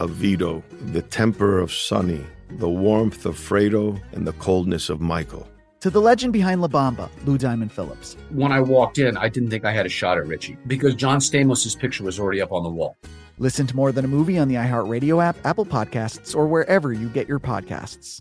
of 0.00 0.10
Vito, 0.10 0.64
the 0.86 1.02
temper 1.02 1.58
of 1.58 1.72
Sonny, 1.72 2.24
the 2.50 2.68
warmth 2.68 3.26
of 3.26 3.36
Fredo, 3.36 4.00
and 4.12 4.26
the 4.26 4.32
coldness 4.34 4.88
of 4.88 5.00
Michael. 5.00 5.46
To 5.80 5.90
the 5.90 6.00
legend 6.00 6.32
behind 6.32 6.60
La 6.60 6.68
Bamba, 6.68 7.08
Lou 7.24 7.38
Diamond 7.38 7.72
Phillips. 7.72 8.16
When 8.30 8.52
I 8.52 8.60
walked 8.60 8.98
in, 8.98 9.16
I 9.16 9.28
didn't 9.28 9.50
think 9.50 9.64
I 9.64 9.72
had 9.72 9.86
a 9.86 9.90
shot 9.90 10.18
at 10.18 10.26
Richie 10.26 10.58
because 10.66 10.94
John 10.94 11.20
Stamos' 11.20 11.78
picture 11.78 12.04
was 12.04 12.18
already 12.18 12.42
up 12.42 12.52
on 12.52 12.64
the 12.64 12.68
wall. 12.68 12.96
Listen 13.38 13.66
to 13.66 13.76
More 13.76 13.90
Than 13.90 14.04
a 14.04 14.08
Movie 14.08 14.38
on 14.38 14.48
the 14.48 14.56
iHeartRadio 14.56 15.24
app, 15.24 15.36
Apple 15.46 15.64
Podcasts, 15.64 16.36
or 16.36 16.46
wherever 16.46 16.92
you 16.92 17.08
get 17.08 17.28
your 17.28 17.40
podcasts. 17.40 18.20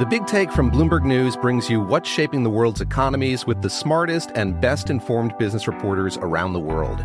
The 0.00 0.06
Big 0.08 0.26
Take 0.26 0.50
from 0.50 0.70
Bloomberg 0.70 1.04
News 1.04 1.36
brings 1.36 1.68
you 1.68 1.78
what's 1.78 2.08
shaping 2.08 2.42
the 2.42 2.50
world's 2.50 2.80
economies 2.80 3.46
with 3.46 3.60
the 3.60 3.70
smartest 3.70 4.30
and 4.34 4.60
best 4.60 4.88
informed 4.88 5.36
business 5.38 5.68
reporters 5.68 6.16
around 6.16 6.54
the 6.54 6.58
world. 6.58 7.04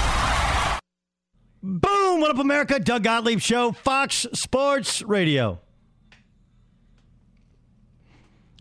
Boom! 1.63 2.21
What 2.21 2.31
up, 2.31 2.39
America? 2.39 2.79
Doug 2.79 3.03
Gottlieb 3.03 3.39
Show, 3.39 3.71
Fox 3.71 4.25
Sports 4.33 5.03
Radio. 5.03 5.59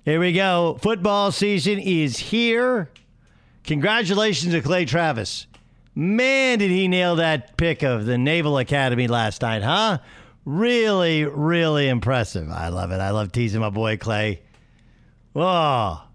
Here 0.04 0.20
we 0.20 0.34
go. 0.34 0.76
Football 0.82 1.32
season 1.32 1.78
is 1.78 2.18
here. 2.18 2.90
Congratulations 3.64 4.52
to 4.52 4.60
Clay 4.60 4.84
Travis. 4.84 5.46
Man, 5.94 6.58
did 6.58 6.70
he 6.70 6.88
nail 6.88 7.16
that 7.16 7.56
pick 7.56 7.82
of 7.82 8.04
the 8.04 8.18
Naval 8.18 8.58
Academy 8.58 9.08
last 9.08 9.40
night, 9.40 9.62
huh? 9.62 10.00
Really, 10.44 11.24
really 11.24 11.88
impressive. 11.88 12.50
I 12.50 12.68
love 12.68 12.90
it. 12.90 13.00
I 13.00 13.12
love 13.12 13.32
teasing 13.32 13.62
my 13.62 13.70
boy 13.70 13.96
Clay. 13.96 14.42
Oh, 15.34 16.06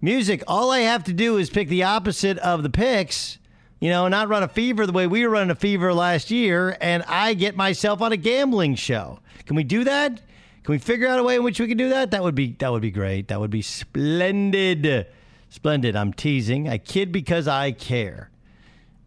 music. 0.00 0.42
All 0.48 0.72
I 0.72 0.80
have 0.80 1.04
to 1.04 1.12
do 1.12 1.36
is 1.36 1.48
pick 1.48 1.68
the 1.68 1.84
opposite 1.84 2.38
of 2.38 2.64
the 2.64 2.70
picks 2.70 3.38
you 3.82 3.88
know, 3.88 4.06
not 4.06 4.28
run 4.28 4.44
a 4.44 4.48
fever 4.48 4.86
the 4.86 4.92
way 4.92 5.08
we 5.08 5.26
were 5.26 5.32
running 5.32 5.50
a 5.50 5.56
fever 5.56 5.92
last 5.92 6.30
year, 6.30 6.76
and 6.80 7.02
I 7.08 7.34
get 7.34 7.56
myself 7.56 8.00
on 8.00 8.12
a 8.12 8.16
gambling 8.16 8.76
show. 8.76 9.18
Can 9.44 9.56
we 9.56 9.64
do 9.64 9.82
that? 9.82 10.20
Can 10.62 10.72
we 10.72 10.78
figure 10.78 11.08
out 11.08 11.18
a 11.18 11.24
way 11.24 11.34
in 11.34 11.42
which 11.42 11.58
we 11.58 11.66
can 11.66 11.76
do 11.76 11.88
that? 11.88 12.12
That 12.12 12.22
would 12.22 12.36
be 12.36 12.52
that 12.60 12.70
would 12.70 12.80
be 12.80 12.92
great. 12.92 13.26
That 13.26 13.40
would 13.40 13.50
be 13.50 13.60
splendid. 13.60 15.08
Splendid. 15.48 15.96
I'm 15.96 16.12
teasing. 16.12 16.68
I 16.68 16.78
kid 16.78 17.10
because 17.10 17.48
I 17.48 17.72
care. 17.72 18.30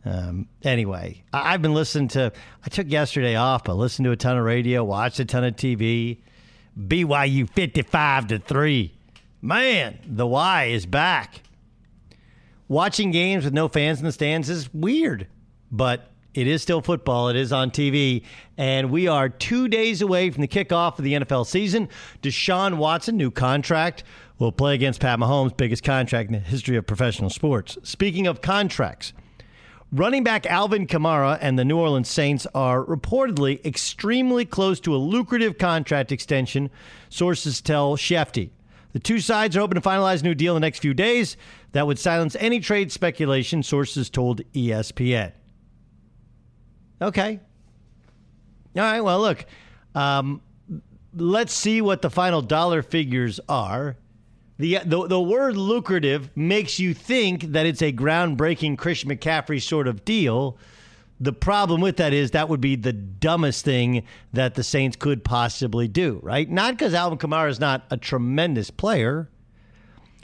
Um, 0.03 0.49
anyway, 0.61 1.23
I, 1.31 1.53
have 1.53 1.61
been 1.61 1.73
listening 1.73 2.09
to. 2.09 2.33
I 2.65 2.67
took 2.67 2.91
yesterday 2.91 3.35
off, 3.35 3.63
but 3.63 3.75
listened 3.75 4.03
to 4.03 4.11
a 4.11 4.17
ton 4.17 4.37
of 4.37 4.43
radio, 4.43 4.83
watched 4.83 5.21
a 5.21 5.25
ton 5.25 5.45
of 5.45 5.55
TV. 5.55 6.17
BYU 6.77 7.49
55 7.49 8.27
to 8.27 8.39
three. 8.39 8.93
Man, 9.41 9.99
the 10.05 10.27
Y 10.27 10.65
is 10.65 10.85
back 10.85 11.43
watching 12.67 13.11
games 13.11 13.45
with 13.45 13.53
no 13.53 13.67
fans 13.67 13.99
in 13.99 14.05
the 14.05 14.11
stands 14.11 14.49
is 14.49 14.73
weird, 14.73 15.27
but 15.71 16.11
it 16.35 16.47
is 16.47 16.61
still 16.61 16.81
football. 16.81 17.29
It 17.29 17.37
is 17.37 17.53
on 17.53 17.71
TV. 17.71 18.23
And 18.57 18.91
we 18.91 19.07
are 19.07 19.29
two 19.29 19.67
days 19.67 20.01
away 20.01 20.29
from 20.29 20.41
the 20.41 20.47
kickoff 20.47 20.99
of 20.99 21.03
the 21.03 21.13
NFL 21.13 21.47
season. 21.47 21.89
Deshaun 22.21 22.75
Watson, 22.77 23.15
new 23.15 23.31
contract, 23.31 24.03
will 24.37 24.51
play 24.51 24.75
against 24.75 24.99
Pat 24.99 25.17
Mahomes' 25.17 25.55
biggest 25.55 25.83
contract 25.83 26.29
in 26.29 26.33
the 26.33 26.39
history 26.39 26.75
of 26.75 26.85
professional 26.85 27.29
sports. 27.29 27.77
Speaking 27.83 28.27
of 28.27 28.41
contracts, 28.41 29.13
running 29.93 30.25
back 30.25 30.45
Alvin 30.45 30.87
Kamara 30.87 31.37
and 31.39 31.57
the 31.57 31.63
New 31.63 31.77
Orleans 31.77 32.09
Saints 32.09 32.45
are 32.53 32.83
reportedly 32.83 33.65
extremely 33.65 34.43
close 34.43 34.81
to 34.81 34.93
a 34.93 34.97
lucrative 34.97 35.57
contract 35.57 36.11
extension, 36.11 36.69
sources 37.09 37.61
tell 37.61 37.95
Schefty. 37.95 38.49
The 38.95 38.99
two 38.99 39.19
sides 39.19 39.57
are 39.57 39.59
hoping 39.59 39.75
to 39.75 39.81
finalize 39.81 40.21
a 40.21 40.23
new 40.23 40.33
deal 40.33 40.55
in 40.55 40.61
the 40.61 40.65
next 40.65 40.79
few 40.79 40.93
days 40.93 41.35
that 41.73 41.85
would 41.85 41.99
silence 41.99 42.37
any 42.39 42.61
trade 42.61 42.93
speculation, 42.93 43.61
sources 43.61 44.09
told 44.09 44.39
ESPN. 44.53 45.33
Okay. 47.01 47.41
All 48.73 48.81
right. 48.81 49.01
Well, 49.01 49.19
look, 49.19 49.47
um, 49.95 50.39
let's 51.13 51.51
see 51.51 51.81
what 51.81 52.03
the 52.03 52.09
final 52.09 52.41
dollar 52.41 52.81
figures 52.81 53.41
are. 53.49 53.97
The, 54.59 54.79
the, 54.85 55.07
the 55.07 55.19
word 55.19 55.57
lucrative 55.57 56.29
makes 56.37 56.79
you 56.79 56.93
think 56.93 57.51
that 57.51 57.65
it's 57.65 57.81
a 57.81 57.91
groundbreaking 57.91 58.77
Christian 58.77 59.09
McCaffrey 59.09 59.61
sort 59.61 59.89
of 59.89 60.05
deal. 60.05 60.57
The 61.19 61.33
problem 61.33 61.79
with 61.79 61.97
that 61.97 62.11
is 62.11 62.31
that 62.31 62.49
would 62.49 62.59
be 62.59 62.75
the 62.75 62.91
dumbest 62.91 63.63
thing 63.63 64.03
that 64.33 64.55
the 64.55 64.63
Saints 64.63 64.97
could 64.97 65.23
possibly 65.23 65.87
do, 65.87 66.19
right? 66.21 66.49
Not 66.49 66.73
because 66.73 66.93
Alvin 66.93 67.17
Kamara 67.17 67.49
is 67.49 67.59
not 67.59 67.85
a 67.89 67.95
tremendous 67.95 68.69
player, 68.69 69.29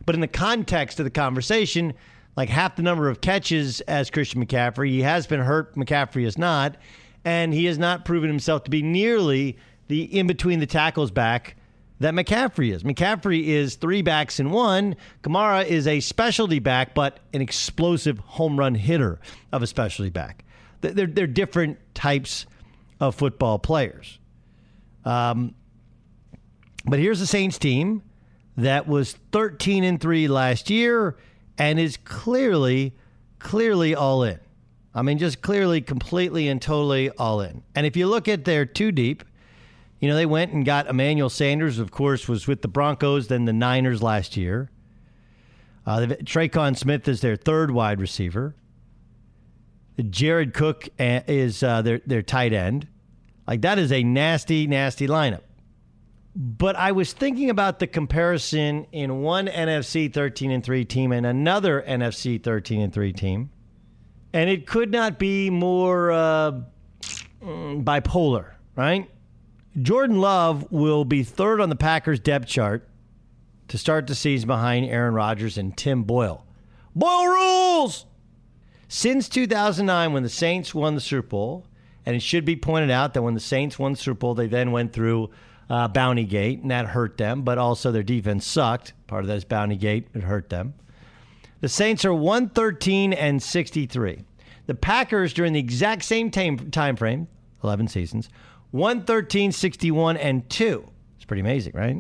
but 0.05 0.15
in 0.15 0.21
the 0.21 0.27
context 0.27 0.99
of 0.99 1.05
the 1.05 1.11
conversation, 1.11 1.93
like 2.35 2.49
half 2.49 2.75
the 2.75 2.81
number 2.81 3.07
of 3.07 3.21
catches 3.21 3.79
as 3.81 4.09
Christian 4.09 4.45
McCaffrey, 4.45 4.89
he 4.89 5.01
has 5.01 5.27
been 5.27 5.39
hurt. 5.39 5.75
McCaffrey 5.75 6.25
is 6.25 6.37
not, 6.37 6.75
and 7.23 7.53
he 7.53 7.65
has 7.65 7.77
not 7.77 8.03
proven 8.03 8.29
himself 8.29 8.65
to 8.65 8.71
be 8.71 8.81
nearly 8.81 9.57
the 9.87 10.03
in 10.03 10.27
between 10.27 10.59
the 10.59 10.65
tackles 10.65 11.11
back 11.11 11.55
that 12.01 12.13
McCaffrey 12.13 12.73
is. 12.73 12.83
McCaffrey 12.83 13.45
is 13.45 13.75
three 13.75 14.01
backs 14.01 14.39
in 14.41 14.49
one. 14.49 14.95
Kamara 15.23 15.65
is 15.65 15.87
a 15.87 15.99
specialty 16.01 16.59
back, 16.59 16.93
but 16.95 17.19
an 17.33 17.41
explosive 17.41 18.19
home 18.19 18.57
run 18.57 18.75
hitter 18.75 19.19
of 19.53 19.61
a 19.61 19.67
specialty 19.67 20.09
back 20.09 20.43
they're, 20.81 21.07
they're 21.07 21.27
different 21.27 21.77
types 21.93 22.45
of 22.99 23.15
football 23.15 23.59
players. 23.59 24.19
Um, 25.05 25.55
but 26.85 26.99
here's 26.99 27.19
the 27.19 27.27
Saints 27.27 27.57
team 27.57 28.03
that 28.57 28.87
was 28.87 29.13
13 29.31 29.83
and 29.83 29.99
3 30.01 30.27
last 30.27 30.69
year 30.69 31.17
and 31.57 31.79
is 31.79 31.97
clearly, 31.97 32.93
clearly 33.39 33.95
all 33.95 34.23
in. 34.23 34.39
I 34.93 35.03
mean, 35.03 35.17
just 35.17 35.41
clearly, 35.41 35.81
completely, 35.81 36.47
and 36.49 36.61
totally 36.61 37.09
all 37.11 37.39
in. 37.41 37.63
And 37.75 37.85
if 37.85 37.95
you 37.95 38.07
look 38.07 38.27
at 38.27 38.43
their 38.45 38.65
two 38.65 38.91
deep, 38.91 39.23
You 40.01 40.09
know, 40.09 40.15
they 40.15 40.25
went 40.25 40.51
and 40.51 40.65
got 40.65 40.87
Emmanuel 40.87 41.29
Sanders, 41.29 41.77
of 41.77 41.91
course, 41.91 42.27
was 42.27 42.47
with 42.47 42.63
the 42.63 42.67
Broncos, 42.67 43.27
then 43.27 43.45
the 43.45 43.53
Niners 43.53 44.01
last 44.01 44.35
year. 44.35 44.71
Uh, 45.85 45.99
Tre'Quan 46.23 46.75
Smith 46.75 47.07
is 47.07 47.21
their 47.21 47.35
third 47.35 47.69
wide 47.69 48.01
receiver. 48.01 48.55
Jared 50.03 50.53
Cook 50.53 50.89
uh, 50.99 51.21
is 51.27 51.63
uh, 51.63 51.81
their 51.81 52.01
their 52.05 52.21
tight 52.21 52.53
end. 52.53 52.87
Like 53.47 53.61
that 53.61 53.79
is 53.79 53.91
a 53.91 54.03
nasty, 54.03 54.67
nasty 54.67 55.07
lineup. 55.07 55.41
But 56.33 56.77
I 56.77 56.93
was 56.93 57.11
thinking 57.11 57.49
about 57.49 57.79
the 57.79 57.87
comparison 57.87 58.85
in 58.91 59.21
one 59.21 59.47
NFC 59.47 60.11
13 60.11 60.51
and 60.51 60.63
3 60.63 60.85
team 60.85 61.11
and 61.11 61.25
another 61.25 61.83
NFC 61.85 62.41
13 62.41 62.81
and 62.81 62.93
3 62.93 63.11
team. 63.11 63.49
And 64.31 64.49
it 64.49 64.65
could 64.65 64.91
not 64.91 65.19
be 65.19 65.49
more 65.49 66.11
uh, 66.11 66.51
mm, 67.43 67.83
bipolar, 67.83 68.53
right? 68.77 69.09
Jordan 69.81 70.21
Love 70.21 70.71
will 70.71 71.03
be 71.03 71.23
third 71.23 71.59
on 71.59 71.67
the 71.67 71.75
Packers 71.75 72.19
depth 72.19 72.47
chart 72.47 72.87
to 73.67 73.77
start 73.77 74.07
the 74.07 74.15
season 74.15 74.47
behind 74.47 74.85
Aaron 74.85 75.13
Rodgers 75.13 75.57
and 75.57 75.75
Tim 75.75 76.03
Boyle. 76.03 76.45
Boyle 76.95 77.25
rules! 77.25 78.05
Since 78.93 79.29
2009, 79.29 80.11
when 80.11 80.21
the 80.21 80.27
Saints 80.27 80.75
won 80.75 80.95
the 80.95 80.99
Super 80.99 81.25
Bowl, 81.25 81.65
and 82.05 82.13
it 82.13 82.21
should 82.21 82.43
be 82.43 82.57
pointed 82.57 82.91
out 82.91 83.13
that 83.13 83.21
when 83.21 83.35
the 83.35 83.39
Saints 83.39 83.79
won 83.79 83.93
the 83.93 83.97
Super 83.97 84.19
Bowl, 84.19 84.33
they 84.33 84.47
then 84.47 84.73
went 84.73 84.91
through 84.91 85.29
uh, 85.69 85.87
Bounty 85.87 86.25
Gate, 86.25 86.59
and 86.59 86.71
that 86.71 86.87
hurt 86.87 87.17
them, 87.17 87.43
but 87.43 87.57
also 87.57 87.93
their 87.93 88.03
defense 88.03 88.45
sucked. 88.45 88.91
Part 89.07 89.23
of 89.23 89.29
that 89.29 89.37
is 89.37 89.45
Bounty 89.45 89.77
Gate, 89.77 90.09
it 90.13 90.23
hurt 90.23 90.49
them. 90.49 90.73
The 91.61 91.69
Saints 91.69 92.03
are 92.03 92.13
113 92.13 93.13
and 93.13 93.41
63. 93.41 94.25
The 94.65 94.75
Packers, 94.75 95.31
during 95.31 95.53
the 95.53 95.59
exact 95.61 96.03
same 96.03 96.29
time, 96.29 96.69
time 96.69 96.97
frame, 96.97 97.29
11 97.63 97.87
seasons, 97.87 98.27
113, 98.71 99.53
61, 99.53 100.17
and 100.17 100.49
2. 100.49 100.85
It's 101.15 101.23
pretty 101.23 101.39
amazing, 101.39 101.71
right? 101.75 101.95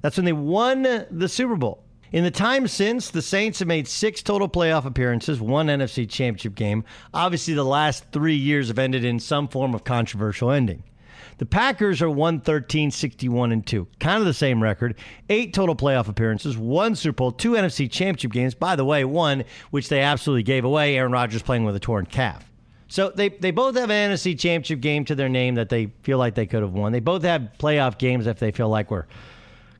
That's 0.00 0.16
when 0.16 0.26
they 0.26 0.32
won 0.32 0.82
the 0.82 1.28
Super 1.28 1.56
Bowl. 1.56 1.82
In 2.12 2.24
the 2.24 2.30
time 2.30 2.66
since, 2.66 3.08
the 3.08 3.22
Saints 3.22 3.60
have 3.60 3.68
made 3.68 3.86
six 3.86 4.20
total 4.20 4.48
playoff 4.48 4.84
appearances, 4.84 5.40
one 5.40 5.68
NFC 5.68 6.08
championship 6.08 6.56
game. 6.56 6.82
Obviously, 7.14 7.54
the 7.54 7.64
last 7.64 8.04
three 8.10 8.34
years 8.34 8.66
have 8.66 8.80
ended 8.80 9.04
in 9.04 9.20
some 9.20 9.46
form 9.46 9.74
of 9.74 9.84
controversial 9.84 10.50
ending. 10.50 10.82
The 11.38 11.46
Packers 11.46 12.02
are 12.02 12.10
113, 12.10 12.90
61, 12.90 13.52
and 13.52 13.64
2. 13.64 13.86
Kind 14.00 14.18
of 14.18 14.26
the 14.26 14.34
same 14.34 14.60
record. 14.60 14.96
Eight 15.28 15.54
total 15.54 15.76
playoff 15.76 16.08
appearances, 16.08 16.58
one 16.58 16.96
Super 16.96 17.16
Bowl, 17.16 17.32
two 17.32 17.52
NFC 17.52 17.88
championship 17.88 18.32
games. 18.32 18.54
By 18.54 18.74
the 18.74 18.84
way, 18.84 19.04
one 19.04 19.44
which 19.70 19.88
they 19.88 20.00
absolutely 20.00 20.42
gave 20.42 20.64
away 20.64 20.96
Aaron 20.96 21.12
Rodgers 21.12 21.42
playing 21.42 21.64
with 21.64 21.76
a 21.76 21.80
torn 21.80 22.06
calf. 22.06 22.44
So 22.88 23.10
they, 23.14 23.28
they 23.28 23.52
both 23.52 23.76
have 23.76 23.88
an 23.88 24.10
NFC 24.10 24.36
championship 24.36 24.80
game 24.80 25.04
to 25.04 25.14
their 25.14 25.28
name 25.28 25.54
that 25.54 25.68
they 25.68 25.86
feel 26.02 26.18
like 26.18 26.34
they 26.34 26.46
could 26.46 26.62
have 26.62 26.72
won. 26.72 26.90
They 26.90 27.00
both 27.00 27.22
have 27.22 27.52
playoff 27.56 27.98
games 27.98 28.26
if 28.26 28.40
they 28.40 28.50
feel 28.50 28.68
like 28.68 28.90
we're 28.90 29.06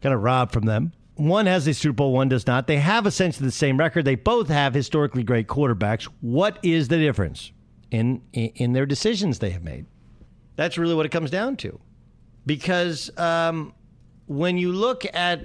kind 0.00 0.15
of 0.15 0.23
robbed 0.23 0.53
from 0.53 0.65
them. 0.65 0.93
One 1.20 1.44
has 1.44 1.67
a 1.67 1.75
Super 1.75 1.96
Bowl, 1.96 2.12
one 2.14 2.31
does 2.31 2.46
not. 2.46 2.67
They 2.67 2.78
have 2.78 3.06
essentially 3.06 3.44
the 3.44 3.52
same 3.52 3.76
record. 3.76 4.06
They 4.06 4.14
both 4.14 4.49
have 4.49 4.72
historically 4.72 5.22
great 5.22 5.49
quarterbacks. 5.49 6.05
What 6.22 6.58
is 6.62 6.88
the 6.88 6.96
difference 6.96 7.52
in 7.90 8.22
in 8.32 8.72
their 8.72 8.87
decisions 8.87 9.38
they 9.38 9.50
have 9.50 9.62
made? 9.62 9.84
That's 10.56 10.78
really 10.78 10.94
what 10.94 11.05
it 11.05 11.11
comes 11.11 11.31
down 11.31 11.58
to. 11.58 11.78
Because 12.46 13.11
um, 13.19 13.75
when 14.28 14.56
you 14.56 14.72
look 14.72 15.05
at, 15.12 15.43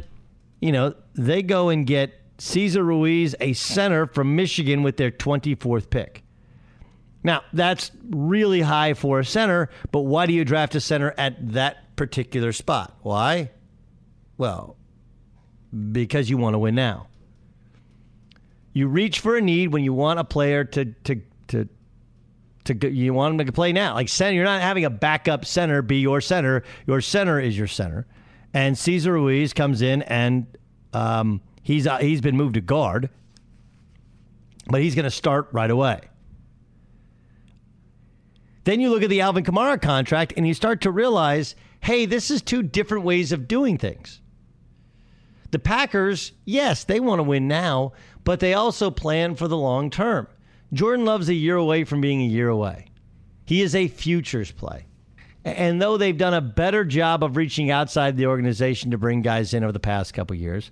you 0.62 0.72
know, 0.72 0.96
they 1.14 1.44
go 1.44 1.68
and 1.68 1.86
get 1.86 2.22
Cesar 2.38 2.82
Ruiz, 2.82 3.36
a 3.42 3.52
center 3.52 4.08
from 4.08 4.34
Michigan, 4.34 4.82
with 4.82 4.96
their 4.96 5.12
24th 5.12 5.90
pick. 5.90 6.24
Now, 7.22 7.42
that's 7.52 7.92
really 8.12 8.62
high 8.62 8.94
for 8.94 9.20
a 9.20 9.26
center, 9.26 9.70
but 9.92 10.02
why 10.02 10.26
do 10.26 10.32
you 10.32 10.46
draft 10.46 10.74
a 10.76 10.80
center 10.80 11.14
at 11.18 11.52
that 11.52 11.98
particular 11.98 12.54
spot? 12.54 12.98
Why? 13.02 13.52
Well, 14.38 14.78
because 15.92 16.30
you 16.30 16.38
want 16.38 16.54
to 16.54 16.60
win 16.60 16.76
now. 16.76 17.08
You 18.74 18.88
reach 18.88 19.20
for 19.20 19.38
a 19.38 19.42
need 19.42 19.72
when 19.72 19.84
you 19.84 19.94
want 19.94 20.20
a 20.20 20.24
player 20.24 20.64
to, 20.66 20.86
to, 20.86 21.22
to 21.48 21.70
to 22.66 22.92
you 22.92 23.14
want 23.14 23.40
him 23.40 23.46
to 23.46 23.52
play 23.52 23.72
now. 23.72 23.94
Like 23.94 24.10
center, 24.10 24.34
you're 24.34 24.44
not 24.44 24.62
having 24.62 24.86
a 24.86 24.90
backup 24.90 25.46
center 25.46 25.82
be 25.82 25.98
your 25.98 26.20
center. 26.20 26.64
Your 26.86 27.00
center 27.00 27.40
is 27.40 27.58
your 27.58 27.68
center. 27.68 28.06
And 28.54 28.78
Cesar 28.78 29.14
Ruiz 29.14 29.54
comes 29.54 29.82
in 29.82 30.02
and 30.04 30.48
um, 30.94 31.42
he's 31.62 31.88
uh, 31.88 31.98
he's 31.98 32.22
been 32.22 32.36
moved 32.36 32.56
to 32.56 32.62
guard, 32.62 33.10
but 34.68 34.82
he's 34.82 34.96
going 34.96 35.04
to 35.06 35.12
start 35.12 35.50
right 35.52 35.70
away. 35.70 36.02
Then 38.64 38.80
you 38.80 38.90
look 38.90 39.04
at 39.04 39.10
the 39.10 39.22
Alvin 39.22 39.44
Kamara 39.44 39.80
contract 39.80 40.34
and 40.36 40.48
you 40.48 40.56
start 40.56 40.82
to 40.82 40.92
realize, 40.92 41.56
hey, 41.82 42.08
this 42.08 42.32
is 42.32 42.42
two 42.42 42.64
different 42.64 43.04
ways 43.04 43.32
of 43.32 43.48
doing 43.48 43.78
things. 43.78 44.22
The 45.52 45.60
Packers, 45.60 46.32
yes, 46.46 46.84
they 46.84 47.00
want 47.00 47.20
to 47.20 47.24
win 47.24 47.48
now, 47.48 47.94
but 48.24 48.40
they 48.40 48.54
also 48.54 48.92
plan 48.92 49.36
for 49.36 49.48
the 49.48 49.58
long 49.58 49.90
term. 49.90 50.28
Jordan 50.74 51.06
Love's 51.06 51.30
a 51.30 51.34
year 51.34 51.56
away 51.56 51.84
from 51.84 52.02
being 52.02 52.22
a 52.22 52.26
year 52.26 52.50
away. 52.50 52.88
He 53.46 53.62
is 53.62 53.76
a 53.76 53.88
futures 53.88 54.52
play. 54.52 54.86
And 55.44 55.80
though 55.80 55.98
they've 55.98 56.18
done 56.18 56.34
a 56.34 56.42
better 56.42 56.84
job 56.84 57.24
of 57.24 57.38
reaching 57.38 57.70
outside 57.70 58.18
the 58.18 58.26
organization 58.26 58.92
to 58.92 58.98
bring 58.98 59.22
guys 59.22 59.54
in 59.54 59.64
over 59.64 59.72
the 59.72 59.80
past 59.80 60.14
couple 60.14 60.36
years, 60.36 60.72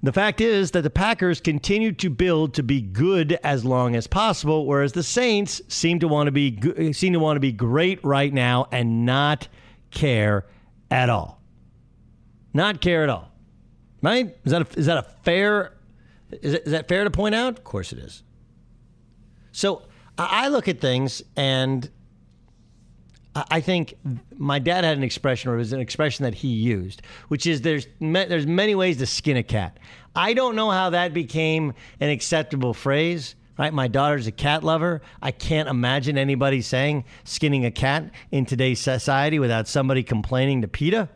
the 0.00 0.12
fact 0.12 0.40
is 0.40 0.70
that 0.70 0.82
the 0.82 0.90
Packers 0.90 1.40
continue 1.40 1.90
to 1.92 2.08
build 2.08 2.54
to 2.54 2.62
be 2.62 2.80
good 2.80 3.32
as 3.42 3.64
long 3.64 3.96
as 3.96 4.06
possible, 4.06 4.64
whereas 4.64 4.92
the 4.92 5.02
Saints 5.02 5.60
seem 5.66 5.98
to 5.98 6.06
want 6.06 6.28
to 6.28 6.30
be 6.30 6.92
seem 6.92 7.12
to 7.14 7.18
want 7.18 7.34
to 7.36 7.40
be 7.40 7.50
great 7.50 8.02
right 8.04 8.32
now 8.32 8.68
and 8.70 9.04
not 9.04 9.48
care 9.90 10.46
at 10.88 11.10
all. 11.10 11.42
Not 12.54 12.80
care 12.80 13.02
at 13.02 13.08
all. 13.08 13.32
Right? 14.02 14.36
Is 14.44 14.52
that 14.52 14.62
a, 14.62 14.78
is 14.78 14.86
that 14.86 14.98
a 14.98 15.02
fair 15.24 15.72
is, 16.30 16.54
it, 16.54 16.66
is 16.66 16.72
that 16.72 16.88
fair 16.88 17.04
to 17.04 17.10
point 17.10 17.34
out? 17.34 17.58
Of 17.58 17.64
course 17.64 17.92
it 17.92 17.98
is. 17.98 18.22
So 19.52 19.82
I 20.16 20.48
look 20.48 20.68
at 20.68 20.80
things 20.80 21.22
and 21.36 21.88
I 23.34 23.60
think 23.60 23.94
my 24.36 24.58
dad 24.58 24.84
had 24.84 24.96
an 24.96 25.04
expression, 25.04 25.50
or 25.50 25.54
it 25.54 25.58
was 25.58 25.72
an 25.72 25.80
expression 25.80 26.24
that 26.24 26.34
he 26.34 26.48
used, 26.48 27.02
which 27.28 27.46
is 27.46 27.60
there's 27.60 27.86
there's 28.00 28.46
many 28.46 28.74
ways 28.74 28.96
to 28.98 29.06
skin 29.06 29.36
a 29.36 29.42
cat. 29.42 29.78
I 30.16 30.34
don't 30.34 30.56
know 30.56 30.70
how 30.70 30.90
that 30.90 31.14
became 31.14 31.74
an 32.00 32.10
acceptable 32.10 32.74
phrase. 32.74 33.34
Right, 33.56 33.74
my 33.74 33.88
daughter's 33.88 34.28
a 34.28 34.32
cat 34.32 34.62
lover. 34.62 35.02
I 35.20 35.32
can't 35.32 35.68
imagine 35.68 36.16
anybody 36.16 36.62
saying 36.62 37.04
skinning 37.24 37.64
a 37.64 37.72
cat 37.72 38.12
in 38.30 38.46
today's 38.46 38.78
society 38.78 39.40
without 39.40 39.66
somebody 39.66 40.04
complaining 40.04 40.62
to 40.62 40.68
PETA. 40.68 41.08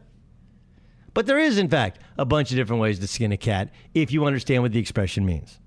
But 1.14 1.26
there 1.26 1.38
is, 1.38 1.58
in 1.58 1.68
fact, 1.68 1.98
a 2.16 2.24
bunch 2.24 2.50
of 2.50 2.56
different 2.56 2.80
ways 2.80 2.98
to 2.98 3.06
skin 3.06 3.32
a 3.32 3.36
cat 3.36 3.70
if 3.94 4.12
you 4.12 4.24
understand 4.24 4.62
what 4.62 4.72
the 4.72 4.78
expression 4.78 5.26
means. 5.26 5.58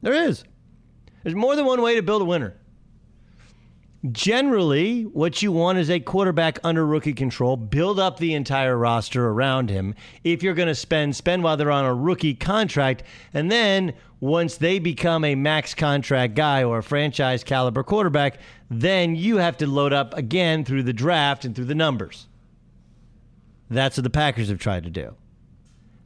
There 0.00 0.14
is. 0.14 0.44
There's 1.22 1.36
more 1.36 1.54
than 1.54 1.66
one 1.66 1.82
way 1.82 1.94
to 1.94 2.02
build 2.02 2.22
a 2.22 2.24
winner. 2.24 2.56
Generally, 4.10 5.02
what 5.02 5.42
you 5.42 5.52
want 5.52 5.78
is 5.78 5.88
a 5.88 6.00
quarterback 6.00 6.58
under 6.64 6.84
rookie 6.84 7.12
control. 7.12 7.56
Build 7.56 8.00
up 8.00 8.18
the 8.18 8.34
entire 8.34 8.76
roster 8.76 9.28
around 9.28 9.70
him. 9.70 9.94
If 10.24 10.42
you're 10.42 10.54
going 10.54 10.66
to 10.66 10.74
spend, 10.74 11.14
spend 11.14 11.44
while 11.44 11.56
they're 11.56 11.70
on 11.70 11.84
a 11.84 11.94
rookie 11.94 12.34
contract. 12.34 13.04
And 13.32 13.48
then 13.48 13.94
once 14.18 14.56
they 14.56 14.80
become 14.80 15.24
a 15.24 15.36
max 15.36 15.72
contract 15.72 16.34
guy 16.34 16.64
or 16.64 16.78
a 16.78 16.82
franchise 16.82 17.44
caliber 17.44 17.84
quarterback, 17.84 18.38
then 18.68 19.14
you 19.14 19.36
have 19.36 19.56
to 19.58 19.68
load 19.68 19.92
up 19.92 20.14
again 20.14 20.64
through 20.64 20.82
the 20.82 20.92
draft 20.92 21.44
and 21.44 21.54
through 21.54 21.66
the 21.66 21.74
numbers. 21.76 22.26
That's 23.72 23.96
what 23.96 24.04
the 24.04 24.10
Packers 24.10 24.48
have 24.48 24.58
tried 24.58 24.84
to 24.84 24.90
do. 24.90 25.14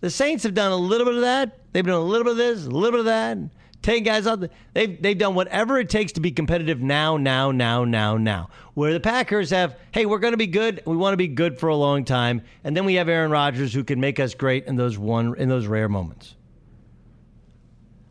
The 0.01 0.11
Saints 0.11 0.45
have 0.45 0.55
done 0.55 0.73
a 0.73 0.77
little 0.77 1.07
bit 1.07 1.15
of 1.15 1.21
that. 1.23 1.59
They've 1.73 1.85
done 1.85 1.95
a 1.95 2.01
little 2.01 2.25
bit 2.25 2.33
of 2.33 2.37
this, 2.37 2.67
a 2.67 2.71
little 2.71 2.93
bit 2.93 3.01
of 3.01 3.07
that 3.07 3.39
Take 3.87 4.05
guys 4.05 4.27
out. 4.27 4.43
They've 4.73 5.01
they've 5.01 5.17
done 5.17 5.37
whatever 5.37 5.79
it 5.79 5.89
takes 5.89 6.11
to 6.15 6.21
be 6.21 6.33
competitive 6.33 6.81
now, 6.81 7.17
now, 7.17 7.53
now, 7.53 7.85
now, 7.85 8.17
now. 8.17 8.49
Where 8.75 8.93
the 8.93 8.99
Packers 8.99 9.51
have, 9.51 9.77
hey, 9.93 10.07
we're 10.07 10.19
going 10.19 10.33
to 10.33 10.37
be 10.37 10.49
good. 10.49 10.83
We 10.85 10.97
want 10.97 11.13
to 11.13 11.17
be 11.17 11.29
good 11.29 11.61
for 11.61 11.69
a 11.69 11.77
long 11.77 12.05
time, 12.05 12.43
and 12.65 12.77
then 12.77 12.85
we 12.85 12.95
have 12.95 13.09
Aaron 13.09 13.31
Rodgers 13.31 13.73
who 13.73 13.85
can 13.85 14.01
make 14.01 14.19
us 14.19 14.35
great 14.35 14.67
in 14.67 14.75
those 14.75 14.99
one 14.99 15.37
in 15.39 15.49
those 15.49 15.69
rare 15.69 15.89
moments. 15.89 16.35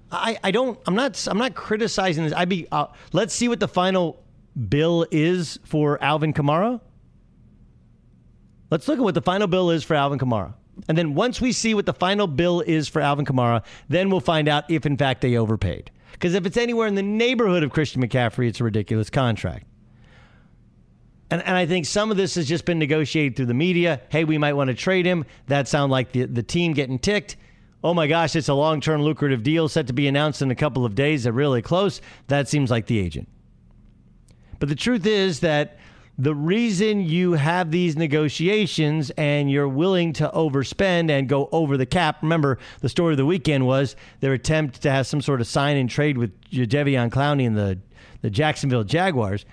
I, 0.09 0.37
I 0.41 0.51
don't 0.51 0.79
I'm 0.87 0.95
not 0.95 1.27
I'm 1.27 1.37
not 1.37 1.55
criticizing 1.55 2.23
this. 2.23 2.33
I'd 2.33 2.47
be 2.47 2.69
uh, 2.71 2.87
let's 3.11 3.33
see 3.33 3.49
what 3.49 3.59
the 3.59 3.67
final 3.67 4.23
bill 4.69 5.05
is 5.11 5.59
for 5.65 6.01
Alvin 6.01 6.31
Kamara. 6.31 6.79
Let's 8.71 8.87
look 8.87 8.97
at 8.97 9.03
what 9.03 9.13
the 9.13 9.21
final 9.21 9.47
bill 9.47 9.69
is 9.69 9.83
for 9.83 9.95
Alvin 9.95 10.19
Kamara. 10.19 10.53
And 10.87 10.97
then 10.97 11.15
once 11.15 11.39
we 11.39 11.51
see 11.51 11.73
what 11.73 11.85
the 11.85 11.93
final 11.93 12.27
bill 12.27 12.61
is 12.61 12.87
for 12.87 13.01
Alvin 13.01 13.25
Kamara, 13.25 13.63
then 13.87 14.09
we'll 14.09 14.19
find 14.19 14.47
out 14.47 14.69
if 14.69 14.85
in 14.85 14.97
fact 14.97 15.21
they 15.21 15.37
overpaid. 15.37 15.91
Because 16.11 16.33
if 16.33 16.45
it's 16.45 16.57
anywhere 16.57 16.87
in 16.87 16.95
the 16.95 17.03
neighborhood 17.03 17.63
of 17.63 17.71
Christian 17.71 18.01
McCaffrey, 18.01 18.47
it's 18.47 18.59
a 18.59 18.63
ridiculous 18.63 19.09
contract. 19.09 19.65
And, 21.31 21.41
and 21.43 21.55
I 21.55 21.65
think 21.65 21.85
some 21.85 22.11
of 22.11 22.17
this 22.17 22.35
has 22.35 22.47
just 22.47 22.65
been 22.65 22.79
negotiated 22.79 23.35
through 23.35 23.47
the 23.47 23.53
media. 23.53 24.01
Hey, 24.09 24.23
we 24.23 24.37
might 24.37 24.53
want 24.53 24.69
to 24.69 24.73
trade 24.73 25.05
him. 25.05 25.25
That 25.47 25.67
sounds 25.67 25.91
like 25.91 26.11
the, 26.11 26.25
the 26.25 26.43
team 26.43 26.73
getting 26.73 26.99
ticked. 26.99 27.35
Oh 27.83 27.93
my 27.93 28.07
gosh, 28.07 28.35
it's 28.35 28.47
a 28.47 28.53
long 28.53 28.81
term 28.81 29.01
lucrative 29.01 29.43
deal 29.43 29.67
set 29.67 29.87
to 29.87 29.93
be 29.93 30.07
announced 30.07 30.41
in 30.41 30.51
a 30.51 30.55
couple 30.55 30.85
of 30.85 30.95
days. 30.95 31.23
They're 31.23 31.33
really 31.33 31.61
close. 31.61 32.01
That 32.27 32.47
seems 32.47 32.71
like 32.71 32.87
the 32.87 32.99
agent. 32.99 33.27
But 34.59 34.69
the 34.69 34.75
truth 34.75 35.05
is 35.05 35.41
that 35.41 35.77
the 36.17 36.33
reason 36.33 37.01
you 37.01 37.33
have 37.33 37.71
these 37.71 37.97
negotiations 37.97 39.09
and 39.11 39.51
you're 39.51 39.67
willing 39.67 40.13
to 40.13 40.29
overspend 40.33 41.09
and 41.09 41.27
go 41.27 41.49
over 41.51 41.75
the 41.75 41.85
cap. 41.85 42.19
Remember, 42.21 42.57
the 42.79 42.89
story 42.89 43.13
of 43.13 43.17
the 43.17 43.25
weekend 43.25 43.65
was 43.67 43.95
their 44.21 44.33
attempt 44.33 44.81
to 44.83 44.91
have 44.91 45.07
some 45.07 45.21
sort 45.21 45.41
of 45.41 45.47
sign 45.47 45.75
and 45.75 45.89
trade 45.89 46.17
with 46.17 46.39
Jadeveon 46.51 47.09
Clowney 47.09 47.45
and 47.45 47.57
the, 47.57 47.79
the 48.21 48.29
Jacksonville 48.29 48.85
Jaguars. 48.85 49.45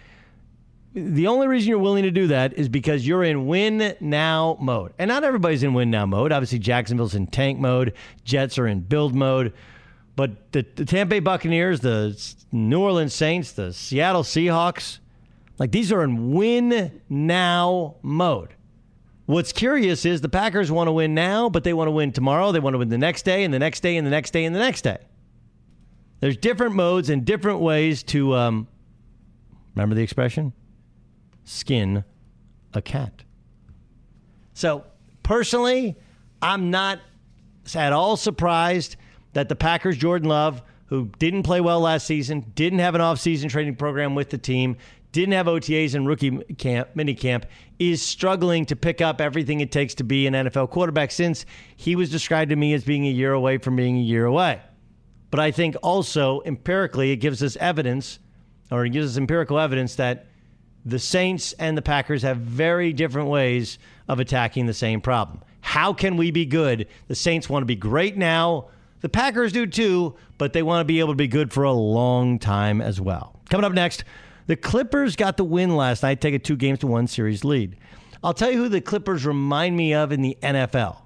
The 0.94 1.26
only 1.26 1.48
reason 1.48 1.70
you're 1.70 1.78
willing 1.78 2.04
to 2.04 2.10
do 2.10 2.28
that 2.28 2.52
is 2.54 2.68
because 2.68 3.06
you're 3.06 3.24
in 3.24 3.46
win 3.46 3.96
now 4.00 4.56
mode. 4.60 4.92
And 4.98 5.08
not 5.08 5.24
everybody's 5.24 5.62
in 5.62 5.74
win 5.74 5.90
now 5.90 6.06
mode. 6.06 6.32
Obviously, 6.32 6.58
Jacksonville's 6.58 7.14
in 7.14 7.26
tank 7.26 7.58
mode, 7.58 7.94
Jets 8.24 8.58
are 8.58 8.66
in 8.68 8.80
build 8.80 9.14
mode. 9.14 9.52
But 10.14 10.52
the, 10.52 10.66
the 10.76 10.84
Tampa 10.84 11.10
Bay 11.10 11.20
Buccaneers, 11.20 11.80
the 11.80 12.14
New 12.52 12.80
Orleans 12.80 13.14
Saints, 13.14 13.52
the 13.52 13.72
Seattle 13.72 14.22
Seahawks, 14.22 14.98
like 15.58 15.72
these 15.72 15.92
are 15.92 16.02
in 16.02 16.32
win 16.32 17.00
now 17.08 17.96
mode. 18.02 18.54
What's 19.26 19.52
curious 19.52 20.04
is 20.04 20.20
the 20.20 20.28
Packers 20.28 20.70
want 20.70 20.88
to 20.88 20.92
win 20.92 21.14
now, 21.14 21.48
but 21.48 21.64
they 21.64 21.72
want 21.72 21.88
to 21.88 21.92
win 21.92 22.12
tomorrow. 22.12 22.52
They 22.52 22.60
want 22.60 22.74
to 22.74 22.78
win 22.78 22.88
the 22.88 22.98
next 22.98 23.22
day, 23.22 23.44
and 23.44 23.54
the 23.54 23.58
next 23.58 23.80
day, 23.80 23.96
and 23.96 24.06
the 24.06 24.10
next 24.10 24.32
day, 24.32 24.44
and 24.44 24.54
the 24.54 24.58
next 24.60 24.82
day. 24.82 24.98
There's 26.20 26.36
different 26.36 26.74
modes 26.74 27.08
and 27.08 27.24
different 27.24 27.60
ways 27.60 28.02
to 28.04 28.34
um, 28.34 28.68
remember 29.74 29.94
the 29.94 30.02
expression 30.02 30.52
skin 31.44 32.04
a 32.74 32.82
cat. 32.82 33.24
So, 34.54 34.84
personally, 35.22 35.96
I'm 36.40 36.70
not 36.70 37.00
at 37.74 37.92
all 37.92 38.16
surprised 38.16 38.96
that 39.32 39.48
the 39.48 39.56
Packers, 39.56 39.96
Jordan 39.96 40.28
Love, 40.28 40.62
who 40.86 41.10
didn't 41.18 41.42
play 41.42 41.60
well 41.60 41.80
last 41.80 42.06
season, 42.06 42.52
didn't 42.54 42.80
have 42.80 42.94
an 42.94 43.00
offseason 43.00 43.48
training 43.48 43.76
program 43.76 44.14
with 44.14 44.30
the 44.30 44.38
team, 44.38 44.76
didn't 45.12 45.34
have 45.34 45.46
OTAs 45.46 45.94
and 45.94 46.06
rookie 46.06 46.38
camp, 46.54 46.88
mini 46.94 47.14
camp, 47.14 47.46
is 47.78 48.02
struggling 48.02 48.64
to 48.66 48.76
pick 48.76 49.00
up 49.00 49.20
everything 49.20 49.60
it 49.60 49.70
takes 49.70 49.94
to 49.96 50.04
be 50.04 50.26
an 50.26 50.34
NFL 50.34 50.70
quarterback 50.70 51.10
since 51.10 51.44
he 51.76 51.94
was 51.94 52.10
described 52.10 52.50
to 52.50 52.56
me 52.56 52.72
as 52.72 52.84
being 52.84 53.06
a 53.06 53.10
year 53.10 53.32
away 53.32 53.58
from 53.58 53.76
being 53.76 53.98
a 53.98 54.02
year 54.02 54.24
away. 54.24 54.60
But 55.30 55.40
I 55.40 55.50
think 55.50 55.76
also 55.82 56.42
empirically, 56.44 57.10
it 57.10 57.16
gives 57.16 57.42
us 57.42 57.56
evidence, 57.56 58.18
or 58.70 58.84
it 58.84 58.90
gives 58.90 59.12
us 59.12 59.18
empirical 59.18 59.58
evidence 59.58 59.96
that 59.96 60.26
the 60.84 60.98
Saints 60.98 61.52
and 61.54 61.76
the 61.76 61.82
Packers 61.82 62.22
have 62.22 62.38
very 62.38 62.92
different 62.92 63.28
ways 63.28 63.78
of 64.08 64.18
attacking 64.18 64.66
the 64.66 64.74
same 64.74 65.00
problem. 65.00 65.40
How 65.60 65.92
can 65.92 66.16
we 66.16 66.30
be 66.30 66.44
good? 66.44 66.88
The 67.08 67.14
Saints 67.14 67.48
want 67.48 67.62
to 67.62 67.66
be 67.66 67.76
great 67.76 68.16
now. 68.16 68.68
The 69.00 69.08
Packers 69.08 69.52
do 69.52 69.66
too, 69.66 70.16
but 70.38 70.52
they 70.52 70.62
want 70.62 70.80
to 70.80 70.84
be 70.84 71.00
able 71.00 71.12
to 71.12 71.16
be 71.16 71.28
good 71.28 71.52
for 71.52 71.64
a 71.64 71.72
long 71.72 72.38
time 72.38 72.80
as 72.80 73.00
well. 73.00 73.40
Coming 73.48 73.64
up 73.64 73.72
next, 73.72 74.04
the 74.46 74.56
Clippers 74.56 75.16
got 75.16 75.36
the 75.36 75.44
win 75.44 75.76
last 75.76 76.02
night, 76.02 76.20
take 76.20 76.34
a 76.34 76.38
two 76.38 76.56
games 76.56 76.80
to 76.80 76.86
one 76.86 77.06
series 77.06 77.44
lead. 77.44 77.76
I'll 78.24 78.34
tell 78.34 78.50
you 78.50 78.58
who 78.58 78.68
the 78.68 78.80
Clippers 78.80 79.26
remind 79.26 79.76
me 79.76 79.94
of 79.94 80.12
in 80.12 80.22
the 80.22 80.36
NFL. 80.42 80.98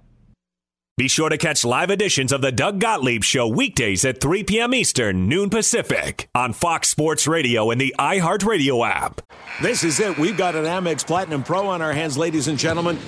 Be 0.98 1.08
sure 1.08 1.28
to 1.28 1.36
catch 1.36 1.62
live 1.62 1.90
editions 1.90 2.32
of 2.32 2.40
the 2.40 2.50
Doug 2.50 2.80
Gottlieb 2.80 3.22
Show 3.22 3.46
weekdays 3.48 4.02
at 4.06 4.18
3 4.18 4.44
p.m. 4.44 4.72
Eastern, 4.72 5.28
noon 5.28 5.50
Pacific, 5.50 6.30
on 6.34 6.54
Fox 6.54 6.88
Sports 6.88 7.26
Radio 7.26 7.70
and 7.70 7.78
the 7.78 7.94
iHeartRadio 7.98 8.88
app. 8.88 9.20
This 9.60 9.84
is 9.84 10.00
it. 10.00 10.16
We've 10.16 10.38
got 10.38 10.54
an 10.54 10.64
Amex 10.64 11.06
Platinum 11.06 11.42
Pro 11.42 11.66
on 11.66 11.82
our 11.82 11.92
hands, 11.92 12.16
ladies 12.16 12.48
and 12.48 12.58
gentlemen. 12.58 12.98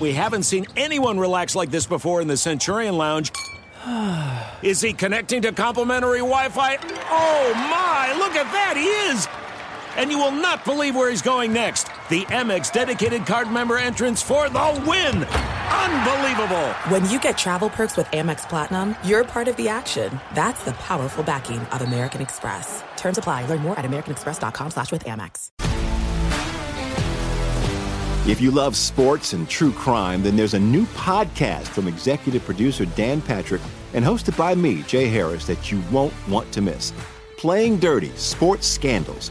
We 0.00 0.12
haven't 0.12 0.42
seen 0.42 0.66
anyone 0.76 1.20
relax 1.20 1.54
like 1.54 1.70
this 1.70 1.86
before 1.86 2.20
in 2.20 2.26
the 2.26 2.36
Centurion 2.36 2.96
Lounge. 2.96 3.30
Is 4.62 4.80
he 4.80 4.92
connecting 4.92 5.42
to 5.42 5.52
complimentary 5.52 6.18
Wi 6.18 6.48
Fi? 6.48 6.78
Oh 7.10 7.52
my, 7.54 8.12
look 8.18 8.34
at 8.34 8.50
that, 8.50 8.74
he 8.76 8.86
is! 9.12 9.28
And 9.96 10.10
you 10.10 10.18
will 10.18 10.30
not 10.32 10.64
believe 10.64 10.94
where 10.94 11.10
he's 11.10 11.22
going 11.22 11.52
next. 11.52 11.84
The 12.08 12.22
Amex 12.26 12.72
dedicated 12.72 13.26
card 13.26 13.50
member 13.50 13.76
entrance 13.76 14.22
for 14.22 14.48
the 14.48 14.84
win. 14.86 15.24
Unbelievable. 15.24 16.68
When 16.88 17.08
you 17.10 17.18
get 17.20 17.36
travel 17.36 17.68
perks 17.68 17.96
with 17.96 18.06
Amex 18.08 18.48
Platinum, 18.48 18.96
you're 19.04 19.24
part 19.24 19.48
of 19.48 19.56
the 19.56 19.68
action. 19.68 20.20
That's 20.34 20.64
the 20.64 20.72
powerful 20.72 21.24
backing 21.24 21.60
of 21.60 21.82
American 21.82 22.22
Express. 22.22 22.82
Terms 22.96 23.18
apply. 23.18 23.46
Learn 23.46 23.60
more 23.60 23.78
at 23.78 23.84
americanexpress.com 23.84 24.70
slash 24.70 24.92
with 24.92 25.04
Amex. 25.04 25.50
If 28.26 28.40
you 28.40 28.50
love 28.50 28.74
sports 28.74 29.34
and 29.34 29.46
true 29.46 29.70
crime, 29.70 30.22
then 30.22 30.34
there's 30.34 30.54
a 30.54 30.58
new 30.58 30.86
podcast 30.86 31.64
from 31.64 31.86
executive 31.86 32.42
producer 32.42 32.86
Dan 32.86 33.20
Patrick 33.20 33.60
and 33.92 34.02
hosted 34.02 34.34
by 34.38 34.54
me, 34.54 34.82
Jay 34.84 35.08
Harris, 35.08 35.46
that 35.46 35.70
you 35.70 35.82
won't 35.92 36.14
want 36.26 36.50
to 36.52 36.62
miss. 36.62 36.94
Playing 37.36 37.78
Dirty 37.78 38.08
Sports 38.16 38.66
Scandals. 38.66 39.30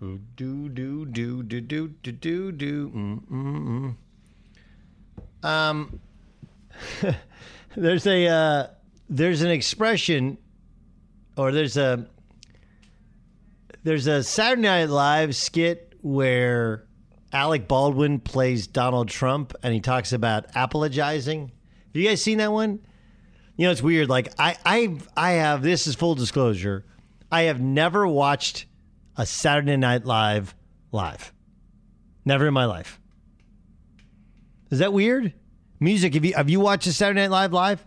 Do 0.00 0.20
do 0.68 0.68
do 0.68 1.06
do 1.06 1.42
do 1.42 1.60
do 1.60 1.88
do 1.88 2.52
do. 2.52 2.90
Mm, 2.90 3.20
mm, 3.28 3.96
mm. 5.42 5.46
Um, 5.48 6.00
there's 7.76 8.06
a 8.06 8.26
uh, 8.28 8.66
there's 9.10 9.42
an 9.42 9.50
expression, 9.50 10.38
or 11.36 11.50
there's 11.50 11.76
a 11.76 12.06
there's 13.82 14.06
a 14.06 14.22
Saturday 14.22 14.62
Night 14.62 14.88
Live 14.88 15.34
skit 15.34 15.96
where 16.00 16.86
Alec 17.32 17.66
Baldwin 17.66 18.20
plays 18.20 18.68
Donald 18.68 19.08
Trump, 19.08 19.52
and 19.64 19.74
he 19.74 19.80
talks 19.80 20.12
about 20.12 20.46
apologizing. 20.54 21.50
Have 21.86 21.96
you 22.00 22.08
guys 22.08 22.22
seen 22.22 22.38
that 22.38 22.52
one? 22.52 22.78
You 23.56 23.66
know, 23.66 23.72
it's 23.72 23.82
weird. 23.82 24.08
Like 24.08 24.32
I, 24.38 24.56
I, 24.64 24.98
I 25.16 25.30
have. 25.32 25.62
This 25.62 25.88
is 25.88 25.96
full 25.96 26.14
disclosure. 26.14 26.84
I 27.32 27.42
have 27.42 27.60
never 27.60 28.06
watched 28.06 28.66
a 29.18 29.26
Saturday 29.26 29.76
Night 29.76 30.06
Live 30.06 30.54
live. 30.92 31.32
Never 32.24 32.46
in 32.46 32.54
my 32.54 32.64
life. 32.64 32.98
Is 34.70 34.78
that 34.78 34.92
weird? 34.94 35.34
Music. 35.80 36.14
Have 36.14 36.24
you 36.24 36.32
have 36.34 36.48
you 36.48 36.60
watched 36.60 36.86
a 36.86 36.92
Saturday 36.92 37.20
Night 37.20 37.30
Live 37.30 37.52
live? 37.52 37.84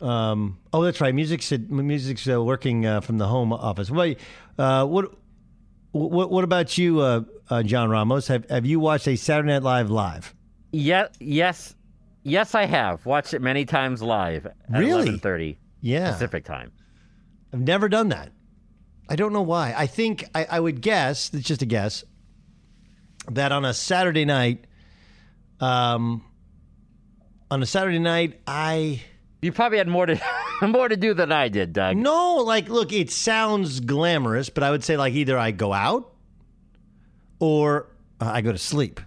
Um. 0.00 0.58
Oh, 0.72 0.82
that's 0.82 1.00
right. 1.00 1.14
Music's 1.14 1.50
music's 1.52 2.28
uh, 2.28 2.42
working 2.42 2.84
uh, 2.84 3.00
from 3.00 3.18
the 3.18 3.26
home 3.26 3.52
office. 3.52 3.90
What? 3.90 4.16
Uh, 4.58 4.84
what? 4.86 5.14
What? 5.92 6.30
What 6.30 6.44
about 6.44 6.76
you, 6.76 7.00
uh, 7.00 7.22
uh, 7.48 7.62
John 7.62 7.88
Ramos? 7.88 8.28
Have 8.28 8.48
Have 8.50 8.66
you 8.66 8.80
watched 8.80 9.08
a 9.08 9.16
Saturday 9.16 9.48
Night 9.52 9.62
Live 9.62 9.90
live? 9.90 10.34
Yeah. 10.72 11.08
Yes. 11.20 11.74
Yes, 12.22 12.54
I 12.54 12.66
have 12.66 13.06
watched 13.06 13.32
it 13.32 13.40
many 13.40 13.64
times 13.64 14.02
live. 14.02 14.44
At 14.44 14.54
Really? 14.68 15.08
11:30 15.18 15.56
Yeah. 15.80 16.12
Pacific 16.12 16.44
time. 16.44 16.70
I've 17.54 17.60
never 17.60 17.88
done 17.88 18.10
that. 18.10 18.30
I 19.08 19.16
don't 19.16 19.32
know 19.32 19.42
why. 19.42 19.74
I 19.76 19.86
think 19.86 20.24
I, 20.34 20.46
I 20.50 20.60
would 20.60 20.80
guess. 20.80 21.32
It's 21.32 21.46
just 21.46 21.62
a 21.62 21.66
guess 21.66 22.04
that 23.30 23.52
on 23.52 23.64
a 23.64 23.74
Saturday 23.74 24.24
night, 24.24 24.66
um, 25.60 26.24
on 27.50 27.62
a 27.62 27.66
Saturday 27.66 27.98
night, 27.98 28.40
I 28.46 29.02
You 29.40 29.52
probably 29.52 29.78
had 29.78 29.88
more 29.88 30.06
to 30.06 30.20
more 30.62 30.88
to 30.88 30.96
do 30.96 31.14
than 31.14 31.32
I 31.32 31.48
did, 31.48 31.72
Doug. 31.72 31.96
no 31.96 32.36
like. 32.36 32.68
Look, 32.68 32.92
it 32.92 33.10
sounds 33.10 33.80
glamorous, 33.80 34.50
but 34.50 34.62
I 34.62 34.70
would 34.70 34.84
say 34.84 34.96
like 34.96 35.14
either 35.14 35.38
I 35.38 35.50
go 35.52 35.72
out 35.72 36.12
or 37.38 37.88
uh, 38.20 38.30
I 38.32 38.40
go 38.40 38.52
to 38.52 38.58
sleep. 38.58 39.00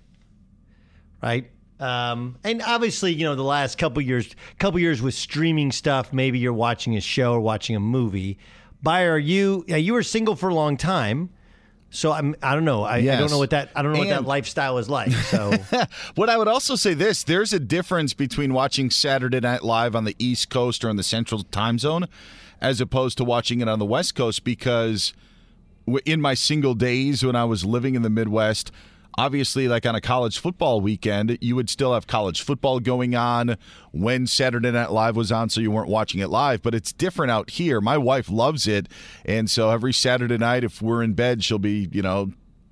Right. 1.21 1.51
Um, 1.79 2.37
and 2.43 2.61
obviously, 2.61 3.13
you 3.13 3.25
know, 3.25 3.35
the 3.35 3.43
last 3.43 3.77
couple 3.79 4.01
years, 4.03 4.35
couple 4.59 4.79
years 4.79 5.01
with 5.01 5.15
streaming 5.15 5.71
stuff, 5.71 6.13
maybe 6.13 6.37
you're 6.37 6.53
watching 6.53 6.95
a 6.95 7.01
show 7.01 7.33
or 7.33 7.39
watching 7.39 7.75
a 7.75 7.79
movie. 7.79 8.37
Buyer, 8.83 9.17
you 9.17 9.65
yeah, 9.67 9.75
you 9.77 9.93
were 9.93 10.03
single 10.03 10.35
for 10.35 10.49
a 10.49 10.53
long 10.53 10.77
time, 10.77 11.29
so 11.89 12.11
I'm 12.11 12.35
I 12.41 12.55
don't 12.55 12.65
know. 12.65 12.83
I, 12.83 12.97
I 12.97 13.01
don't 13.17 13.29
know 13.29 13.37
what 13.37 13.51
that 13.51 13.69
I 13.75 13.81
don't 13.81 13.93
know 13.93 13.99
what 13.99 14.09
that 14.09 14.25
lifestyle 14.25 14.77
is 14.77 14.89
like. 14.89 15.11
So. 15.11 15.53
What 16.15 16.29
I 16.29 16.37
would 16.37 16.47
also 16.47 16.75
say 16.75 16.93
this 16.93 17.23
there's 17.23 17.53
a 17.53 17.59
difference 17.59 18.13
between 18.13 18.53
watching 18.53 18.89
Saturday 18.89 19.39
Night 19.39 19.63
Live 19.63 19.95
on 19.95 20.03
the 20.03 20.15
East 20.19 20.49
Coast 20.49 20.83
or 20.83 20.89
in 20.89 20.95
the 20.95 21.03
Central 21.03 21.43
Time 21.43 21.79
Zone 21.79 22.07
as 22.59 22.79
opposed 22.79 23.17
to 23.17 23.23
watching 23.23 23.59
it 23.59 23.67
on 23.67 23.79
the 23.79 23.85
West 23.85 24.15
Coast 24.15 24.43
because 24.43 25.13
in 26.05 26.21
my 26.21 26.33
single 26.33 26.75
days 26.75 27.25
when 27.25 27.35
I 27.35 27.45
was 27.45 27.65
living 27.65 27.95
in 27.95 28.03
the 28.03 28.09
Midwest, 28.09 28.71
obviously, 29.17 29.67
like 29.67 29.85
on 29.85 29.95
a 29.95 30.01
college 30.01 30.39
football 30.39 30.81
weekend, 30.81 31.37
you 31.41 31.55
would 31.55 31.69
still 31.69 31.93
have 31.93 32.07
college 32.07 32.41
football 32.41 32.79
going 32.79 33.15
on 33.15 33.57
when 33.91 34.27
Saturday 34.27 34.71
Night 34.71 34.91
Live 34.91 35.15
was 35.15 35.31
on, 35.31 35.49
so 35.49 35.61
you 35.61 35.71
weren't 35.71 35.89
watching 35.89 36.21
it 36.21 36.29
live. 36.29 36.61
But 36.61 36.75
it's 36.75 36.91
different 36.91 37.31
out 37.31 37.51
here. 37.51 37.81
My 37.81 37.97
wife 37.97 38.29
loves 38.29 38.67
it, 38.67 38.87
and 39.25 39.49
so 39.49 39.69
every 39.69 39.93
Saturday 39.93 40.37
night, 40.37 40.63
if 40.63 40.81
we're 40.81 41.03
in 41.03 41.13
bed, 41.13 41.43
she'll 41.43 41.59
be, 41.59 41.89
you 41.91 42.01
know, 42.01 42.31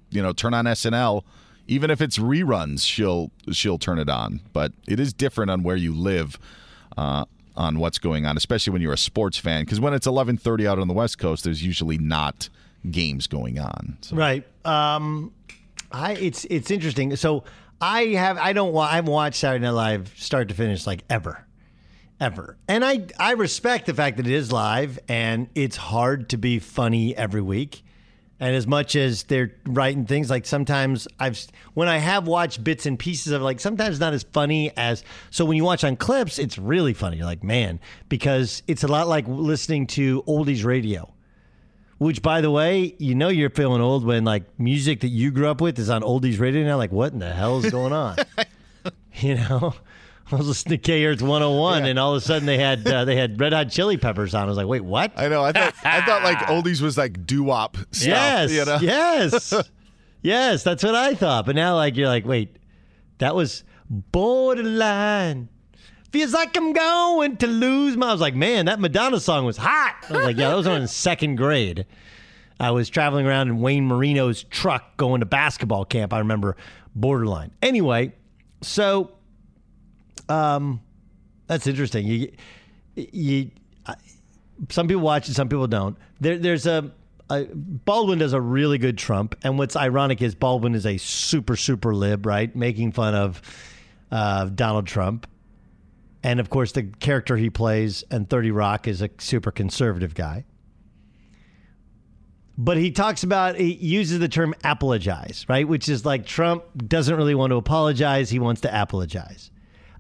you 0.10 0.22
know, 0.22 0.34
turn 0.34 0.54
on 0.54 0.66
SNL. 0.66 1.24
Even 1.68 1.92
if 1.92 2.02
it's 2.02 2.18
reruns, 2.18 2.86
she'll 2.86 3.32
she'll 3.52 3.78
turn 3.78 4.00
it 4.00 4.10
on. 4.10 4.42
But 4.54 4.72
it 4.88 5.00
is 5.00 5.14
different 5.14 5.52
on 5.52 5.64
where 5.64 5.76
you 5.76 5.94
live. 5.94 6.40
Uh, 6.98 7.26
on 7.56 7.78
what's 7.78 8.00
going 8.00 8.26
on, 8.26 8.38
especially 8.38 8.72
when 8.72 8.82
you're 8.82 8.94
a 8.94 8.98
sports 8.98 9.38
fan, 9.38 9.66
because 9.66 9.82
when 9.82 9.94
it's 9.94 10.08
11:30 10.08 10.66
out 10.66 10.80
on 10.80 10.88
the 10.88 10.94
West 10.94 11.18
Coast, 11.18 11.44
there's 11.44 11.62
usually 11.62 11.98
not 11.98 12.48
games 12.90 13.28
going 13.28 13.60
on. 13.60 13.98
right, 14.14 14.46
um, 14.66 15.34
I 15.92 16.14
it's 16.14 16.46
it's 16.46 16.72
interesting. 16.72 17.16
So 17.16 17.44
I 17.82 18.08
have 18.08 18.38
I 18.38 18.54
don't 18.54 18.74
wa- 18.74 18.88
I 18.88 18.96
haven't 18.96 19.12
watched 19.12 19.40
Saturday 19.40 19.64
Night 19.64 19.72
Live 19.72 20.14
start 20.18 20.50
to 20.50 20.54
finish 20.56 20.86
like 20.86 21.04
ever, 21.10 21.46
ever, 22.20 22.58
and 22.68 22.84
I 22.84 23.08
I 23.20 23.32
respect 23.34 23.86
the 23.86 23.94
fact 23.94 24.18
that 24.18 24.28
it 24.28 24.34
is 24.34 24.52
live 24.52 25.00
and 25.08 25.48
it's 25.56 25.78
hard 25.78 26.30
to 26.30 26.38
be 26.38 26.60
funny 26.60 27.16
every 27.16 27.42
week. 27.42 27.84
And 28.42 28.56
as 28.56 28.66
much 28.66 28.96
as 28.96 29.24
they're 29.24 29.52
writing 29.66 30.06
things, 30.06 30.30
like 30.30 30.46
sometimes 30.46 31.10
I've 31.20 31.38
when 31.74 31.90
I 31.90 31.98
have 31.98 32.26
watched 32.26 32.64
bits 32.64 32.86
and 32.86 32.98
pieces 32.98 33.34
of 33.34 33.42
like 33.42 33.60
sometimes 33.60 34.00
not 34.00 34.14
as 34.14 34.24
funny 34.24 34.72
as 34.78 35.04
so 35.30 35.44
when 35.44 35.58
you 35.58 35.66
watch 35.66 35.84
on 35.84 35.98
clips, 35.98 36.40
it's 36.40 36.58
really 36.58 36.94
funny. 36.94 37.18
You're 37.18 37.26
like, 37.26 37.44
man, 37.44 37.82
because 38.08 38.64
it's 38.68 38.84
a 38.84 38.88
lot 38.88 39.10
like 39.10 39.26
listening 39.28 39.88
to 39.88 40.24
oldies 40.24 40.64
radio. 40.64 41.14
Which, 42.00 42.22
by 42.22 42.40
the 42.40 42.50
way, 42.50 42.96
you 42.98 43.14
know 43.14 43.28
you're 43.28 43.50
feeling 43.50 43.82
old 43.82 44.06
when 44.06 44.24
like 44.24 44.58
music 44.58 45.02
that 45.02 45.10
you 45.10 45.32
grew 45.32 45.50
up 45.50 45.60
with 45.60 45.78
is 45.78 45.90
on 45.90 46.02
oldies 46.02 46.40
radio 46.40 46.64
now. 46.64 46.78
Like, 46.78 46.94
what 46.94 47.12
in 47.12 47.20
the 47.20 47.32
hell 47.32 47.64
is 47.64 47.70
going 47.70 47.92
on? 47.92 48.16
you 49.16 49.36
know, 49.36 49.76
I 50.32 50.36
was 50.36 50.48
listening 50.48 50.78
to 50.80 50.84
K 50.84 51.06
Earth 51.06 51.22
101, 51.22 51.86
and 51.86 52.00
all 52.00 52.16
of 52.16 52.22
a 52.22 52.26
sudden 52.26 52.46
they 52.46 52.58
had 52.58 52.88
uh, 52.88 53.04
they 53.04 53.18
had 53.18 53.40
Red 53.40 53.52
Hot 53.52 53.70
Chili 53.70 53.98
Peppers 53.98 54.34
on. 54.34 54.44
I 54.44 54.46
was 54.46 54.56
like, 54.58 54.68
wait, 54.68 54.84
what? 54.84 55.12
I 55.18 55.28
know. 55.28 55.44
I 55.44 55.52
thought 55.52 55.74
I 55.84 56.02
thought 56.02 56.24
like 56.24 56.38
oldies 56.48 56.82
was 56.82 56.98
like 56.98 57.26
doo 57.26 57.44
wop 57.44 57.76
stuff. 57.92 58.08
Yes, 58.08 58.52
you 58.52 58.64
know? 58.64 58.78
yes, 58.82 59.54
yes. 60.22 60.64
That's 60.64 60.84
what 60.84 60.96
I 60.96 61.16
thought. 61.16 61.46
But 61.46 61.56
now, 61.56 61.76
like, 61.76 61.98
you're 61.98 62.08
like, 62.08 62.26
wait, 62.26 62.58
that 63.18 63.36
was 63.36 63.64
borderline. 63.90 65.50
Feels 66.12 66.34
like 66.34 66.58
I'm 66.58 66.74
going 66.74 67.38
to 67.38 67.48
lose 67.48 67.96
my. 67.96 68.10
I 68.10 68.12
was 68.12 68.22
like, 68.22 68.36
man, 68.36 68.66
that 68.66 68.80
Madonna 68.80 69.20
song 69.20 69.46
was 69.46 69.58
hot. 69.58 69.96
I 70.10 70.14
was 70.14 70.24
like, 70.26 70.38
yeah, 70.38 70.50
that 70.50 70.56
was 70.56 70.66
on 70.68 70.82
in 70.82 70.88
second 70.90 71.36
grade. 71.36 71.86
I 72.60 72.72
was 72.72 72.90
traveling 72.90 73.26
around 73.28 73.48
in 73.50 73.60
Wayne 73.62 73.88
Marino's 73.88 74.44
truck 74.44 74.98
going 74.98 75.20
to 75.20 75.26
basketball 75.26 75.86
camp. 75.86 76.12
I 76.14 76.20
remember 76.20 76.58
borderline. 76.96 77.52
Anyway, 77.62 78.14
so 78.62 79.12
um, 80.28 80.82
that's 81.48 81.68
interesting. 81.68 82.06
You, 82.08 82.32
you, 82.96 83.52
I- 83.86 83.96
some 84.70 84.88
people 84.88 85.04
watch 85.04 85.30
it, 85.30 85.36
some 85.36 85.48
people 85.48 85.68
don't. 85.68 85.96
There, 86.20 86.38
there's 86.38 86.66
a, 86.66 86.92
a 87.30 87.46
Baldwin 87.46 88.20
does 88.20 88.34
a 88.34 88.42
really 88.42 88.78
good 88.78 88.98
Trump, 88.98 89.36
and 89.44 89.58
what's 89.58 89.76
ironic 89.78 90.22
is 90.22 90.36
Baldwin 90.36 90.76
is 90.76 90.86
a 90.86 90.98
super 90.98 91.56
super 91.56 91.96
lib, 91.96 92.26
right, 92.26 92.54
making 92.56 92.92
fun 92.92 93.16
of 93.16 93.42
uh, 94.12 94.46
Donald 94.48 94.86
Trump, 94.86 95.28
and 96.24 96.40
of 96.40 96.50
course 96.50 96.72
the 96.72 96.84
character 96.84 97.38
he 97.38 97.50
plays 97.50 98.04
and 98.12 98.30
Thirty 98.30 98.52
Rock 98.52 98.88
is 98.88 99.02
a 99.02 99.10
super 99.18 99.52
conservative 99.52 100.14
guy. 100.16 100.46
But 102.58 102.76
he 102.76 102.92
talks 102.92 103.24
about 103.24 103.56
he 103.56 103.74
uses 103.74 104.20
the 104.20 104.28
term 104.28 104.54
apologize, 104.66 105.46
right? 105.48 105.68
Which 105.68 105.88
is 105.88 106.06
like 106.06 106.26
Trump 106.26 106.64
doesn't 106.76 107.16
really 107.16 107.36
want 107.36 107.52
to 107.52 107.56
apologize; 107.56 108.30
he 108.30 108.40
wants 108.40 108.62
to 108.62 108.82
apologize. 108.82 109.52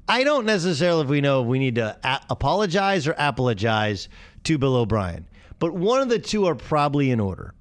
I 0.09 0.23
don't 0.23 0.45
necessarily 0.45 1.03
if 1.03 1.07
we 1.07 1.21
know 1.21 1.41
if 1.41 1.47
we 1.47 1.59
need 1.59 1.75
to 1.75 1.97
a- 2.03 2.21
apologize 2.29 3.07
or 3.07 3.15
apologize 3.17 4.09
to 4.43 4.57
Bill 4.57 4.75
O'Brien, 4.75 5.25
but 5.59 5.73
one 5.73 6.01
of 6.01 6.09
the 6.09 6.19
two 6.19 6.45
are 6.47 6.55
probably 6.55 7.11
in 7.11 7.19
order. 7.19 7.53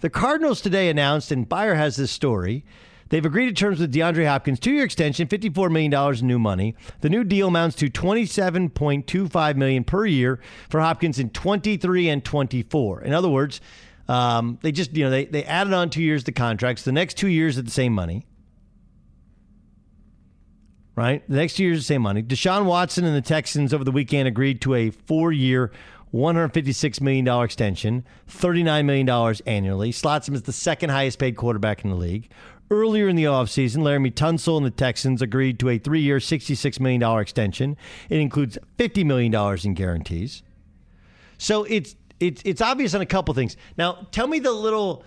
The 0.00 0.10
Cardinals 0.10 0.60
today 0.60 0.90
announced, 0.90 1.32
and 1.32 1.48
Beyer 1.48 1.74
has 1.74 1.96
this 1.96 2.10
story. 2.10 2.64
They've 3.08 3.24
agreed 3.24 3.46
to 3.46 3.52
terms 3.52 3.78
with 3.78 3.94
DeAndre 3.94 4.26
Hopkins, 4.26 4.58
two-year 4.58 4.84
extension, 4.84 5.28
$54 5.28 5.70
million 5.70 6.18
in 6.18 6.26
new 6.26 6.38
money. 6.38 6.74
The 7.00 7.08
new 7.08 7.22
deal 7.24 7.48
amounts 7.48 7.76
to 7.76 7.88
27.25 7.88 9.56
million 9.56 9.84
per 9.84 10.06
year 10.06 10.40
for 10.68 10.80
Hopkins 10.80 11.18
in 11.18 11.30
23 11.30 12.08
and 12.08 12.24
24. 12.24 13.02
In 13.02 13.12
other 13.12 13.28
words, 13.28 13.60
um, 14.08 14.58
they 14.62 14.72
just, 14.72 14.94
you 14.96 15.04
know, 15.04 15.10
they, 15.10 15.24
they 15.24 15.44
added 15.44 15.72
on 15.72 15.90
two 15.90 16.02
years 16.02 16.24
to 16.24 16.32
contracts. 16.32 16.82
The 16.82 16.92
next 16.92 17.14
two 17.14 17.28
years 17.28 17.58
at 17.58 17.64
the 17.64 17.70
same 17.70 17.92
money. 17.92 18.26
Right? 20.94 21.22
The 21.28 21.36
next 21.36 21.54
two 21.54 21.64
years 21.64 21.80
the 21.80 21.84
same 21.84 22.02
money. 22.02 22.22
Deshaun 22.22 22.64
Watson 22.64 23.04
and 23.04 23.14
the 23.14 23.20
Texans 23.20 23.74
over 23.74 23.84
the 23.84 23.92
weekend 23.92 24.26
agreed 24.26 24.62
to 24.62 24.74
a 24.74 24.90
four-year, 24.90 25.70
$156 26.14 27.00
million 27.02 27.28
extension, 27.44 28.06
$39 28.30 28.84
million 28.86 29.36
annually. 29.46 29.92
Slots 29.92 30.26
him 30.26 30.34
as 30.34 30.42
the 30.42 30.52
second 30.52 30.88
highest 30.88 31.18
paid 31.18 31.36
quarterback 31.36 31.84
in 31.84 31.90
the 31.90 31.96
league. 31.96 32.30
Earlier 32.70 33.08
in 33.08 33.16
the 33.16 33.24
offseason, 33.24 33.78
Laremy 33.78 34.12
Tunsil 34.12 34.56
and 34.56 34.66
the 34.66 34.70
Texans 34.70 35.22
agreed 35.22 35.58
to 35.60 35.68
a 35.68 35.78
three 35.78 36.00
year, 36.00 36.18
$66 36.18 36.80
million 36.80 37.02
extension. 37.20 37.76
It 38.08 38.18
includes 38.18 38.58
$50 38.78 39.04
million 39.04 39.58
in 39.64 39.74
guarantees. 39.74 40.42
So 41.38 41.64
it's, 41.64 41.94
it's, 42.18 42.42
it's 42.44 42.60
obvious 42.60 42.94
on 42.94 43.00
a 43.00 43.06
couple 43.06 43.34
things. 43.34 43.56
Now, 43.78 44.06
tell 44.10 44.26
me 44.26 44.40
the 44.40 44.52
little 44.52 45.04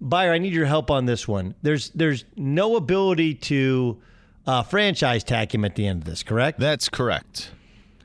buyer, 0.00 0.32
I 0.32 0.38
need 0.38 0.52
your 0.52 0.66
help 0.66 0.90
on 0.90 1.06
this 1.06 1.26
one. 1.26 1.54
There's, 1.62 1.90
there's 1.90 2.24
no 2.36 2.76
ability 2.76 3.34
to 3.34 4.00
uh, 4.46 4.62
franchise 4.62 5.24
tag 5.24 5.54
him 5.54 5.64
at 5.64 5.74
the 5.74 5.86
end 5.86 6.02
of 6.02 6.04
this, 6.04 6.22
correct? 6.22 6.60
That's 6.60 6.88
correct. 6.88 7.50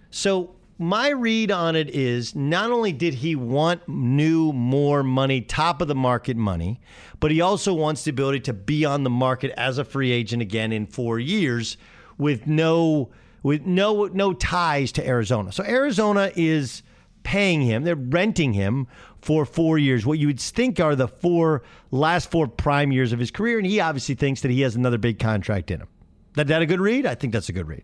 So 0.10 0.55
my 0.78 1.10
read 1.10 1.52
on 1.52 1.76
it 1.76 1.90
is 1.90 2.36
not 2.36 2.72
only 2.72 2.92
did 2.92 3.16
he 3.16 3.36
want 3.36 3.88
new, 3.88 4.52
more 4.52 5.04
money, 5.04 5.42
top 5.42 5.82
of 5.82 5.88
the 5.88 5.96
market 5.96 6.36
money, 6.36 6.82
but 7.20 7.32
he 7.32 7.40
also 7.40 7.74
wants 7.74 8.04
the 8.04 8.10
ability 8.12 8.42
to 8.42 8.54
be 8.54 8.84
on 8.84 9.04
the 9.04 9.10
market 9.10 9.54
as 9.58 9.78
a 9.78 9.86
free 9.86 10.12
agent 10.12 10.42
again 10.42 10.72
in 10.72 10.86
four 10.86 11.20
years 11.20 11.78
with 12.18 12.46
no 12.46 13.10
with 13.42 13.66
no 13.66 14.06
no 14.08 14.34
ties 14.34 14.92
to 14.94 15.08
Arizona. 15.08 15.52
So 15.52 15.64
Arizona 15.64 16.32
is 16.36 16.84
paying 17.24 17.62
him, 17.62 17.84
they're 17.84 17.96
renting 17.96 18.54
him 18.54 18.88
for 19.22 19.46
four 19.46 19.78
years, 19.78 20.06
what 20.06 20.20
you 20.20 20.28
would 20.28 20.40
think 20.40 20.80
are 20.80 20.96
the 20.96 21.08
four 21.08 21.64
last 21.90 22.30
four 22.30 22.48
prime 22.48 22.92
years 22.92 23.14
of 23.14 23.20
his 23.20 23.32
career, 23.32 23.58
and 23.58 23.66
he 23.66 23.80
obviously 23.80 24.14
thinks 24.14 24.42
that 24.42 24.52
he 24.52 24.62
has 24.62 24.76
another 24.76 24.98
big 24.98 25.20
contract 25.20 25.72
in 25.72 25.82
him. 25.82 25.88
That 26.36 26.48
that 26.48 26.62
a 26.62 26.66
good 26.66 26.82
read? 26.82 27.06
I 27.06 27.16
think 27.16 27.34
that's 27.34 27.50
a 27.50 27.54
good 27.54 27.68
read. 27.68 27.84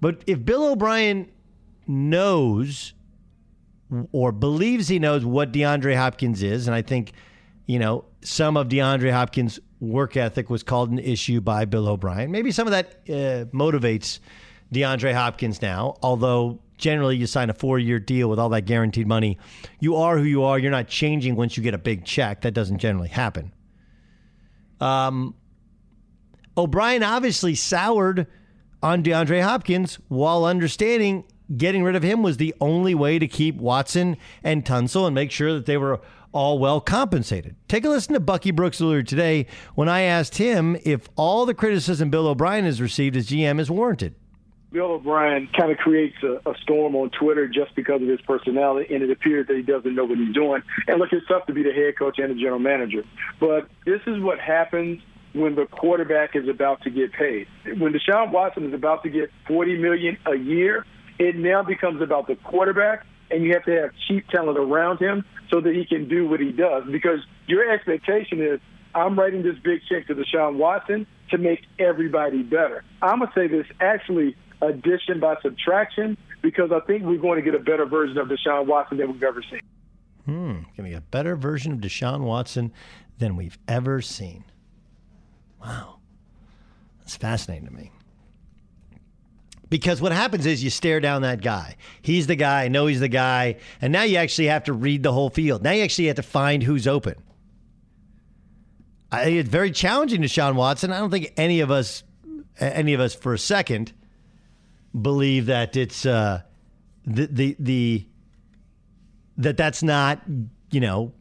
But 0.00 0.22
if 0.26 0.44
Bill 0.44 0.72
O'Brien 0.72 1.30
knows 1.86 2.94
or 4.12 4.32
believes 4.32 4.88
he 4.88 4.98
knows 4.98 5.24
what 5.24 5.52
DeAndre 5.52 5.96
Hopkins 5.96 6.42
is, 6.42 6.66
and 6.66 6.74
I 6.74 6.82
think, 6.82 7.12
you 7.66 7.78
know, 7.78 8.04
some 8.22 8.56
of 8.56 8.68
DeAndre 8.68 9.12
Hopkins' 9.12 9.58
work 9.80 10.16
ethic 10.16 10.50
was 10.50 10.62
called 10.62 10.90
an 10.90 10.98
issue 10.98 11.40
by 11.40 11.64
Bill 11.64 11.88
O'Brien. 11.88 12.30
Maybe 12.30 12.52
some 12.52 12.66
of 12.66 12.72
that 12.72 13.00
uh, 13.08 13.44
motivates 13.54 14.20
DeAndre 14.72 15.12
Hopkins 15.14 15.60
now, 15.60 15.96
although 16.02 16.60
generally 16.78 17.16
you 17.16 17.26
sign 17.26 17.50
a 17.50 17.54
four 17.54 17.78
year 17.78 17.98
deal 17.98 18.28
with 18.28 18.38
all 18.38 18.48
that 18.50 18.62
guaranteed 18.62 19.06
money. 19.06 19.38
You 19.80 19.96
are 19.96 20.18
who 20.18 20.24
you 20.24 20.44
are. 20.44 20.58
You're 20.58 20.70
not 20.70 20.88
changing 20.88 21.36
once 21.36 21.56
you 21.56 21.62
get 21.62 21.74
a 21.74 21.78
big 21.78 22.04
check. 22.04 22.42
That 22.42 22.52
doesn't 22.54 22.78
generally 22.78 23.08
happen. 23.08 23.52
Um, 24.80 25.34
O'Brien 26.56 27.02
obviously 27.02 27.54
soured 27.54 28.26
on 28.82 29.02
DeAndre 29.02 29.42
Hopkins 29.42 29.98
while 30.08 30.44
understanding 30.44 31.24
getting 31.56 31.82
rid 31.82 31.96
of 31.96 32.02
him 32.02 32.22
was 32.22 32.36
the 32.36 32.54
only 32.60 32.94
way 32.94 33.18
to 33.18 33.26
keep 33.26 33.56
Watson 33.56 34.16
and 34.42 34.64
Tunsil 34.64 35.06
and 35.06 35.14
make 35.14 35.30
sure 35.30 35.52
that 35.52 35.66
they 35.66 35.76
were 35.76 36.00
all 36.32 36.58
well 36.58 36.80
compensated. 36.80 37.56
Take 37.68 37.84
a 37.84 37.88
listen 37.88 38.14
to 38.14 38.20
Bucky 38.20 38.52
Brooks 38.52 38.80
earlier 38.80 39.02
today 39.02 39.46
when 39.74 39.88
I 39.88 40.02
asked 40.02 40.38
him 40.38 40.76
if 40.84 41.08
all 41.16 41.46
the 41.46 41.54
criticism 41.54 42.10
Bill 42.10 42.28
O'Brien 42.28 42.64
has 42.64 42.80
received 42.80 43.16
as 43.16 43.28
GM 43.28 43.58
is 43.58 43.70
warranted. 43.70 44.14
Bill 44.72 44.92
O'Brien 44.92 45.48
kind 45.58 45.72
of 45.72 45.78
creates 45.78 46.14
a, 46.22 46.48
a, 46.48 46.54
storm 46.62 46.94
on 46.94 47.10
Twitter 47.10 47.48
just 47.48 47.74
because 47.74 48.00
of 48.00 48.06
his 48.06 48.20
personality, 48.20 48.94
and 48.94 49.02
it 49.02 49.10
appears 49.10 49.48
that 49.48 49.56
he 49.56 49.62
doesn't 49.62 49.96
know 49.96 50.04
what 50.04 50.16
he's 50.16 50.32
doing. 50.32 50.62
And 50.86 51.00
look, 51.00 51.12
it's 51.12 51.26
tough 51.26 51.46
to 51.46 51.52
be 51.52 51.64
the 51.64 51.72
head 51.72 51.98
coach 51.98 52.20
and 52.20 52.30
the 52.30 52.40
general 52.40 52.60
manager, 52.60 53.02
but 53.40 53.68
this 53.84 54.00
is 54.06 54.22
what 54.22 54.38
happens 54.38 55.02
when 55.32 55.54
the 55.54 55.66
quarterback 55.66 56.34
is 56.34 56.48
about 56.48 56.82
to 56.82 56.90
get 56.90 57.12
paid. 57.12 57.46
When 57.78 57.92
Deshaun 57.92 58.32
Watson 58.32 58.66
is 58.66 58.74
about 58.74 59.02
to 59.04 59.10
get 59.10 59.30
forty 59.46 59.76
million 59.76 60.18
a 60.26 60.36
year, 60.36 60.84
it 61.18 61.36
now 61.36 61.62
becomes 61.62 62.02
about 62.02 62.26
the 62.26 62.36
quarterback, 62.36 63.06
and 63.30 63.44
you 63.44 63.52
have 63.54 63.64
to 63.64 63.72
have 63.72 63.90
cheap 64.08 64.28
talent 64.28 64.58
around 64.58 64.98
him 64.98 65.24
so 65.50 65.60
that 65.60 65.74
he 65.74 65.84
can 65.84 66.08
do 66.08 66.28
what 66.28 66.40
he 66.40 66.52
does. 66.52 66.84
Because 66.90 67.20
your 67.46 67.70
expectation 67.70 68.40
is, 68.40 68.60
I'm 68.94 69.18
writing 69.18 69.42
this 69.42 69.56
big 69.62 69.80
check 69.88 70.06
to 70.08 70.14
Deshaun 70.14 70.56
Watson 70.56 71.06
to 71.30 71.38
make 71.38 71.60
everybody 71.78 72.42
better. 72.42 72.84
I'm 73.02 73.20
gonna 73.20 73.32
say 73.34 73.46
this 73.46 73.66
actually 73.80 74.36
addition 74.62 75.20
by 75.20 75.36
subtraction 75.42 76.16
because 76.42 76.70
I 76.72 76.80
think 76.80 77.04
we're 77.04 77.18
going 77.18 77.36
to 77.36 77.42
get 77.42 77.54
a 77.54 77.62
better 77.62 77.86
version 77.86 78.18
of 78.18 78.28
Deshaun 78.28 78.66
Watson 78.66 78.98
than 78.98 79.12
we've 79.12 79.22
ever 79.22 79.42
seen. 79.50 79.60
Hmm, 80.26 80.62
to 80.76 80.82
get 80.82 80.98
a 80.98 81.00
better 81.00 81.36
version 81.36 81.72
of 81.72 81.78
Deshaun 81.80 82.20
Watson 82.20 82.72
than 83.18 83.36
we've 83.36 83.58
ever 83.68 84.00
seen. 84.00 84.44
Wow. 85.60 85.98
That's 87.00 87.16
fascinating 87.16 87.66
to 87.66 87.72
me. 87.72 87.90
Because 89.68 90.00
what 90.00 90.10
happens 90.10 90.46
is 90.46 90.64
you 90.64 90.70
stare 90.70 90.98
down 90.98 91.22
that 91.22 91.42
guy. 91.42 91.76
He's 92.02 92.26
the 92.26 92.34
guy, 92.34 92.64
I 92.64 92.68
know 92.68 92.86
he's 92.86 92.98
the 92.98 93.08
guy, 93.08 93.56
and 93.80 93.92
now 93.92 94.02
you 94.02 94.16
actually 94.16 94.48
have 94.48 94.64
to 94.64 94.72
read 94.72 95.04
the 95.04 95.12
whole 95.12 95.30
field. 95.30 95.62
Now 95.62 95.70
you 95.70 95.84
actually 95.84 96.08
have 96.08 96.16
to 96.16 96.22
find 96.22 96.62
who's 96.62 96.88
open. 96.88 97.14
I, 99.12 99.24
it's 99.26 99.48
very 99.48 99.70
challenging 99.70 100.22
to 100.22 100.28
Sean 100.28 100.56
Watson. 100.56 100.92
I 100.92 100.98
don't 100.98 101.10
think 101.10 101.32
any 101.36 101.60
of 101.60 101.70
us, 101.70 102.02
any 102.58 102.94
of 102.94 103.00
us 103.00 103.14
for 103.14 103.32
a 103.32 103.38
second, 103.38 103.92
believe 105.00 105.46
that 105.46 105.76
it's 105.76 106.04
uh, 106.04 106.42
the 107.06 107.26
the 107.26 107.56
the 107.58 108.06
that 109.36 109.56
that's 109.56 109.82
not 109.82 110.20
you 110.70 110.80
know 110.80 111.12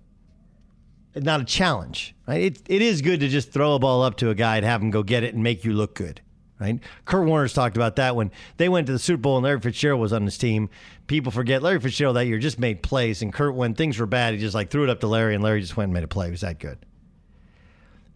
not 1.16 1.42
a 1.42 1.46
challenge, 1.46 2.16
right? 2.28 2.42
It, 2.42 2.62
it 2.70 2.82
is 2.82 3.02
good 3.02 3.20
to 3.22 3.28
just 3.28 3.52
throw 3.52 3.76
a 3.76 3.80
ball 3.80 4.04
up 4.04 4.18
to 4.18 4.30
a 4.30 4.36
guy 4.36 4.58
and 4.58 4.66
have 4.66 4.82
him 4.82 4.92
go 4.92 5.04
get 5.04 5.24
it 5.24 5.34
and 5.34 5.44
make 5.44 5.66
you 5.66 5.74
look 5.74 5.96
good, 5.96 6.22
right? 6.60 6.80
Kurt 7.06 7.26
Warner's 7.28 7.54
talked 7.54 7.76
about 7.76 7.96
that 7.98 8.16
when 8.16 8.32
they 8.58 8.70
went 8.70 8.88
to 8.88 8.94
the 8.94 9.00
Super 9.00 9.22
Bowl 9.22 9.38
and 9.38 9.44
Larry 9.44 9.60
Fitzgerald 9.60 10.02
was 10.02 10.14
on 10.14 10.24
his 10.24 10.38
team. 10.38 10.70
People 11.08 11.32
forget 11.32 11.64
Larry 11.64 11.80
Fitzgerald 11.80 12.16
that 12.16 12.28
year 12.28 12.38
just 12.38 12.60
made 12.60 12.84
plays, 12.84 13.22
and 13.22 13.34
Kurt, 13.34 13.56
when 13.56 13.74
things 13.74 13.98
were 13.98 14.06
bad, 14.06 14.34
he 14.34 14.40
just 14.40 14.56
like 14.56 14.70
threw 14.70 14.84
it 14.84 14.90
up 14.90 15.00
to 15.00 15.08
Larry, 15.08 15.36
and 15.36 15.44
Larry 15.44 15.62
just 15.62 15.76
went 15.76 15.88
and 15.88 15.94
made 15.94 16.04
a 16.04 16.08
play. 16.08 16.28
It 16.28 16.32
was 16.32 16.42
that 16.42 16.60
good. 16.60 16.78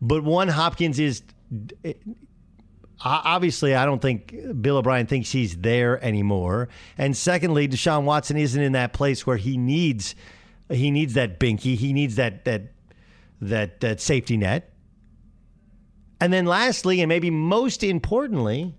But 0.02 0.24
one, 0.24 0.50
Hopkins 0.50 1.00
is 1.00 1.24
eh, 1.84 1.94
obviously, 3.04 3.76
I 3.76 3.86
don't 3.86 4.02
think 4.02 4.62
Bill 4.62 4.78
O'Brien 4.78 5.08
thinks 5.08 5.32
he's 5.32 5.58
there 5.58 6.04
anymore. 6.04 6.70
And 6.98 7.16
secondly, 7.16 7.68
Deshaun 7.68 8.04
Watson 8.04 8.38
isn't 8.38 8.62
in 8.62 8.74
that 8.74 8.94
place 8.94 9.26
where 9.26 9.38
he 9.38 9.58
needs 9.58 10.16
he 10.70 10.92
needs 10.92 11.14
that 11.14 11.40
binky. 11.40 11.76
He 11.76 11.94
needs 11.94 12.16
that 12.16 12.46
that 12.46 12.73
that 13.50 13.80
that 13.82 14.02
safety 14.02 14.38
net. 14.38 14.74
And 16.20 16.32
then 16.32 16.46
lastly, 16.46 17.02
and 17.02 17.10
maybe 17.10 17.30
most 17.30 17.84
importantly, 17.84 18.76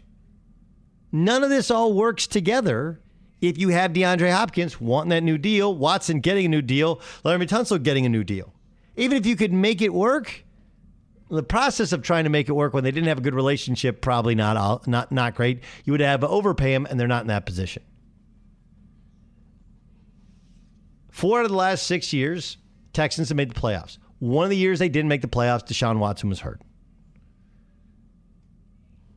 none 1.13 1.45
of 1.45 1.51
this 1.51 1.71
all 1.71 1.93
works 1.93 2.27
together 2.27 3.01
if 3.41 3.59
you 3.59 3.69
have 3.69 3.93
DeAndre 3.93 4.33
Hopkins 4.33 4.81
wanting 4.81 5.11
that 5.11 5.23
new 5.23 5.39
deal, 5.39 5.75
Watson 5.75 6.21
getting 6.21 6.47
a 6.47 6.49
new 6.49 6.63
deal, 6.63 7.01
Larry 7.23 7.47
Tunsil 7.47 7.83
getting 7.83 8.07
a 8.07 8.09
new 8.09 8.25
deal. 8.25 8.53
Even 8.97 9.19
if 9.19 9.27
you 9.27 9.37
could 9.37 9.53
make 9.53 9.83
it 9.83 9.93
work, 9.93 10.45
the 11.31 11.43
process 11.43 11.93
of 11.93 12.03
trying 12.03 12.25
to 12.25 12.31
make 12.31 12.49
it 12.49 12.53
work 12.53 12.73
when 12.75 12.85
they 12.85 12.91
didn't 12.91 13.09
have 13.09 13.19
a 13.19 13.23
good 13.23 13.35
relationship 13.35 14.01
probably 14.01 14.35
not 14.35 14.57
all, 14.57 14.83
not 14.87 15.11
not 15.11 15.35
great. 15.35 15.63
You 15.85 15.93
would 15.93 16.01
have 16.01 16.23
overpay 16.23 16.73
them, 16.73 16.87
and 16.87 16.99
they're 16.99 17.09
not 17.09 17.23
in 17.23 17.29
that 17.29 17.47
position. 17.47 17.83
Four 21.11 21.41
out 21.41 21.45
of 21.45 21.51
the 21.51 21.57
last 21.57 21.87
six 21.87 22.13
years, 22.13 22.57
Texans 22.93 23.29
have 23.29 23.37
made 23.37 23.51
the 23.51 23.61
playoffs. 23.61 23.99
One 24.19 24.45
of 24.45 24.51
the 24.51 24.57
years 24.57 24.79
they 24.79 24.89
didn't 24.89 25.09
make 25.09 25.23
the 25.23 25.29
playoffs, 25.29 25.67
Deshaun 25.67 25.99
Watson 25.99 26.29
was 26.29 26.41
hurt. 26.41 26.61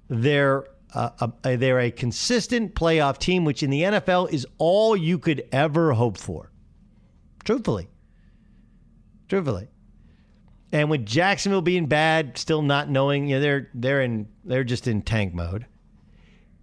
They're 0.09 0.65
uh, 0.93 1.27
a, 1.43 1.57
they're 1.57 1.79
a 1.79 1.91
consistent 1.91 2.73
playoff 2.73 3.17
team, 3.17 3.45
which 3.45 3.61
in 3.61 3.69
the 3.69 3.81
NFL 3.81 4.31
is 4.31 4.47
all 4.57 4.95
you 4.95 5.19
could 5.19 5.47
ever 5.51 5.93
hope 5.93 6.17
for. 6.17 6.51
Truthfully, 7.43 7.87
truthfully, 9.29 9.69
and 10.71 10.89
with 10.89 11.05
Jacksonville 11.05 11.61
being 11.61 11.85
bad, 11.85 12.37
still 12.37 12.61
not 12.61 12.89
knowing, 12.89 13.27
you 13.27 13.35
know, 13.35 13.41
they're 13.41 13.69
they're 13.73 14.01
in 14.01 14.27
they're 14.43 14.63
just 14.63 14.87
in 14.87 15.01
tank 15.01 15.33
mode. 15.33 15.65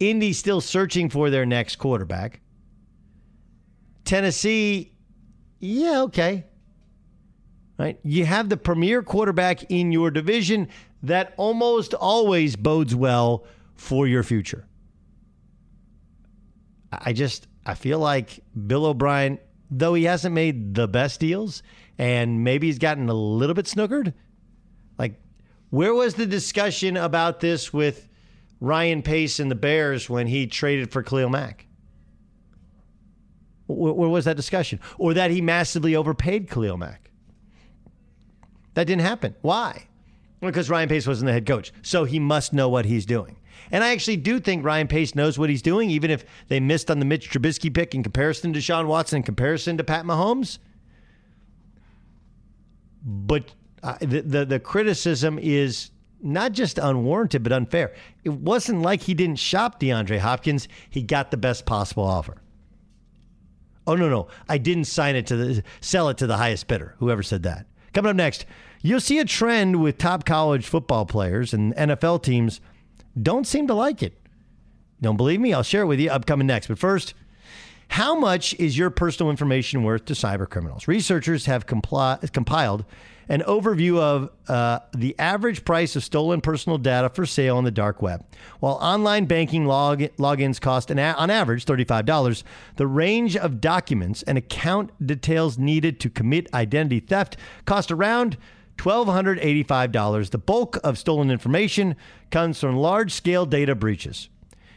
Indy 0.00 0.32
still 0.32 0.60
searching 0.60 1.08
for 1.08 1.30
their 1.30 1.46
next 1.46 1.76
quarterback. 1.76 2.40
Tennessee, 4.04 4.92
yeah, 5.60 6.02
okay 6.02 6.44
right? 7.78 7.98
You 8.02 8.24
have 8.24 8.48
the 8.48 8.56
premier 8.56 9.02
quarterback 9.02 9.70
in 9.70 9.92
your 9.92 10.10
division 10.10 10.68
that 11.02 11.34
almost 11.36 11.94
always 11.94 12.56
bodes 12.56 12.94
well 12.94 13.44
for 13.74 14.06
your 14.06 14.22
future. 14.22 14.66
I 16.92 17.12
just 17.12 17.48
I 17.66 17.74
feel 17.74 17.98
like 17.98 18.40
Bill 18.66 18.86
O'Brien, 18.86 19.38
though 19.70 19.94
he 19.94 20.04
hasn't 20.04 20.34
made 20.34 20.74
the 20.74 20.86
best 20.86 21.20
deals 21.20 21.62
and 21.98 22.44
maybe 22.44 22.66
he's 22.66 22.78
gotten 22.78 23.08
a 23.08 23.14
little 23.14 23.54
bit 23.54 23.66
snookered. 23.66 24.14
Like, 24.98 25.20
where 25.70 25.94
was 25.94 26.14
the 26.14 26.26
discussion 26.26 26.96
about 26.96 27.40
this 27.40 27.72
with 27.72 28.08
Ryan 28.60 29.02
Pace 29.02 29.40
and 29.40 29.50
the 29.50 29.56
Bears 29.56 30.08
when 30.08 30.26
he 30.26 30.46
traded 30.46 30.92
for 30.92 31.02
Khalil 31.02 31.28
Mack? 31.28 31.66
Where, 33.66 34.08
was 34.08 34.26
that 34.26 34.36
discussion? 34.36 34.78
Or 34.98 35.14
that 35.14 35.30
he 35.30 35.40
massively 35.40 35.96
overpaid 35.96 36.50
Khalil 36.50 36.76
Mack? 36.76 37.10
That 38.74 38.86
didn't 38.86 39.02
happen. 39.02 39.34
Why? 39.42 39.86
Because 40.40 40.68
Ryan 40.68 40.88
Pace 40.88 41.06
wasn't 41.06 41.26
the 41.26 41.32
head 41.32 41.46
coach. 41.46 41.72
So 41.82 42.04
he 42.04 42.18
must 42.18 42.52
know 42.52 42.68
what 42.68 42.84
he's 42.84 43.06
doing. 43.06 43.36
And 43.70 43.82
I 43.82 43.92
actually 43.92 44.16
do 44.16 44.40
think 44.40 44.64
Ryan 44.64 44.88
Pace 44.88 45.14
knows 45.14 45.38
what 45.38 45.48
he's 45.48 45.62
doing, 45.62 45.90
even 45.90 46.10
if 46.10 46.24
they 46.48 46.60
missed 46.60 46.90
on 46.90 46.98
the 46.98 47.04
Mitch 47.04 47.30
Trubisky 47.30 47.72
pick 47.72 47.94
in 47.94 48.02
comparison 48.02 48.52
to 48.52 48.60
Sean 48.60 48.86
Watson, 48.86 49.18
in 49.18 49.22
comparison 49.22 49.78
to 49.78 49.84
Pat 49.84 50.04
Mahomes. 50.04 50.58
But 53.02 53.54
uh, 53.82 53.96
the, 54.00 54.20
the, 54.22 54.44
the 54.44 54.60
criticism 54.60 55.38
is 55.40 55.90
not 56.20 56.52
just 56.52 56.78
unwarranted, 56.78 57.42
but 57.42 57.52
unfair. 57.52 57.94
It 58.24 58.32
wasn't 58.32 58.82
like 58.82 59.02
he 59.02 59.14
didn't 59.14 59.38
shop 59.38 59.78
DeAndre 59.78 60.18
Hopkins. 60.18 60.68
He 60.90 61.02
got 61.02 61.30
the 61.30 61.36
best 61.36 61.66
possible 61.66 62.04
offer. 62.04 62.36
Oh 63.86 63.94
no, 63.94 64.08
no, 64.08 64.28
I 64.48 64.56
didn't 64.56 64.84
sign 64.84 65.14
it 65.14 65.26
to 65.26 65.36
the 65.36 65.62
sell 65.82 66.08
it 66.08 66.16
to 66.18 66.26
the 66.26 66.38
highest 66.38 66.66
bidder. 66.66 66.94
Whoever 66.98 67.22
said 67.22 67.42
that. 67.42 67.66
Coming 67.92 68.10
up 68.10 68.16
next, 68.16 68.46
you'll 68.84 69.00
see 69.00 69.18
a 69.18 69.24
trend 69.24 69.80
with 69.80 69.96
top 69.98 70.24
college 70.24 70.66
football 70.66 71.06
players 71.06 71.54
and 71.54 71.74
NFL 71.74 72.22
teams 72.22 72.60
don't 73.20 73.46
seem 73.46 73.66
to 73.66 73.74
like 73.74 74.02
it. 74.02 74.20
Don't 75.00 75.16
believe 75.16 75.40
me? 75.40 75.54
I'll 75.54 75.62
share 75.62 75.82
it 75.82 75.86
with 75.86 75.98
you 75.98 76.10
upcoming 76.10 76.46
next. 76.46 76.66
But 76.66 76.78
first, 76.78 77.14
how 77.88 78.14
much 78.14 78.54
is 78.54 78.76
your 78.76 78.90
personal 78.90 79.30
information 79.30 79.82
worth 79.84 80.04
to 80.06 80.12
cyber 80.12 80.48
criminals? 80.48 80.86
Researchers 80.86 81.46
have 81.46 81.66
compli- 81.66 82.30
compiled 82.32 82.84
an 83.28 83.40
overview 83.42 83.98
of 83.98 84.28
uh, 84.48 84.80
the 84.94 85.18
average 85.18 85.64
price 85.64 85.96
of 85.96 86.04
stolen 86.04 86.42
personal 86.42 86.76
data 86.76 87.08
for 87.08 87.24
sale 87.24 87.56
on 87.56 87.64
the 87.64 87.70
dark 87.70 88.02
web. 88.02 88.22
While 88.60 88.74
online 88.74 89.24
banking 89.24 89.64
log- 89.64 90.00
logins 90.18 90.60
cost 90.60 90.90
an 90.90 90.98
a- 90.98 91.14
on 91.16 91.30
average 91.30 91.64
$35, 91.64 92.42
the 92.76 92.86
range 92.86 93.34
of 93.34 93.62
documents 93.62 94.22
and 94.24 94.36
account 94.36 94.90
details 95.06 95.56
needed 95.56 96.00
to 96.00 96.10
commit 96.10 96.52
identity 96.52 97.00
theft 97.00 97.38
cost 97.64 97.90
around 97.90 98.36
$1,285. 98.76 100.30
The 100.30 100.38
bulk 100.38 100.78
of 100.82 100.98
stolen 100.98 101.30
information 101.30 101.96
comes 102.30 102.60
from 102.60 102.76
large 102.76 103.12
scale 103.12 103.46
data 103.46 103.74
breaches. 103.74 104.28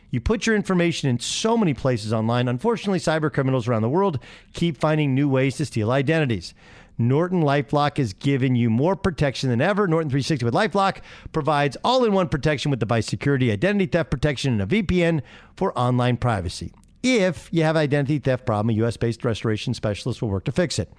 You 0.09 0.21
put 0.21 0.45
your 0.45 0.55
information 0.55 1.09
in 1.09 1.19
so 1.19 1.57
many 1.57 1.73
places 1.73 2.13
online. 2.13 2.47
Unfortunately, 2.47 2.99
cyber 2.99 3.31
criminals 3.31 3.67
around 3.67 3.81
the 3.81 3.89
world 3.89 4.19
keep 4.53 4.77
finding 4.77 5.13
new 5.13 5.27
ways 5.27 5.57
to 5.57 5.65
steal 5.65 5.91
identities. 5.91 6.53
Norton 6.97 7.41
Lifelock 7.41 7.99
is 7.99 8.13
giving 8.13 8.55
you 8.55 8.69
more 8.69 8.95
protection 8.95 9.49
than 9.49 9.61
ever. 9.61 9.87
Norton 9.87 10.09
360 10.09 10.45
with 10.45 10.53
Lifelock 10.53 11.01
provides 11.31 11.77
all 11.83 12.05
in 12.05 12.13
one 12.13 12.27
protection 12.27 12.71
with 12.71 12.79
device 12.79 13.05
security, 13.05 13.51
identity 13.51 13.85
theft 13.85 14.09
protection, 14.09 14.59
and 14.59 14.73
a 14.73 14.81
VPN 14.81 15.21
for 15.55 15.77
online 15.77 16.17
privacy. 16.17 16.73
If 17.03 17.47
you 17.51 17.63
have 17.63 17.77
identity 17.77 18.19
theft 18.19 18.45
problem, 18.45 18.75
a 18.75 18.85
US 18.85 18.97
based 18.97 19.23
restoration 19.23 19.73
specialist 19.73 20.21
will 20.21 20.29
work 20.29 20.45
to 20.45 20.51
fix 20.51 20.79
it. 20.79 20.91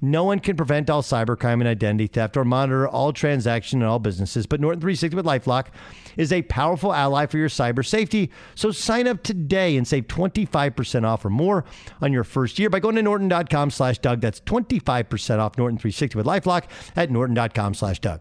No 0.00 0.24
one 0.24 0.40
can 0.40 0.56
prevent 0.56 0.90
all 0.90 1.02
cybercrime 1.02 1.54
and 1.54 1.68
identity 1.68 2.08
theft 2.08 2.36
or 2.36 2.44
monitor 2.44 2.88
all 2.88 3.12
transactions 3.12 3.80
in 3.80 3.86
all 3.86 3.98
businesses, 3.98 4.46
but 4.46 4.60
Norton 4.60 4.80
360 4.80 5.16
with 5.16 5.24
Lifelock 5.24 5.68
is 6.16 6.32
a 6.32 6.42
powerful 6.42 6.92
ally 6.92 7.26
for 7.26 7.38
your 7.38 7.48
cyber 7.48 7.86
safety. 7.86 8.30
So 8.54 8.72
sign 8.72 9.06
up 9.06 9.22
today 9.22 9.76
and 9.76 9.86
save 9.86 10.08
25% 10.08 11.04
off 11.04 11.24
or 11.24 11.30
more 11.30 11.64
on 12.02 12.12
your 12.12 12.24
first 12.24 12.58
year 12.58 12.68
by 12.68 12.80
going 12.80 12.96
to 12.96 13.02
norton.com 13.02 13.70
slash 13.70 13.98
Doug. 13.98 14.20
That's 14.20 14.40
25% 14.40 15.38
off 15.38 15.56
Norton 15.56 15.78
360 15.78 16.18
with 16.18 16.26
Lifelock 16.26 16.64
at 16.96 17.10
norton.com 17.10 17.74
slash 17.74 18.00
Doug. 18.00 18.20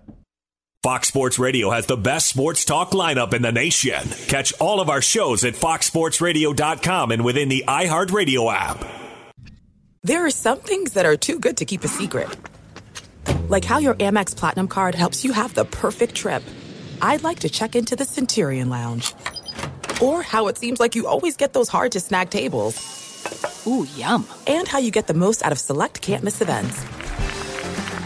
Fox 0.84 1.08
Sports 1.08 1.40
Radio 1.40 1.70
has 1.70 1.86
the 1.86 1.96
best 1.96 2.28
sports 2.28 2.66
talk 2.66 2.92
lineup 2.92 3.34
in 3.34 3.42
the 3.42 3.54
nation. 3.54 4.04
Catch 4.28 4.52
all 4.60 4.82
of 4.82 4.90
our 4.90 5.02
shows 5.02 5.46
at 5.46 5.54
foxsportsradio.com 5.54 7.12
and 7.12 7.24
within 7.24 7.48
the 7.48 7.64
iHeartRadio 7.66 8.54
app. 8.54 8.86
There 10.04 10.26
are 10.26 10.30
some 10.30 10.60
things 10.60 10.92
that 10.92 11.06
are 11.06 11.16
too 11.16 11.40
good 11.40 11.56
to 11.58 11.66
keep 11.66 11.86
a 11.86 11.88
secret. 11.88 12.28
Like 13.48 13.64
how 13.64 13.78
your 13.78 13.94
Amex 13.94 14.36
Platinum 14.36 14.68
card 14.68 14.94
helps 14.94 15.24
you 15.24 15.32
have 15.32 15.54
the 15.54 15.64
perfect 15.64 16.16
trip. 16.16 16.44
I'd 17.02 17.24
like 17.24 17.40
to 17.40 17.50
check 17.50 17.78
into 17.78 17.96
the 17.96 18.04
Centurion 18.04 18.68
Lounge. 18.68 19.14
Or 20.02 20.22
how 20.22 20.48
it 20.48 20.58
seems 20.58 20.82
like 20.82 20.96
you 20.96 21.08
always 21.08 21.38
get 21.38 21.54
those 21.54 21.70
hard 21.70 21.94
to 21.94 22.02
snag 22.02 22.30
tables. 22.30 22.76
Ooh, 23.66 23.88
yum. 23.96 24.28
And 24.48 24.68
how 24.68 24.80
you 24.80 24.92
get 24.92 25.08
the 25.08 25.14
most 25.14 25.44
out 25.44 25.54
of 25.54 25.60
select 25.60 26.02
can't 26.02 26.26
miss 26.26 26.42
events. 26.42 26.78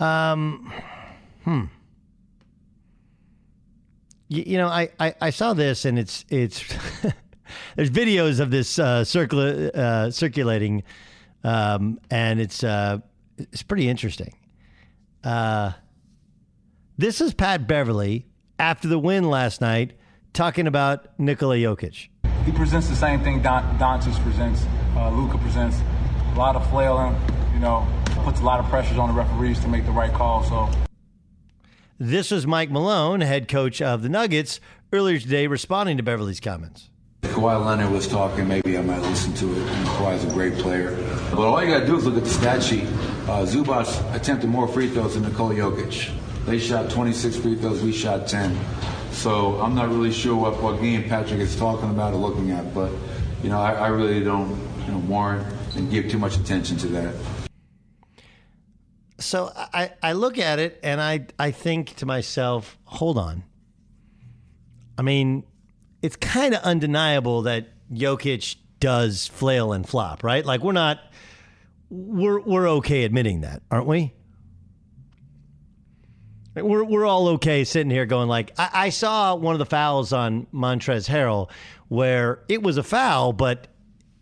Um, 0.00 0.72
hmm. 1.44 1.64
You, 4.28 4.42
you 4.46 4.58
know, 4.58 4.68
I, 4.68 4.90
I, 4.98 5.14
I 5.20 5.30
saw 5.30 5.54
this 5.54 5.84
and 5.84 5.98
it's 5.98 6.24
it's 6.28 6.62
there's 7.76 7.90
videos 7.90 8.40
of 8.40 8.50
this 8.50 8.78
uh, 8.78 9.02
circula, 9.02 9.74
uh, 9.74 10.10
circulating, 10.10 10.82
um, 11.44 12.00
and 12.10 12.40
it's 12.40 12.64
uh, 12.64 12.98
it's 13.38 13.62
pretty 13.62 13.88
interesting. 13.88 14.34
Uh, 15.22 15.72
this 16.98 17.20
is 17.20 17.34
Pat 17.34 17.66
Beverley 17.66 18.26
after 18.58 18.88
the 18.88 18.98
win 18.98 19.28
last 19.28 19.60
night 19.60 19.92
talking 20.32 20.66
about 20.66 21.18
Nikola 21.18 21.56
Jokic. 21.56 22.08
He 22.44 22.52
presents 22.52 22.88
the 22.88 22.96
same 22.96 23.20
thing 23.20 23.42
Don, 23.42 23.78
Doncic 23.78 24.14
presents, 24.22 24.64
uh, 24.96 25.10
Luka 25.10 25.38
presents. 25.38 25.80
A 26.34 26.38
lot 26.38 26.54
of 26.54 26.68
flailing, 26.70 27.16
you 27.56 27.62
know, 27.62 27.88
puts 28.22 28.40
a 28.40 28.44
lot 28.44 28.60
of 28.60 28.66
pressures 28.66 28.98
on 28.98 29.08
the 29.08 29.14
referees 29.14 29.58
to 29.60 29.68
make 29.68 29.86
the 29.86 29.90
right 29.90 30.12
call. 30.12 30.44
So. 30.44 30.68
This 31.98 32.30
is 32.30 32.46
Mike 32.46 32.70
Malone, 32.70 33.22
head 33.22 33.48
coach 33.48 33.80
of 33.80 34.02
the 34.02 34.10
Nuggets, 34.10 34.60
earlier 34.92 35.18
today 35.18 35.46
responding 35.46 35.96
to 35.96 36.02
Beverley's 36.02 36.38
comments. 36.38 36.90
If 37.22 37.30
Kawhi 37.30 37.64
Leonard 37.64 37.90
was 37.90 38.06
talking, 38.06 38.46
maybe 38.46 38.76
I 38.76 38.82
might 38.82 39.00
listen 39.00 39.32
to 39.34 39.50
it. 39.50 39.58
And 39.58 39.88
Kawhi's 39.88 40.24
a 40.24 40.34
great 40.34 40.52
player. 40.58 40.94
But 41.30 41.40
all 41.40 41.64
you 41.64 41.70
got 41.70 41.80
to 41.80 41.86
do 41.86 41.96
is 41.96 42.04
look 42.04 42.18
at 42.18 42.24
the 42.24 42.28
stat 42.30 42.62
sheet. 42.62 42.84
Uh, 42.84 43.46
Zubac 43.46 44.14
attempted 44.14 44.50
more 44.50 44.68
free 44.68 44.90
throws 44.90 45.14
than 45.14 45.22
Nikola 45.22 45.54
Jokic. 45.54 46.14
They 46.44 46.58
shot 46.58 46.90
26 46.90 47.36
free 47.36 47.56
throws, 47.56 47.82
we 47.82 47.90
shot 47.90 48.28
10. 48.28 48.54
So 49.12 49.58
I'm 49.62 49.74
not 49.74 49.88
really 49.88 50.12
sure 50.12 50.36
what, 50.36 50.62
what 50.62 50.78
game 50.82 51.08
Patrick 51.08 51.40
is 51.40 51.56
talking 51.56 51.88
about 51.88 52.12
or 52.12 52.18
looking 52.18 52.50
at, 52.50 52.74
but 52.74 52.92
you 53.42 53.48
know, 53.48 53.58
I, 53.58 53.72
I 53.72 53.88
really 53.88 54.22
don't 54.22 54.50
you 54.84 54.92
know, 54.92 54.98
warrant 54.98 55.46
and 55.74 55.90
give 55.90 56.10
too 56.10 56.18
much 56.18 56.36
attention 56.36 56.76
to 56.78 56.86
that. 56.88 57.14
So 59.18 59.50
I, 59.54 59.92
I 60.02 60.12
look 60.12 60.38
at 60.38 60.58
it 60.58 60.78
and 60.82 61.00
I, 61.00 61.26
I 61.38 61.50
think 61.50 61.94
to 61.96 62.06
myself, 62.06 62.76
hold 62.84 63.16
on. 63.16 63.44
I 64.98 65.02
mean, 65.02 65.44
it's 66.02 66.16
kind 66.16 66.54
of 66.54 66.62
undeniable 66.62 67.42
that 67.42 67.68
Jokic 67.92 68.56
does 68.80 69.26
flail 69.26 69.72
and 69.72 69.88
flop, 69.88 70.22
right? 70.22 70.44
Like 70.44 70.60
we're 70.62 70.72
not 70.72 71.00
we're 71.90 72.40
we're 72.40 72.68
okay 72.68 73.04
admitting 73.04 73.42
that, 73.42 73.62
aren't 73.70 73.86
we? 73.86 74.12
We're 76.54 76.84
we're 76.84 77.06
all 77.06 77.28
okay 77.28 77.64
sitting 77.64 77.90
here 77.90 78.06
going 78.06 78.28
like 78.28 78.52
I, 78.58 78.70
I 78.72 78.88
saw 78.90 79.34
one 79.34 79.54
of 79.54 79.58
the 79.58 79.66
fouls 79.66 80.12
on 80.12 80.46
Montrezl 80.52 81.08
Harrell 81.08 81.50
where 81.88 82.40
it 82.48 82.62
was 82.62 82.76
a 82.76 82.82
foul, 82.82 83.32
but 83.32 83.68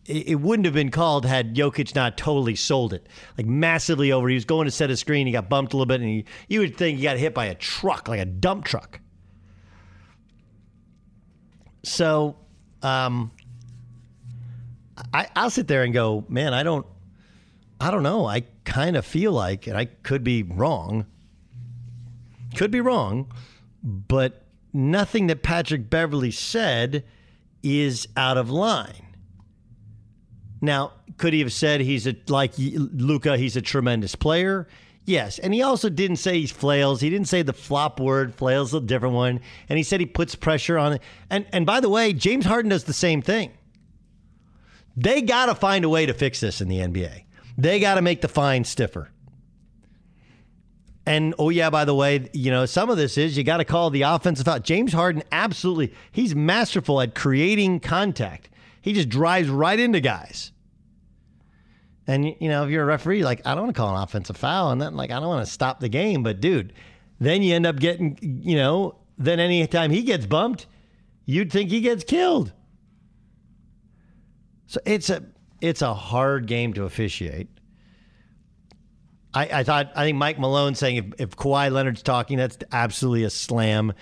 it, 0.06 0.36
wouldn't 0.36 0.66
have 0.66 0.74
been 0.74 0.90
called 0.90 1.24
had 1.24 1.54
Jokic 1.54 1.94
not 1.94 2.16
totally 2.16 2.54
sold 2.56 2.92
it, 2.92 3.06
like 3.36 3.46
massively 3.46 4.12
over. 4.12 4.28
He 4.28 4.34
was 4.34 4.44
going 4.44 4.66
to 4.66 4.70
set 4.70 4.90
a 4.90 4.96
screen, 4.96 5.26
he 5.26 5.32
got 5.32 5.48
bumped 5.48 5.72
a 5.72 5.76
little 5.76 5.86
bit, 5.86 6.00
and 6.00 6.10
he, 6.10 6.24
you 6.48 6.60
would 6.60 6.76
think 6.76 6.98
he 6.98 7.04
got 7.04 7.16
hit 7.16 7.34
by 7.34 7.46
a 7.46 7.54
truck, 7.54 8.08
like 8.08 8.20
a 8.20 8.24
dump 8.24 8.64
truck. 8.64 9.00
So, 11.82 12.36
um, 12.82 13.30
I, 15.12 15.28
I'll 15.34 15.50
sit 15.50 15.68
there 15.68 15.82
and 15.82 15.92
go, 15.92 16.24
man, 16.28 16.54
I 16.54 16.62
don't, 16.62 16.86
I 17.80 17.90
don't 17.90 18.02
know. 18.02 18.26
I 18.26 18.44
kind 18.64 18.96
of 18.96 19.04
feel 19.04 19.32
like, 19.32 19.66
and 19.66 19.76
I 19.76 19.86
could 19.86 20.24
be 20.24 20.42
wrong, 20.42 21.06
could 22.56 22.70
be 22.70 22.80
wrong, 22.80 23.32
but 23.82 24.44
nothing 24.72 25.26
that 25.26 25.42
Patrick 25.42 25.90
Beverley 25.90 26.30
said 26.30 27.04
is 27.62 28.06
out 28.16 28.36
of 28.36 28.50
line. 28.50 29.03
Now, 30.64 30.92
could 31.18 31.32
he 31.32 31.40
have 31.40 31.52
said 31.52 31.80
he's 31.80 32.06
a 32.06 32.16
like 32.28 32.52
Luka? 32.56 33.36
He's 33.36 33.56
a 33.56 33.62
tremendous 33.62 34.14
player. 34.14 34.66
Yes, 35.06 35.38
and 35.38 35.52
he 35.52 35.60
also 35.60 35.90
didn't 35.90 36.16
say 36.16 36.40
he 36.40 36.46
flails. 36.46 37.02
He 37.02 37.10
didn't 37.10 37.28
say 37.28 37.42
the 37.42 37.52
flop 37.52 38.00
word. 38.00 38.34
Flails 38.34 38.72
a 38.72 38.80
different 38.80 39.14
one, 39.14 39.40
and 39.68 39.76
he 39.76 39.82
said 39.82 40.00
he 40.00 40.06
puts 40.06 40.34
pressure 40.34 40.78
on 40.78 40.94
it. 40.94 41.02
And 41.28 41.46
and 41.52 41.66
by 41.66 41.80
the 41.80 41.90
way, 41.90 42.12
James 42.14 42.46
Harden 42.46 42.70
does 42.70 42.84
the 42.84 42.94
same 42.94 43.20
thing. 43.20 43.52
They 44.96 45.20
got 45.20 45.46
to 45.46 45.54
find 45.54 45.84
a 45.84 45.88
way 45.88 46.06
to 46.06 46.14
fix 46.14 46.40
this 46.40 46.60
in 46.60 46.68
the 46.68 46.78
NBA. 46.78 47.24
They 47.58 47.80
got 47.80 47.96
to 47.96 48.02
make 48.02 48.20
the 48.20 48.28
fine 48.28 48.64
stiffer. 48.64 49.10
And 51.06 51.34
oh 51.38 51.50
yeah, 51.50 51.68
by 51.68 51.84
the 51.84 51.94
way, 51.94 52.30
you 52.32 52.50
know 52.50 52.64
some 52.64 52.88
of 52.88 52.96
this 52.96 53.18
is 53.18 53.36
you 53.36 53.44
got 53.44 53.58
to 53.58 53.64
call 53.66 53.90
the 53.90 54.02
offensive 54.02 54.48
out. 54.48 54.64
James 54.64 54.94
Harden 54.94 55.22
absolutely, 55.30 55.92
he's 56.12 56.34
masterful 56.34 57.00
at 57.02 57.14
creating 57.14 57.80
contact. 57.80 58.48
He 58.80 58.94
just 58.94 59.10
drives 59.10 59.48
right 59.50 59.78
into 59.78 60.00
guys. 60.00 60.52
And 62.06 62.26
you 62.26 62.48
know, 62.48 62.64
if 62.64 62.70
you're 62.70 62.82
a 62.82 62.86
referee, 62.86 63.24
like 63.24 63.40
I 63.46 63.54
don't 63.54 63.64
want 63.64 63.74
to 63.74 63.80
call 63.80 63.96
an 63.96 64.02
offensive 64.02 64.36
foul, 64.36 64.70
and 64.70 64.80
then 64.80 64.94
like 64.94 65.10
I 65.10 65.20
don't 65.20 65.28
want 65.28 65.46
to 65.46 65.52
stop 65.52 65.80
the 65.80 65.88
game, 65.88 66.22
but 66.22 66.40
dude, 66.40 66.72
then 67.20 67.42
you 67.42 67.54
end 67.54 67.66
up 67.66 67.76
getting, 67.76 68.18
you 68.20 68.56
know, 68.56 68.96
then 69.16 69.40
anytime 69.40 69.90
he 69.90 70.02
gets 70.02 70.26
bumped, 70.26 70.66
you'd 71.24 71.50
think 71.50 71.70
he 71.70 71.80
gets 71.80 72.04
killed. 72.04 72.52
So 74.66 74.80
it's 74.84 75.08
a 75.08 75.24
it's 75.60 75.82
a 75.82 75.94
hard 75.94 76.46
game 76.46 76.74
to 76.74 76.84
officiate. 76.84 77.48
I, 79.32 79.60
I 79.60 79.64
thought 79.64 79.92
I 79.96 80.04
think 80.04 80.18
Mike 80.18 80.38
Malone 80.38 80.74
saying 80.74 80.96
if, 80.96 81.04
if 81.18 81.36
Kawhi 81.36 81.72
Leonard's 81.72 82.02
talking, 82.02 82.38
that's 82.38 82.58
absolutely 82.70 83.24
a 83.24 83.30
slam, 83.30 83.94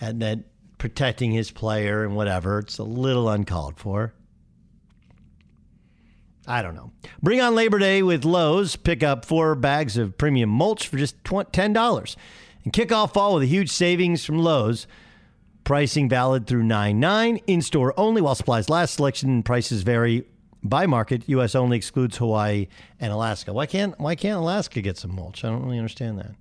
and 0.00 0.20
that 0.22 0.40
protecting 0.78 1.30
his 1.30 1.50
player 1.50 2.04
and 2.04 2.16
whatever, 2.16 2.58
it's 2.58 2.78
a 2.78 2.84
little 2.84 3.28
uncalled 3.28 3.78
for. 3.78 4.12
I 6.46 6.62
don't 6.62 6.74
know. 6.74 6.92
Bring 7.22 7.40
on 7.40 7.54
Labor 7.54 7.78
Day 7.78 8.02
with 8.02 8.24
Lowe's. 8.24 8.76
Pick 8.76 9.02
up 9.02 9.24
four 9.24 9.54
bags 9.54 9.96
of 9.96 10.18
premium 10.18 10.50
mulch 10.50 10.88
for 10.88 10.98
just 10.98 11.22
$10 11.24 12.16
And 12.64 12.72
kick 12.72 12.92
off 12.92 13.14
fall 13.14 13.34
with 13.34 13.44
a 13.44 13.46
huge 13.46 13.70
savings 13.70 14.24
from 14.24 14.38
Lowe's. 14.38 14.86
Pricing 15.64 16.08
valid 16.08 16.46
through 16.46 16.64
9 16.64 17.00
9. 17.00 17.36
In 17.46 17.62
store 17.62 17.94
only 17.96 18.20
while 18.20 18.34
supplies 18.34 18.68
last. 18.68 18.94
Selection 18.94 19.30
and 19.30 19.44
prices 19.44 19.82
vary 19.82 20.26
by 20.62 20.86
market. 20.86 21.26
U.S. 21.28 21.54
only 21.54 21.78
excludes 21.78 22.18
Hawaii 22.18 22.68
and 23.00 23.12
Alaska. 23.12 23.52
Why 23.52 23.64
can't 23.64 23.98
Why 23.98 24.14
can't 24.14 24.38
Alaska 24.38 24.82
get 24.82 24.98
some 24.98 25.14
mulch? 25.14 25.44
I 25.44 25.48
don't 25.48 25.62
really 25.62 25.78
understand 25.78 26.18
that. 26.18 26.32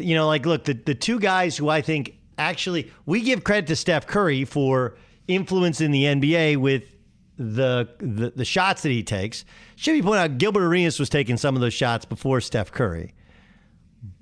You 0.00 0.16
know, 0.16 0.26
like, 0.26 0.44
look, 0.44 0.64
the, 0.64 0.74
the 0.74 0.96
two 0.96 1.20
guys 1.20 1.56
who 1.56 1.68
I 1.68 1.80
think 1.80 2.18
actually, 2.38 2.90
we 3.06 3.20
give 3.20 3.44
credit 3.44 3.68
to 3.68 3.76
Steph 3.76 4.06
Curry 4.08 4.44
for 4.44 4.96
influence 5.28 5.80
in 5.80 5.92
the 5.92 6.04
NBA 6.04 6.56
with 6.56 6.95
the, 7.36 7.88
the, 7.98 8.32
the 8.34 8.44
shots 8.44 8.82
that 8.82 8.90
he 8.90 9.02
takes. 9.02 9.44
Should 9.76 9.92
be 9.92 10.02
pointed 10.02 10.20
out, 10.20 10.38
Gilbert 10.38 10.64
Arenas 10.64 10.98
was 10.98 11.08
taking 11.08 11.36
some 11.36 11.54
of 11.54 11.60
those 11.60 11.74
shots 11.74 12.04
before 12.04 12.40
Steph 12.40 12.72
Curry. 12.72 13.14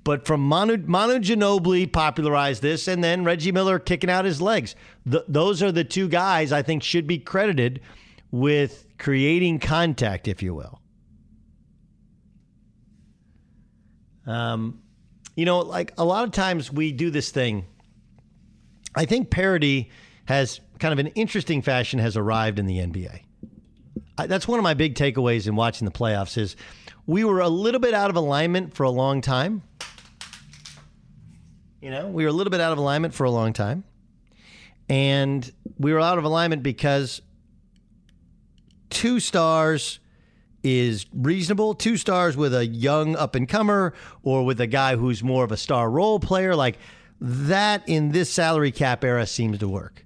But 0.03 0.25
from 0.25 0.41
Manu, 0.41 0.77
Manu 0.77 1.19
Ginobili 1.19 1.91
popularized 1.91 2.61
this, 2.61 2.87
and 2.87 3.03
then 3.03 3.23
Reggie 3.23 3.51
Miller 3.51 3.79
kicking 3.79 4.09
out 4.09 4.25
his 4.25 4.41
legs. 4.41 4.75
Th- 5.09 5.23
those 5.27 5.61
are 5.63 5.71
the 5.71 5.83
two 5.83 6.07
guys 6.07 6.51
I 6.51 6.61
think 6.61 6.83
should 6.83 7.07
be 7.07 7.17
credited 7.17 7.81
with 8.31 8.85
creating 8.97 9.59
contact, 9.59 10.27
if 10.27 10.41
you 10.41 10.53
will. 10.53 10.79
Um, 14.25 14.81
you 15.35 15.45
know, 15.45 15.59
like 15.59 15.93
a 15.97 16.05
lot 16.05 16.23
of 16.23 16.31
times 16.31 16.71
we 16.71 16.91
do 16.91 17.09
this 17.09 17.29
thing. 17.29 17.65
I 18.95 19.05
think 19.05 19.29
parody 19.29 19.91
has 20.25 20.61
kind 20.79 20.93
of 20.93 20.99
an 20.99 21.07
interesting 21.07 21.61
fashion 21.61 21.99
has 21.99 22.17
arrived 22.17 22.59
in 22.59 22.65
the 22.65 22.77
NBA. 22.77 23.21
I, 24.17 24.27
that's 24.27 24.47
one 24.47 24.59
of 24.59 24.63
my 24.63 24.73
big 24.73 24.95
takeaways 24.95 25.47
in 25.47 25.55
watching 25.55 25.85
the 25.85 25.91
playoffs 25.91 26.37
is 26.37 26.55
we 27.05 27.23
were 27.23 27.39
a 27.39 27.49
little 27.49 27.79
bit 27.79 27.93
out 27.93 28.09
of 28.09 28.15
alignment 28.15 28.73
for 28.73 28.83
a 28.83 28.89
long 28.89 29.21
time. 29.21 29.61
You 31.81 31.91
know, 31.91 32.07
we 32.07 32.23
were 32.23 32.29
a 32.29 32.33
little 32.33 32.51
bit 32.51 32.61
out 32.61 32.71
of 32.71 32.77
alignment 32.77 33.13
for 33.13 33.25
a 33.25 33.31
long 33.31 33.53
time. 33.53 33.83
And 34.89 35.49
we 35.77 35.93
were 35.93 35.99
out 35.99 36.17
of 36.17 36.23
alignment 36.23 36.63
because 36.63 37.21
two 38.89 39.19
stars 39.19 39.99
is 40.63 41.05
reasonable. 41.13 41.75
Two 41.75 41.97
stars 41.97 42.35
with 42.35 42.53
a 42.55 42.65
young 42.65 43.15
up 43.15 43.35
and 43.35 43.47
comer 43.47 43.93
or 44.23 44.45
with 44.45 44.59
a 44.61 44.67
guy 44.67 44.95
who's 44.95 45.23
more 45.23 45.43
of 45.43 45.51
a 45.51 45.57
star 45.57 45.89
role 45.89 46.19
player, 46.19 46.55
like 46.55 46.77
that 47.21 47.87
in 47.87 48.11
this 48.11 48.31
salary 48.31 48.71
cap 48.71 49.03
era 49.03 49.25
seems 49.27 49.59
to 49.59 49.67
work. 49.67 50.04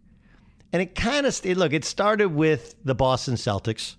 And 0.72 0.82
it 0.82 0.96
kind 0.96 1.26
of 1.26 1.46
look, 1.46 1.74
it 1.74 1.84
started 1.84 2.30
with 2.30 2.76
the 2.84 2.96
Boston 2.96 3.36
Celtics. 3.36 3.96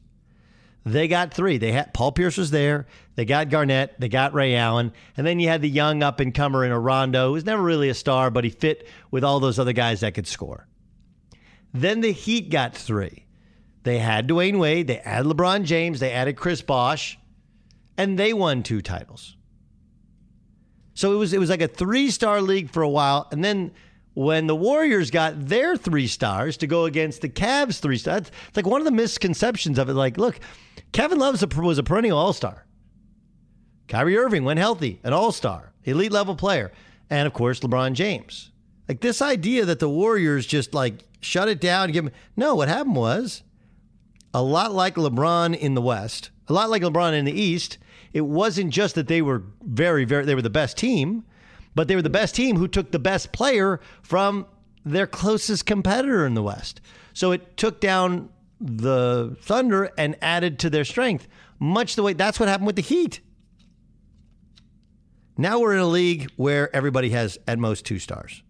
They 0.84 1.08
got 1.08 1.34
three. 1.34 1.58
They 1.58 1.72
had 1.72 1.92
Paul 1.92 2.12
Pierce 2.12 2.38
was 2.38 2.50
there. 2.50 2.86
They 3.14 3.24
got 3.24 3.50
Garnett. 3.50 4.00
They 4.00 4.08
got 4.08 4.32
Ray 4.32 4.56
Allen, 4.56 4.92
and 5.16 5.26
then 5.26 5.38
you 5.38 5.48
had 5.48 5.60
the 5.60 5.68
young 5.68 6.02
up 6.02 6.20
and 6.20 6.34
comer 6.34 6.64
in 6.64 6.72
Rondo, 6.72 7.28
who 7.28 7.32
was 7.34 7.44
never 7.44 7.62
really 7.62 7.90
a 7.90 7.94
star, 7.94 8.30
but 8.30 8.44
he 8.44 8.50
fit 8.50 8.86
with 9.10 9.22
all 9.22 9.40
those 9.40 9.58
other 9.58 9.74
guys 9.74 10.00
that 10.00 10.14
could 10.14 10.26
score. 10.26 10.66
Then 11.74 12.00
the 12.00 12.12
Heat 12.12 12.50
got 12.50 12.74
three. 12.74 13.26
They 13.82 13.98
had 13.98 14.28
Dwyane 14.28 14.58
Wade. 14.58 14.86
They 14.86 15.00
added 15.00 15.26
LeBron 15.30 15.64
James. 15.64 16.00
They 16.00 16.12
added 16.12 16.36
Chris 16.36 16.62
Bosh, 16.62 17.18
and 17.96 18.18
they 18.18 18.32
won 18.32 18.62
two 18.62 18.80
titles. 18.80 19.36
So 20.94 21.12
it 21.12 21.16
was 21.16 21.32
it 21.32 21.38
was 21.38 21.50
like 21.50 21.62
a 21.62 21.68
three 21.68 22.10
star 22.10 22.40
league 22.42 22.70
for 22.70 22.82
a 22.82 22.88
while, 22.88 23.28
and 23.30 23.44
then 23.44 23.72
when 24.14 24.46
the 24.46 24.56
Warriors 24.56 25.10
got 25.10 25.46
their 25.46 25.76
three 25.76 26.06
stars 26.06 26.56
to 26.58 26.66
go 26.66 26.84
against 26.84 27.20
the 27.20 27.28
Cavs 27.28 27.80
three 27.80 27.98
stars, 27.98 28.30
it's 28.48 28.56
like 28.56 28.66
one 28.66 28.80
of 28.80 28.84
the 28.84 28.90
misconceptions 28.90 29.78
of 29.78 29.88
it. 29.88 29.94
Like, 29.94 30.18
look, 30.18 30.40
Kevin 30.92 31.18
Love 31.18 31.40
was 31.56 31.78
a 31.78 31.82
perennial 31.82 32.18
All 32.18 32.32
Star. 32.32 32.66
Kyrie 33.88 34.16
Irving, 34.16 34.44
when 34.44 34.56
healthy, 34.56 35.00
an 35.04 35.12
All 35.12 35.32
Star, 35.32 35.72
elite 35.84 36.12
level 36.12 36.34
player, 36.36 36.72
and 37.08 37.26
of 37.26 37.32
course 37.32 37.60
LeBron 37.60 37.92
James. 37.92 38.50
Like 38.88 39.00
this 39.00 39.22
idea 39.22 39.64
that 39.64 39.78
the 39.78 39.88
Warriors 39.88 40.46
just 40.46 40.74
like 40.74 41.04
shut 41.20 41.48
it 41.48 41.60
down 41.60 41.92
give 41.92 42.04
them 42.04 42.14
no. 42.36 42.54
What 42.54 42.68
happened 42.68 42.96
was 42.96 43.42
a 44.34 44.42
lot 44.42 44.72
like 44.72 44.96
LeBron 44.96 45.56
in 45.56 45.74
the 45.74 45.82
West, 45.82 46.30
a 46.48 46.52
lot 46.52 46.70
like 46.70 46.82
LeBron 46.82 47.12
in 47.12 47.24
the 47.24 47.32
East. 47.32 47.78
It 48.12 48.22
wasn't 48.22 48.72
just 48.72 48.96
that 48.96 49.06
they 49.06 49.22
were 49.22 49.44
very, 49.62 50.04
very, 50.04 50.24
they 50.24 50.34
were 50.34 50.42
the 50.42 50.50
best 50.50 50.76
team, 50.76 51.24
but 51.74 51.88
they 51.88 51.94
were 51.96 52.02
the 52.02 52.10
best 52.10 52.34
team 52.34 52.56
who 52.56 52.68
took 52.68 52.90
the 52.90 52.98
best 52.98 53.32
player 53.32 53.80
from 54.02 54.46
their 54.84 55.06
closest 55.06 55.66
competitor 55.66 56.26
in 56.26 56.34
the 56.34 56.42
West. 56.42 56.80
So 57.12 57.32
it 57.32 57.56
took 57.56 57.80
down 57.80 58.30
the 58.60 59.36
Thunder 59.40 59.90
and 59.96 60.16
added 60.20 60.58
to 60.60 60.70
their 60.70 60.84
strength, 60.84 61.28
much 61.58 61.96
the 61.96 62.02
way 62.02 62.12
that's 62.12 62.38
what 62.40 62.48
happened 62.48 62.66
with 62.66 62.76
the 62.76 62.82
Heat. 62.82 63.20
Now 65.36 65.58
we're 65.58 65.74
in 65.74 65.80
a 65.80 65.86
league 65.86 66.30
where 66.36 66.74
everybody 66.74 67.10
has 67.10 67.38
at 67.46 67.58
most 67.58 67.86
two 67.86 67.98
stars. 67.98 68.42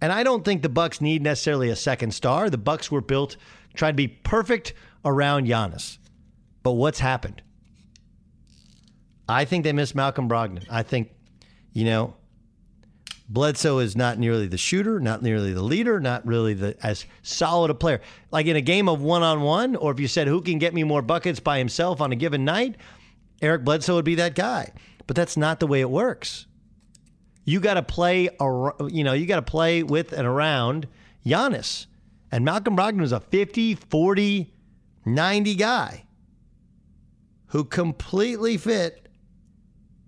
And 0.00 0.12
I 0.12 0.22
don't 0.22 0.44
think 0.44 0.62
the 0.62 0.68
Bucks 0.68 1.00
need 1.00 1.22
necessarily 1.22 1.68
a 1.70 1.76
second 1.76 2.12
star. 2.12 2.48
The 2.48 2.58
Bucks 2.58 2.90
were 2.90 3.00
built 3.00 3.36
trying 3.74 3.92
to 3.92 3.96
be 3.96 4.08
perfect 4.08 4.74
around 5.04 5.46
Giannis. 5.46 5.98
But 6.62 6.72
what's 6.72 7.00
happened? 7.00 7.42
I 9.28 9.44
think 9.44 9.64
they 9.64 9.72
miss 9.72 9.94
Malcolm 9.94 10.28
Brogdon. 10.28 10.64
I 10.70 10.82
think, 10.82 11.10
you 11.72 11.84
know, 11.84 12.14
Bledsoe 13.28 13.78
is 13.78 13.96
not 13.96 14.18
nearly 14.18 14.46
the 14.46 14.58
shooter, 14.58 15.00
not 15.00 15.22
nearly 15.22 15.52
the 15.52 15.62
leader, 15.62 15.98
not 15.98 16.24
really 16.26 16.54
the 16.54 16.76
as 16.84 17.06
solid 17.22 17.70
a 17.70 17.74
player. 17.74 18.00
Like 18.30 18.46
in 18.46 18.54
a 18.54 18.60
game 18.60 18.88
of 18.88 19.02
one 19.02 19.22
on 19.22 19.42
one, 19.42 19.74
or 19.74 19.90
if 19.90 19.98
you 19.98 20.06
said 20.06 20.28
who 20.28 20.40
can 20.40 20.58
get 20.58 20.74
me 20.74 20.84
more 20.84 21.02
buckets 21.02 21.40
by 21.40 21.58
himself 21.58 22.00
on 22.00 22.12
a 22.12 22.16
given 22.16 22.44
night, 22.44 22.76
Eric 23.42 23.64
Bledsoe 23.64 23.96
would 23.96 24.04
be 24.04 24.14
that 24.16 24.34
guy. 24.34 24.72
But 25.06 25.16
that's 25.16 25.36
not 25.36 25.60
the 25.60 25.66
way 25.66 25.80
it 25.80 25.90
works. 25.90 26.46
You 27.44 27.60
got 27.60 27.74
to 27.74 27.82
play, 27.82 28.28
you 28.88 29.04
know, 29.04 29.12
you 29.12 29.26
got 29.26 29.36
to 29.36 29.50
play 29.50 29.82
with 29.82 30.12
and 30.12 30.26
around 30.26 30.86
Giannis. 31.24 31.86
And 32.30 32.44
Malcolm 32.44 32.76
Brogdon 32.76 33.00
was 33.00 33.12
a 33.12 33.20
50, 33.20 33.76
40, 33.76 34.52
90 35.04 35.54
guy 35.54 36.04
who 37.48 37.64
completely 37.64 38.56
fit 38.56 39.05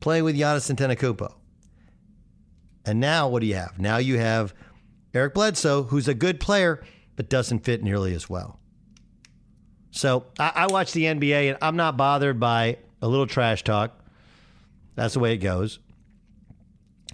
playing 0.01 0.25
with 0.25 0.37
Giannis 0.37 0.75
Antetokounmpo. 0.75 1.33
And 2.85 3.01
now 3.01 3.29
what 3.29 3.41
do 3.41 3.47
you 3.47 3.55
have? 3.55 3.79
Now 3.79 3.99
you 3.99 4.19
have 4.19 4.55
Eric 5.13 5.35
Bledsoe, 5.35 5.85
who's 5.85 6.09
a 6.09 6.15
good 6.15 6.41
player, 6.41 6.83
but 7.17 7.29
doesn't 7.29 7.61
fit 7.61 7.83
nearly 7.83 8.15
as 8.15 8.31
well. 8.31 8.59
So 9.91 10.27
I, 10.39 10.53
I 10.55 10.67
watch 10.69 10.93
the 10.93 11.05
NBA 11.05 11.51
and 11.51 11.59
I'm 11.61 11.77
not 11.77 11.97
bothered 11.97 12.39
by 12.39 12.79
a 13.03 13.09
little 13.09 13.27
trash 13.27 13.65
talk. 13.65 13.99
That's 14.95 15.15
the 15.15 15.21
way 15.21 15.35
it 15.35 15.39
goes. 15.39 15.79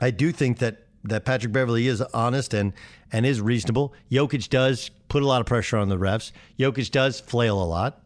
I 0.01 0.11
do 0.11 0.33
think 0.33 0.59
that 0.59 0.81
that 1.05 1.25
Patrick 1.25 1.53
Beverley 1.53 1.87
is 1.87 2.01
honest 2.01 2.55
and 2.55 2.73
and 3.13 3.27
is 3.27 3.41
reasonable. 3.41 3.95
Jokic 4.11 4.49
does 4.49 4.91
put 5.09 5.23
a 5.23 5.27
lot 5.27 5.41
of 5.41 5.47
pressure 5.47 5.77
on 5.77 5.89
the 5.89 5.99
refs. 5.99 6.33
Jokic 6.59 6.91
does 6.91 7.21
flail 7.21 7.63
a 7.63 7.65
lot. 7.65 8.04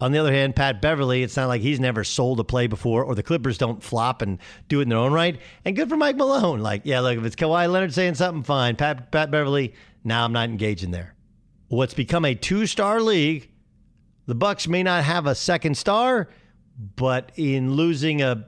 On 0.00 0.12
the 0.12 0.18
other 0.18 0.32
hand, 0.32 0.54
Pat 0.54 0.82
Beverley, 0.82 1.22
it's 1.22 1.36
not 1.36 1.48
like 1.48 1.62
he's 1.62 1.80
never 1.80 2.04
sold 2.04 2.38
a 2.38 2.44
play 2.44 2.66
before, 2.66 3.02
or 3.02 3.14
the 3.14 3.22
Clippers 3.22 3.56
don't 3.56 3.82
flop 3.82 4.20
and 4.20 4.38
do 4.68 4.80
it 4.80 4.82
in 4.82 4.88
their 4.90 4.98
own 4.98 5.12
right. 5.12 5.40
And 5.64 5.74
good 5.74 5.88
for 5.88 5.96
Mike 5.96 6.16
Malone. 6.16 6.60
Like, 6.60 6.82
yeah, 6.84 7.00
look, 7.00 7.16
if 7.16 7.24
it's 7.24 7.36
Kawhi 7.36 7.70
Leonard 7.70 7.94
saying 7.94 8.16
something, 8.16 8.42
fine. 8.42 8.76
Pat, 8.76 9.10
Pat 9.10 9.30
Beverley, 9.30 9.74
now 10.04 10.24
I'm 10.24 10.32
not 10.32 10.50
engaging 10.50 10.90
there. 10.90 11.14
What's 11.68 11.94
become 11.94 12.24
a 12.24 12.34
two-star 12.34 13.00
league, 13.00 13.50
the 14.26 14.34
Bucks 14.34 14.68
may 14.68 14.82
not 14.82 15.04
have 15.04 15.26
a 15.26 15.34
second 15.34 15.76
star, 15.76 16.28
but 16.96 17.32
in 17.36 17.72
losing 17.72 18.22
a 18.22 18.46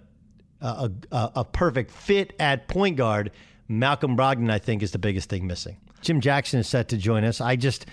a, 0.61 0.91
a, 1.13 1.33
a 1.37 1.45
perfect 1.45 1.91
fit 1.91 2.35
at 2.41 2.69
point 2.69 2.97
guard, 2.97 3.31
Malcolm 3.69 4.17
Brogdon, 4.17 4.51
I 4.51 4.59
think, 4.59 4.83
is 4.83 4.91
the 4.91 4.99
biggest 4.99 5.29
thing 5.29 5.47
missing. 5.47 5.77
Jim 6.01 6.21
Jackson 6.21 6.61
is 6.61 6.69
set 6.69 6.89
to 6.89 6.97
join 6.97 7.25
us. 7.25 7.41
I 7.41 7.57
just 7.57 7.87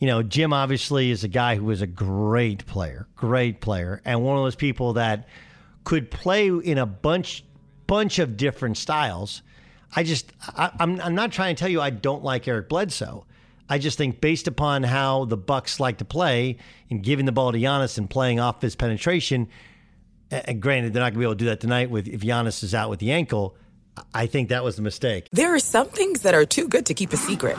you 0.00 0.06
know, 0.06 0.22
Jim 0.22 0.52
obviously 0.52 1.10
is 1.10 1.24
a 1.24 1.28
guy 1.28 1.56
who 1.56 1.70
is 1.70 1.82
a 1.82 1.86
great 1.86 2.64
player, 2.64 3.06
great 3.16 3.60
player, 3.60 4.00
and 4.06 4.24
one 4.24 4.36
of 4.38 4.42
those 4.42 4.56
people 4.56 4.94
that 4.94 5.28
could 5.84 6.10
play 6.10 6.48
in 6.48 6.78
a 6.78 6.86
bunch 6.86 7.44
bunch 7.86 8.18
of 8.18 8.36
different 8.36 8.78
styles. 8.78 9.42
I 9.94 10.02
just 10.02 10.32
I, 10.56 10.70
I'm 10.80 11.00
I'm 11.02 11.14
not 11.14 11.32
trying 11.32 11.54
to 11.54 11.60
tell 11.60 11.68
you 11.68 11.82
I 11.82 11.90
don't 11.90 12.24
like 12.24 12.48
Eric 12.48 12.70
Bledsoe. 12.70 13.26
I 13.68 13.78
just 13.78 13.98
think 13.98 14.22
based 14.22 14.48
upon 14.48 14.82
how 14.84 15.26
the 15.26 15.36
Bucks 15.36 15.78
like 15.78 15.98
to 15.98 16.04
play 16.04 16.56
and 16.88 17.02
giving 17.02 17.26
the 17.26 17.32
ball 17.32 17.52
to 17.52 17.58
Giannis 17.58 17.98
and 17.98 18.08
playing 18.08 18.40
off 18.40 18.62
his 18.62 18.74
penetration, 18.74 19.48
and 20.30 20.62
granted 20.62 20.94
they're 20.94 21.02
not 21.02 21.12
going 21.12 21.14
to 21.14 21.18
be 21.18 21.24
able 21.24 21.34
to 21.34 21.38
do 21.38 21.44
that 21.44 21.60
tonight 21.60 21.90
with 21.90 22.08
if 22.08 22.22
Giannis 22.22 22.64
is 22.64 22.74
out 22.74 22.88
with 22.88 23.00
the 23.00 23.12
ankle. 23.12 23.54
I 24.14 24.26
think 24.26 24.48
that 24.48 24.64
was 24.64 24.76
the 24.76 24.82
mistake. 24.82 25.28
There 25.30 25.54
are 25.54 25.58
some 25.58 25.88
things 25.88 26.22
that 26.22 26.32
are 26.32 26.46
too 26.46 26.68
good 26.68 26.86
to 26.86 26.94
keep 26.94 27.12
a 27.12 27.18
secret 27.18 27.58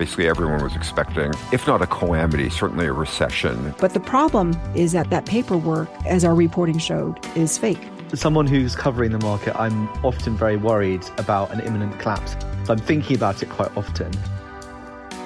Basically, 0.00 0.28
everyone 0.28 0.62
was 0.62 0.74
expecting, 0.74 1.30
if 1.52 1.66
not 1.66 1.82
a 1.82 1.86
calamity, 1.86 2.48
certainly 2.48 2.86
a 2.86 2.92
recession. 2.94 3.74
But 3.78 3.92
the 3.92 4.00
problem 4.00 4.58
is 4.74 4.92
that 4.92 5.10
that 5.10 5.26
paperwork, 5.26 5.90
as 6.06 6.24
our 6.24 6.34
reporting 6.34 6.78
showed, 6.78 7.18
is 7.36 7.58
fake. 7.58 7.86
As 8.10 8.18
someone 8.18 8.46
who's 8.46 8.74
covering 8.74 9.12
the 9.12 9.18
market, 9.18 9.54
I'm 9.60 9.90
often 10.02 10.38
very 10.38 10.56
worried 10.56 11.04
about 11.18 11.50
an 11.50 11.60
imminent 11.60 11.98
collapse. 11.98 12.34
So 12.64 12.72
I'm 12.72 12.78
thinking 12.78 13.14
about 13.14 13.42
it 13.42 13.50
quite 13.50 13.76
often. 13.76 14.10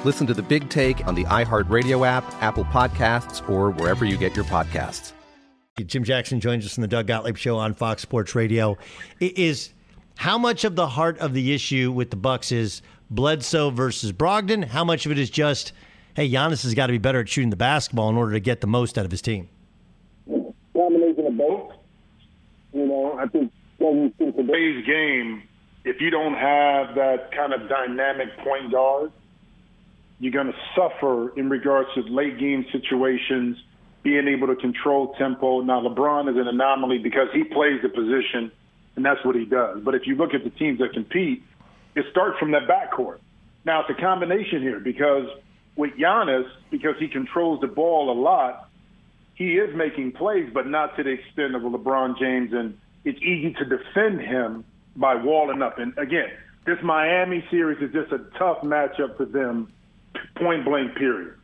Listen 0.02 0.26
to 0.26 0.34
the 0.34 0.42
big 0.42 0.68
take 0.70 1.06
on 1.06 1.14
the 1.14 1.24
iHeartRadio 1.26 2.04
app, 2.04 2.24
Apple 2.42 2.64
Podcasts, 2.64 3.48
or 3.48 3.70
wherever 3.70 4.04
you 4.04 4.16
get 4.16 4.34
your 4.34 4.44
podcasts. 4.46 5.12
Jim 5.86 6.02
Jackson 6.02 6.40
joins 6.40 6.66
us 6.66 6.76
in 6.76 6.80
the 6.80 6.88
Doug 6.88 7.06
Gottlieb 7.06 7.36
Show 7.36 7.58
on 7.58 7.74
Fox 7.74 8.02
Sports 8.02 8.34
Radio. 8.34 8.76
It 9.20 9.38
is 9.38 9.72
how 10.16 10.38
much 10.38 10.64
of 10.64 10.76
the 10.76 10.86
heart 10.86 11.18
of 11.18 11.32
the 11.32 11.54
issue 11.54 11.92
with 11.92 12.10
the 12.10 12.16
Bucks 12.16 12.52
is 12.52 12.82
Bledsoe 13.10 13.70
versus 13.70 14.12
Brogdon? 14.12 14.64
How 14.64 14.84
much 14.84 15.06
of 15.06 15.12
it 15.12 15.18
is 15.18 15.30
just, 15.30 15.72
hey, 16.14 16.30
Giannis 16.30 16.62
has 16.62 16.74
got 16.74 16.86
to 16.88 16.92
be 16.92 16.98
better 16.98 17.20
at 17.20 17.28
shooting 17.28 17.50
the 17.50 17.56
basketball 17.56 18.08
in 18.08 18.16
order 18.16 18.32
to 18.32 18.40
get 18.40 18.60
the 18.60 18.66
most 18.66 18.98
out 18.98 19.04
of 19.04 19.10
his 19.10 19.22
team? 19.22 19.48
Combination 20.26 21.26
of 21.26 21.36
both. 21.36 21.72
You 22.72 22.86
know, 22.86 23.18
I 23.18 23.26
think 23.26 23.52
in 23.80 24.12
today's 24.18 24.84
game, 24.86 25.42
if 25.84 26.00
you 26.00 26.10
don't 26.10 26.34
have 26.34 26.94
that 26.96 27.30
kind 27.32 27.52
of 27.52 27.68
dynamic 27.68 28.36
point 28.38 28.72
guard, 28.72 29.12
you're 30.18 30.32
going 30.32 30.46
to 30.46 30.58
suffer 30.74 31.36
in 31.38 31.50
regards 31.50 31.88
to 31.94 32.00
late 32.02 32.38
game 32.38 32.64
situations, 32.72 33.58
being 34.02 34.26
able 34.28 34.46
to 34.46 34.56
control 34.56 35.14
tempo. 35.18 35.60
Now, 35.60 35.80
LeBron 35.80 36.30
is 36.30 36.36
an 36.36 36.48
anomaly 36.48 36.98
because 36.98 37.28
he 37.32 37.44
plays 37.44 37.82
the 37.82 37.88
position, 37.88 38.50
and 38.96 39.04
that's 39.04 39.24
what 39.24 39.34
he 39.34 39.44
does. 39.44 39.80
But 39.82 39.94
if 39.94 40.06
you 40.06 40.14
look 40.14 40.34
at 40.34 40.44
the 40.44 40.50
teams 40.50 40.78
that 40.78 40.92
compete, 40.92 41.42
it 41.94 42.04
starts 42.10 42.38
from 42.38 42.52
that 42.52 42.62
backcourt. 42.68 43.18
Now, 43.64 43.80
it's 43.80 43.90
a 43.90 44.00
combination 44.00 44.62
here 44.62 44.80
because 44.80 45.26
with 45.76 45.92
Giannis, 45.92 46.48
because 46.70 46.94
he 46.98 47.08
controls 47.08 47.60
the 47.60 47.66
ball 47.66 48.10
a 48.10 48.18
lot, 48.18 48.68
he 49.34 49.56
is 49.56 49.74
making 49.74 50.12
plays, 50.12 50.50
but 50.52 50.66
not 50.66 50.96
to 50.96 51.02
the 51.02 51.10
extent 51.10 51.54
of 51.54 51.62
LeBron 51.62 52.18
James, 52.18 52.52
and 52.52 52.78
it's 53.04 53.20
easy 53.20 53.52
to 53.54 53.64
defend 53.64 54.20
him 54.20 54.64
by 54.96 55.14
walling 55.14 55.62
up. 55.62 55.78
And 55.78 55.96
again, 55.98 56.28
this 56.66 56.78
Miami 56.82 57.44
series 57.50 57.82
is 57.82 57.92
just 57.92 58.12
a 58.12 58.18
tough 58.38 58.60
matchup 58.62 59.16
for 59.16 59.24
them, 59.24 59.72
point 60.36 60.64
blank, 60.64 60.96
period. 60.96 61.34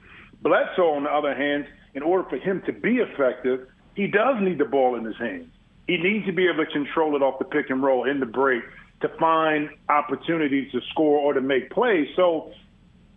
Bledsoe, 0.43 0.95
on 0.95 1.05
the 1.05 1.11
other 1.11 1.35
hand, 1.35 1.67
in 1.95 2.03
order 2.03 2.29
for 2.29 2.37
him 2.37 2.63
to 2.67 2.73
be 2.73 2.97
effective, 2.99 3.67
he 3.95 4.07
does 4.07 4.37
need 4.41 4.59
the 4.59 4.65
ball 4.65 4.95
in 4.95 5.05
his 5.05 5.17
hands. 5.17 5.49
He 5.87 5.97
needs 5.97 6.25
to 6.27 6.33
be 6.33 6.47
able 6.47 6.65
to 6.65 6.71
control 6.71 7.17
it 7.17 7.23
off 7.23 7.41
the 7.41 7.45
pick 7.45 7.71
and 7.71 7.83
roll 7.83 8.09
in 8.09 8.21
the 8.21 8.27
break 8.27 8.63
to 9.01 9.09
find 9.19 9.71
opportunities 9.89 10.71
to 10.73 10.81
score 10.91 11.19
or 11.19 11.33
to 11.33 11.41
make 11.41 11.71
plays. 11.71 12.09
So 12.17 12.53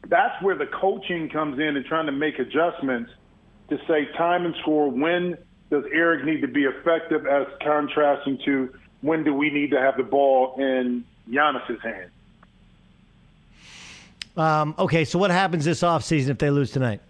that's 0.08 0.42
where 0.42 0.56
the 0.56 0.68
coaching 0.68 1.30
comes 1.30 1.60
in 1.60 1.76
and 1.76 1.86
trying 1.86 2.06
to 2.06 2.12
make 2.12 2.40
adjustments 2.40 3.12
to 3.70 3.78
say 3.88 4.08
time 4.18 4.46
and 4.46 4.56
score. 4.62 4.90
When 4.90 5.38
does 5.70 5.84
Eric 5.94 6.26
need 6.26 6.42
to 6.42 6.48
be 6.48 6.64
effective 6.64 7.26
as 7.26 7.48
contrasting 7.62 8.40
to 8.46 8.74
when 9.02 9.24
do 9.24 9.34
we 9.34 9.50
need 9.50 9.72
to 9.72 9.80
have 9.80 9.98
the 9.98 10.04
ball 10.04 10.56
in 10.58 11.04
Giannis's 11.30 11.82
hand? 11.82 12.10
Um, 14.36 14.76
okay, 14.80 15.06
so 15.06 15.20
what 15.20 15.30
happens 15.30 15.66
this 15.66 15.82
offseason 15.82 16.30
if 16.30 16.38
they 16.38 16.50
lose 16.50 16.72
tonight? 16.72 17.02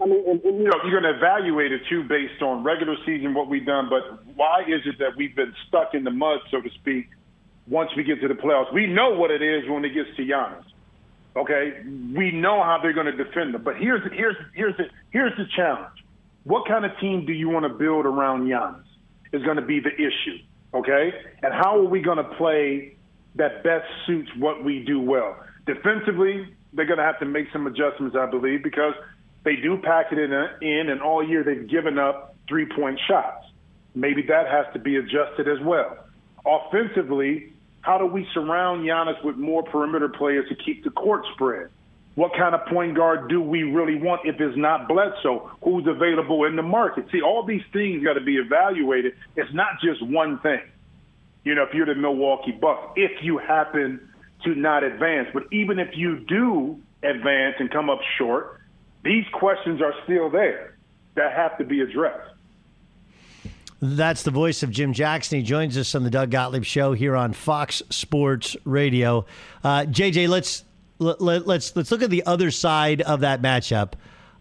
I 0.00 0.06
mean, 0.06 0.28
and, 0.28 0.42
and, 0.42 0.58
you 0.58 0.64
know, 0.64 0.74
you're 0.84 1.00
going 1.00 1.12
to 1.12 1.16
evaluate 1.16 1.72
it 1.72 1.82
too 1.88 2.02
based 2.02 2.42
on 2.42 2.64
regular 2.64 2.96
season, 3.06 3.32
what 3.32 3.48
we've 3.48 3.64
done. 3.64 3.88
But 3.88 4.26
why 4.34 4.62
is 4.62 4.80
it 4.86 4.98
that 4.98 5.16
we've 5.16 5.34
been 5.34 5.54
stuck 5.68 5.94
in 5.94 6.04
the 6.04 6.10
mud, 6.10 6.40
so 6.50 6.60
to 6.60 6.70
speak, 6.70 7.08
once 7.68 7.90
we 7.96 8.02
get 8.02 8.20
to 8.20 8.28
the 8.28 8.34
playoffs? 8.34 8.72
We 8.72 8.86
know 8.86 9.10
what 9.10 9.30
it 9.30 9.42
is 9.42 9.68
when 9.68 9.84
it 9.84 9.94
gets 9.94 10.08
to 10.16 10.22
Giannis. 10.22 10.64
Okay, 11.36 11.82
we 12.14 12.30
know 12.30 12.62
how 12.62 12.78
they're 12.80 12.92
going 12.92 13.06
to 13.06 13.24
defend 13.24 13.54
them. 13.54 13.64
But 13.64 13.76
here's 13.76 14.02
here's 14.12 14.36
here's 14.54 14.76
the 14.76 14.84
here's 15.10 15.36
the 15.36 15.46
challenge. 15.56 16.04
What 16.44 16.68
kind 16.68 16.84
of 16.84 16.92
team 17.00 17.26
do 17.26 17.32
you 17.32 17.48
want 17.48 17.64
to 17.64 17.70
build 17.70 18.06
around 18.06 18.46
Giannis? 18.46 18.84
Is 19.32 19.42
going 19.42 19.56
to 19.56 19.62
be 19.62 19.80
the 19.80 19.92
issue. 19.92 20.38
Okay, 20.74 21.12
and 21.42 21.52
how 21.52 21.76
are 21.78 21.84
we 21.84 22.02
going 22.02 22.18
to 22.18 22.36
play 22.36 22.96
that 23.34 23.64
best 23.64 23.86
suits 24.06 24.30
what 24.38 24.62
we 24.62 24.84
do 24.84 25.00
well? 25.00 25.36
Defensively, 25.66 26.54
they're 26.72 26.86
going 26.86 26.98
to 26.98 27.04
have 27.04 27.18
to 27.18 27.26
make 27.26 27.46
some 27.52 27.66
adjustments, 27.66 28.16
I 28.16 28.26
believe, 28.26 28.62
because 28.62 28.94
they 29.44 29.56
do 29.56 29.78
pack 29.78 30.06
it 30.10 30.18
in, 30.18 30.32
uh, 30.32 30.46
in 30.60 30.88
and 30.90 31.00
all 31.02 31.26
year 31.26 31.44
they've 31.44 31.68
given 31.68 31.98
up 31.98 32.34
three 32.48 32.66
point 32.66 32.98
shots. 33.06 33.46
Maybe 33.94 34.22
that 34.22 34.46
has 34.48 34.66
to 34.72 34.78
be 34.78 34.96
adjusted 34.96 35.46
as 35.48 35.60
well. 35.62 35.98
Offensively, 36.44 37.52
how 37.82 37.98
do 37.98 38.06
we 38.06 38.26
surround 38.34 38.84
Giannis 38.84 39.22
with 39.22 39.36
more 39.36 39.62
perimeter 39.62 40.08
players 40.08 40.48
to 40.48 40.54
keep 40.54 40.84
the 40.84 40.90
court 40.90 41.24
spread? 41.34 41.68
What 42.14 42.32
kind 42.32 42.54
of 42.54 42.64
point 42.66 42.96
guard 42.96 43.28
do 43.28 43.40
we 43.40 43.64
really 43.64 43.96
want 43.96 44.22
if 44.24 44.40
it's 44.40 44.56
not 44.56 44.88
Bledsoe? 44.88 45.50
Who's 45.62 45.86
available 45.86 46.44
in 46.44 46.54
the 46.56 46.62
market? 46.62 47.06
See, 47.10 47.20
all 47.20 47.44
these 47.44 47.62
things 47.72 48.04
got 48.04 48.14
to 48.14 48.20
be 48.20 48.36
evaluated. 48.36 49.14
It's 49.36 49.52
not 49.52 49.80
just 49.82 50.00
one 50.06 50.38
thing. 50.38 50.60
You 51.44 51.54
know, 51.54 51.64
if 51.64 51.74
you're 51.74 51.86
the 51.86 51.94
Milwaukee 51.94 52.52
Bucks, 52.52 52.92
if 52.96 53.10
you 53.22 53.38
happen 53.38 54.08
to 54.44 54.54
not 54.54 54.84
advance, 54.84 55.28
but 55.34 55.44
even 55.52 55.78
if 55.78 55.88
you 55.94 56.20
do 56.20 56.80
advance 57.02 57.56
and 57.58 57.70
come 57.70 57.90
up 57.90 58.00
short, 58.16 58.60
these 59.04 59.24
questions 59.32 59.80
are 59.80 59.94
still 60.04 60.30
there 60.30 60.76
that 61.14 61.32
have 61.32 61.56
to 61.58 61.64
be 61.64 61.80
addressed. 61.80 62.30
That's 63.80 64.22
the 64.22 64.30
voice 64.30 64.62
of 64.62 64.70
Jim 64.70 64.94
Jackson. 64.94 65.38
He 65.38 65.44
joins 65.44 65.76
us 65.76 65.94
on 65.94 66.04
the 66.04 66.10
Doug 66.10 66.30
Gottlieb 66.30 66.64
Show 66.64 66.94
here 66.94 67.14
on 67.14 67.34
Fox 67.34 67.82
Sports 67.90 68.56
Radio. 68.64 69.26
Uh, 69.62 69.82
JJ, 69.82 70.28
let's 70.28 70.64
let, 70.98 71.20
us 71.20 71.46
let's, 71.46 71.76
let's 71.76 71.90
look 71.90 72.02
at 72.02 72.08
the 72.08 72.24
other 72.24 72.50
side 72.50 73.02
of 73.02 73.20
that 73.20 73.42
matchup. 73.42 73.92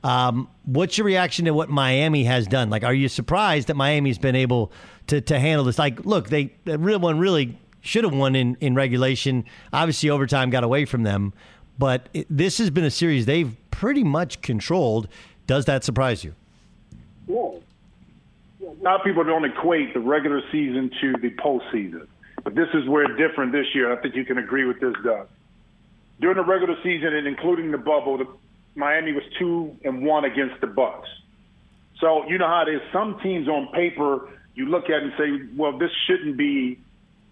Um, 0.01 0.49
what's 0.63 0.97
your 0.97 1.05
reaction 1.05 1.45
to 1.45 1.51
what 1.51 1.69
Miami 1.69 2.23
has 2.23 2.47
done? 2.47 2.69
Like, 2.69 2.83
are 2.83 2.93
you 2.93 3.09
surprised 3.09 3.67
that 3.67 3.75
Miami's 3.75 4.17
been 4.17 4.35
able 4.35 4.71
to 5.07 5.19
to 5.21 5.39
handle 5.39 5.65
this? 5.65 5.79
Like, 5.79 6.05
look, 6.05 6.29
they 6.29 6.53
the 6.65 6.77
real 6.77 6.99
one 6.99 7.19
really 7.19 7.57
should 7.81 8.03
have 8.03 8.13
won 8.13 8.35
in 8.35 8.55
in 8.61 8.75
regulation. 8.75 9.45
Obviously, 9.71 10.09
overtime 10.09 10.49
got 10.49 10.63
away 10.63 10.85
from 10.85 11.03
them, 11.03 11.33
but 11.77 12.07
it, 12.13 12.27
this 12.29 12.57
has 12.59 12.69
been 12.69 12.83
a 12.83 12.91
series 12.91 13.25
they've 13.25 13.55
pretty 13.73 14.03
much 14.03 14.41
controlled. 14.41 15.07
Does 15.47 15.65
that 15.65 15.83
surprise 15.83 16.23
you? 16.23 16.35
Well, 17.27 17.61
of 18.85 19.03
people 19.03 19.23
don't 19.23 19.45
equate 19.45 19.93
the 19.93 19.99
regular 19.99 20.41
season 20.51 20.91
to 21.01 21.13
the 21.21 21.31
postseason, 21.31 22.07
but 22.43 22.53
this 22.53 22.67
is 22.73 22.87
where 22.87 23.05
it's 23.05 23.17
different 23.17 23.51
this 23.51 23.65
year. 23.73 23.91
I 23.91 24.01
think 24.01 24.15
you 24.15 24.25
can 24.25 24.37
agree 24.37 24.65
with 24.65 24.79
this, 24.79 24.93
Doug. 25.03 25.27
During 26.21 26.37
the 26.37 26.43
regular 26.43 26.75
season 26.83 27.13
and 27.13 27.25
including 27.25 27.71
the 27.71 27.77
bubble, 27.77 28.17
the, 28.19 28.27
Miami 28.75 29.11
was 29.11 29.23
two 29.39 29.75
and 29.83 30.05
one 30.05 30.23
against 30.23 30.61
the 30.61 30.67
Bucks. 30.67 31.09
So 31.99 32.27
you 32.27 32.37
know 32.37 32.47
how 32.47 32.65
it 32.67 32.71
is. 32.71 32.81
Some 32.91 33.19
teams 33.21 33.47
on 33.47 33.69
paper 33.73 34.29
you 34.55 34.67
look 34.67 34.85
at 34.85 35.01
and 35.01 35.13
say, 35.17 35.55
"Well, 35.55 35.77
this 35.77 35.91
shouldn't 36.05 36.37
be 36.37 36.79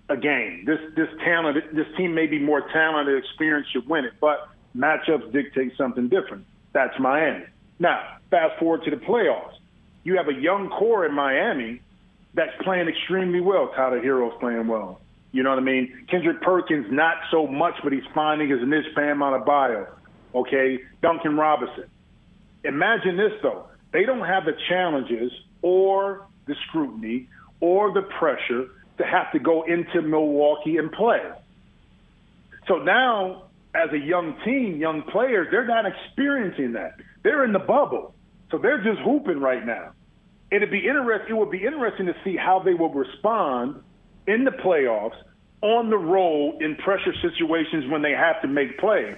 a 0.09 0.17
game. 0.17 0.65
This 0.65 0.79
this 0.95 1.09
talent, 1.23 1.75
this 1.75 1.87
team 1.97 2.15
may 2.15 2.25
be 2.25 2.39
more 2.39 2.61
talented, 2.73 3.17
experienced 3.17 3.71
should 3.71 3.87
win 3.87 4.05
it." 4.05 4.13
But 4.19 4.49
matchups 4.75 5.31
dictate 5.31 5.73
something 5.77 6.09
different. 6.09 6.45
That's 6.73 6.97
Miami. 6.99 7.45
Now, 7.79 8.17
fast 8.29 8.59
forward 8.59 8.83
to 8.85 8.91
the 8.91 8.97
playoffs. 8.97 9.55
You 10.03 10.17
have 10.17 10.27
a 10.27 10.33
young 10.33 10.69
core 10.69 11.05
in 11.05 11.13
Miami 11.13 11.81
that's 12.33 12.51
playing 12.63 12.87
extremely 12.87 13.41
well. 13.41 13.71
Tyler 13.75 14.01
Herro's 14.01 14.33
playing 14.39 14.67
well. 14.67 15.01
You 15.31 15.43
know 15.43 15.49
what 15.49 15.59
I 15.59 15.63
mean? 15.63 16.05
Kendrick 16.09 16.41
Perkins, 16.41 16.87
not 16.89 17.15
so 17.29 17.47
much, 17.47 17.75
but 17.83 17.93
he's 17.93 18.03
finding 18.13 18.49
his 18.49 18.59
niche. 18.65 18.93
Bam 18.95 19.19
Adebayo. 19.19 19.87
Okay, 20.33 20.79
Duncan 21.01 21.37
Robinson. 21.37 21.85
Imagine 22.63 23.17
this 23.17 23.33
though: 23.41 23.67
they 23.91 24.05
don't 24.05 24.25
have 24.25 24.45
the 24.45 24.53
challenges 24.69 25.31
or 25.61 26.27
the 26.47 26.55
scrutiny 26.67 27.27
or 27.59 27.93
the 27.93 28.01
pressure 28.01 28.67
to 28.97 29.05
have 29.05 29.31
to 29.31 29.39
go 29.39 29.63
into 29.63 30.01
Milwaukee 30.01 30.77
and 30.77 30.91
play. 30.91 31.21
So 32.67 32.77
now 32.77 33.43
as 33.73 33.89
a 33.93 33.97
young 33.97 34.35
team, 34.43 34.77
young 34.77 35.03
players, 35.03 35.47
they're 35.51 35.67
not 35.67 35.85
experiencing 35.85 36.73
that. 36.73 36.95
They're 37.23 37.45
in 37.45 37.53
the 37.53 37.59
bubble, 37.59 38.13
so 38.49 38.57
they're 38.57 38.83
just 38.83 38.99
hooping 39.01 39.39
right 39.39 39.65
now. 39.65 39.93
It'd 40.51 40.71
be 40.71 40.85
interesting. 40.85 41.35
It 41.35 41.39
would 41.39 41.51
be 41.51 41.63
interesting 41.63 42.07
to 42.07 42.15
see 42.23 42.35
how 42.35 42.59
they 42.59 42.73
will 42.73 42.93
respond 42.93 43.81
in 44.27 44.43
the 44.43 44.51
playoffs 44.51 45.15
on 45.61 45.89
the 45.89 45.97
road 45.97 46.61
in 46.61 46.75
pressure 46.75 47.13
situations 47.21 47.89
when 47.89 48.01
they 48.01 48.11
have 48.11 48.41
to 48.41 48.47
make 48.47 48.77
plays. 48.77 49.15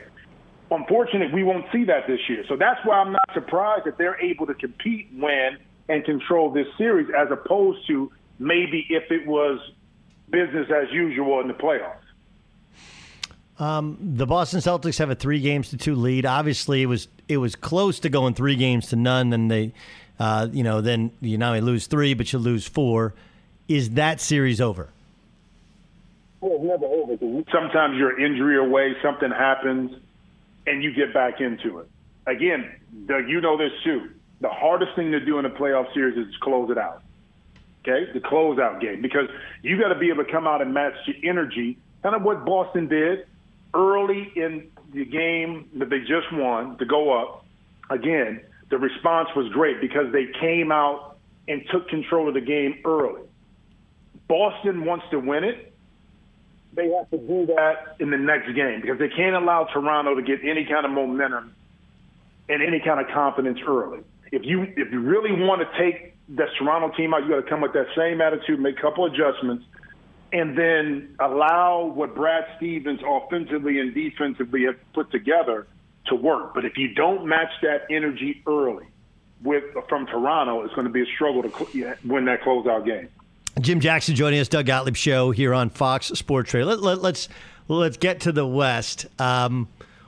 Unfortunately, 0.69 1.33
we 1.33 1.43
won't 1.43 1.65
see 1.71 1.85
that 1.85 2.07
this 2.07 2.19
year. 2.29 2.43
So 2.47 2.55
that's 2.55 2.79
why 2.83 2.97
I'm 2.97 3.13
not 3.13 3.29
surprised 3.33 3.85
that 3.85 3.97
they're 3.97 4.19
able 4.21 4.45
to 4.47 4.53
compete, 4.53 5.09
win, 5.13 5.57
and 5.89 6.03
control 6.05 6.51
this 6.51 6.67
series 6.77 7.09
as 7.17 7.27
opposed 7.31 7.85
to 7.87 8.11
maybe 8.39 8.85
if 8.89 9.11
it 9.11 9.27
was 9.27 9.59
business 10.29 10.67
as 10.69 10.91
usual 10.91 11.41
in 11.41 11.47
the 11.47 11.53
playoffs. 11.53 12.02
Um, 13.59 13.97
the 13.99 14.25
Boston 14.25 14.59
Celtics 14.61 14.97
have 14.97 15.09
a 15.09 15.15
three 15.15 15.39
games 15.39 15.69
to 15.69 15.77
two 15.77 15.95
lead. 15.95 16.25
Obviously, 16.25 16.81
it 16.81 16.87
was 16.87 17.07
it 17.27 17.37
was 17.37 17.55
close 17.55 17.99
to 17.99 18.09
going 18.09 18.33
three 18.33 18.55
games 18.55 18.87
to 18.89 18.95
none. 18.95 19.29
Then 19.29 19.47
they, 19.47 19.73
uh, 20.19 20.47
you 20.51 20.63
know, 20.63 20.81
then 20.81 21.11
you 21.21 21.37
not 21.37 21.49
only 21.49 21.61
lose 21.61 21.87
three, 21.87 22.13
but 22.13 22.31
you 22.33 22.39
lose 22.39 22.67
four. 22.67 23.13
Is 23.67 23.91
that 23.91 24.19
series 24.19 24.59
over? 24.59 24.89
Well, 26.41 26.55
it's 26.55 26.63
never 26.63 26.85
over. 26.85 27.43
Sometimes 27.51 27.97
you're 27.97 28.19
injury 28.19 28.57
away, 28.57 28.95
something 29.01 29.31
happens, 29.31 29.91
and 30.67 30.83
you 30.83 30.93
get 30.93 31.13
back 31.13 31.39
into 31.39 31.79
it. 31.79 31.87
Again, 32.25 32.69
Doug, 33.05 33.29
you 33.29 33.39
know 33.39 33.57
this 33.57 33.71
too. 33.83 34.09
The 34.41 34.49
hardest 34.49 34.95
thing 34.95 35.11
to 35.11 35.19
do 35.19 35.39
in 35.39 35.45
a 35.45 35.49
playoff 35.49 35.93
series 35.93 36.17
is 36.17 36.35
close 36.41 36.69
it 36.69 36.77
out. 36.77 37.01
Okay, 37.87 38.11
the 38.13 38.19
closeout 38.19 38.81
game 38.81 39.01
because 39.01 39.29
you 39.61 39.79
got 39.79 39.89
to 39.89 39.99
be 39.99 40.09
able 40.09 40.23
to 40.25 40.31
come 40.31 40.47
out 40.47 40.61
and 40.61 40.73
match 40.73 40.93
the 41.05 41.27
energy, 41.27 41.77
kind 42.01 42.15
of 42.15 42.23
what 42.23 42.45
Boston 42.45 42.87
did 42.87 43.25
early 43.73 44.31
in 44.35 44.69
the 44.93 45.05
game 45.05 45.69
that 45.75 45.89
they 45.89 45.99
just 45.99 46.31
won 46.31 46.77
to 46.77 46.85
go 46.85 47.11
up, 47.11 47.45
again, 47.89 48.41
the 48.69 48.77
response 48.77 49.29
was 49.35 49.51
great 49.51 49.81
because 49.81 50.11
they 50.11 50.27
came 50.39 50.71
out 50.71 51.17
and 51.47 51.63
took 51.71 51.89
control 51.89 52.27
of 52.27 52.33
the 52.33 52.41
game 52.41 52.79
early. 52.85 53.21
Boston 54.27 54.85
wants 54.85 55.05
to 55.11 55.19
win 55.19 55.43
it. 55.43 55.73
They 56.75 56.89
have 56.89 57.09
to 57.11 57.17
do 57.17 57.45
that 57.55 57.97
in 57.99 58.09
the 58.09 58.17
next 58.17 58.51
game 58.55 58.81
because 58.81 58.97
they 58.97 59.09
can't 59.09 59.35
allow 59.35 59.65
Toronto 59.65 60.15
to 60.15 60.23
get 60.23 60.39
any 60.43 60.65
kind 60.65 60.85
of 60.85 60.91
momentum 60.91 61.53
and 62.49 62.63
any 62.63 62.79
kind 62.79 62.99
of 62.99 63.13
confidence 63.13 63.59
early. 63.67 63.99
If 64.31 64.43
you 64.43 64.63
if 64.63 64.91
you 64.91 64.99
really 64.99 65.31
want 65.31 65.61
to 65.61 65.77
take 65.77 66.15
that 66.29 66.47
Toronto 66.57 66.95
team 66.95 67.13
out, 67.13 67.23
you 67.23 67.29
got 67.29 67.41
to 67.41 67.49
come 67.49 67.61
with 67.61 67.73
that 67.73 67.87
same 67.95 68.21
attitude, 68.21 68.59
make 68.59 68.79
a 68.79 68.81
couple 68.81 69.05
adjustments, 69.05 69.65
and 70.33 70.57
then 70.57 71.15
allow 71.19 71.85
what 71.85 72.15
Brad 72.15 72.45
Stevens 72.57 72.99
offensively 73.07 73.79
and 73.79 73.93
defensively 73.93 74.63
have 74.63 74.75
put 74.93 75.11
together 75.11 75.67
to 76.07 76.15
work. 76.15 76.55
But 76.55 76.65
if 76.65 76.75
you 76.75 76.93
don't 76.95 77.27
match 77.27 77.51
that 77.61 77.85
energy 77.89 78.41
early 78.47 78.87
with 79.43 79.63
from 79.87 80.07
Toronto, 80.07 80.63
it's 80.63 80.73
going 80.73 80.87
to 80.87 80.91
be 80.91 81.03
a 81.03 81.15
struggle 81.15 81.43
to 81.43 81.95
win 82.03 82.25
that 82.25 82.41
closeout 82.41 82.83
game. 82.83 83.07
Jim 83.61 83.79
Jackson 83.79 84.15
joining 84.15 84.39
us, 84.39 84.47
Doug 84.47 84.65
Gottlieb 84.65 84.95
show 84.95 85.29
here 85.29 85.53
on 85.53 85.69
Fox 85.69 86.07
Sports 86.07 86.51
Radio. 86.55 86.67
Let, 86.67 86.81
let, 86.81 87.01
let's 87.03 87.29
let's 87.67 87.97
get 87.97 88.21
to 88.21 88.31
the 88.31 88.47
West. 88.47 89.05
Um, 89.19 89.67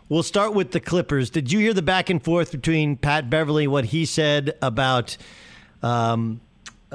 we'll 0.10 0.24
start 0.24 0.56
with 0.56 0.72
the 0.72 0.80
Clippers. 0.80 1.30
Did 1.30 1.52
you 1.52 1.60
hear 1.60 1.74
the 1.74 1.84
back 1.84 2.10
and 2.10 2.22
forth 2.24 2.52
between 2.52 2.98
Pat 2.98 3.30
Beverley 3.30 3.68
what 3.68 3.86
he 3.86 4.06
said 4.06 4.58
about 4.64 5.16
um, 5.84 6.42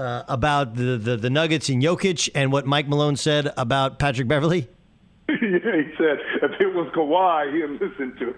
uh, 0.01 0.25
about 0.29 0.75
the, 0.75 0.97
the, 0.97 1.17
the 1.17 1.31
Nuggets 1.31 1.69
and 1.69 1.83
Jokic 1.83 2.31
and 2.35 2.51
what 2.51 2.67
Mike 2.67 2.89
Malone 2.89 3.17
said 3.17 3.53
about 3.57 3.99
Patrick 3.99 4.27
Beverley? 4.27 4.67
yeah, 5.29 5.37
he 5.37 5.93
said 5.99 6.19
if 6.43 6.61
it 6.61 6.75
was 6.75 6.91
Kawhi, 6.95 7.53
he'd 7.53 7.81
listen 7.81 8.17
to 8.17 8.29
it. 8.31 8.37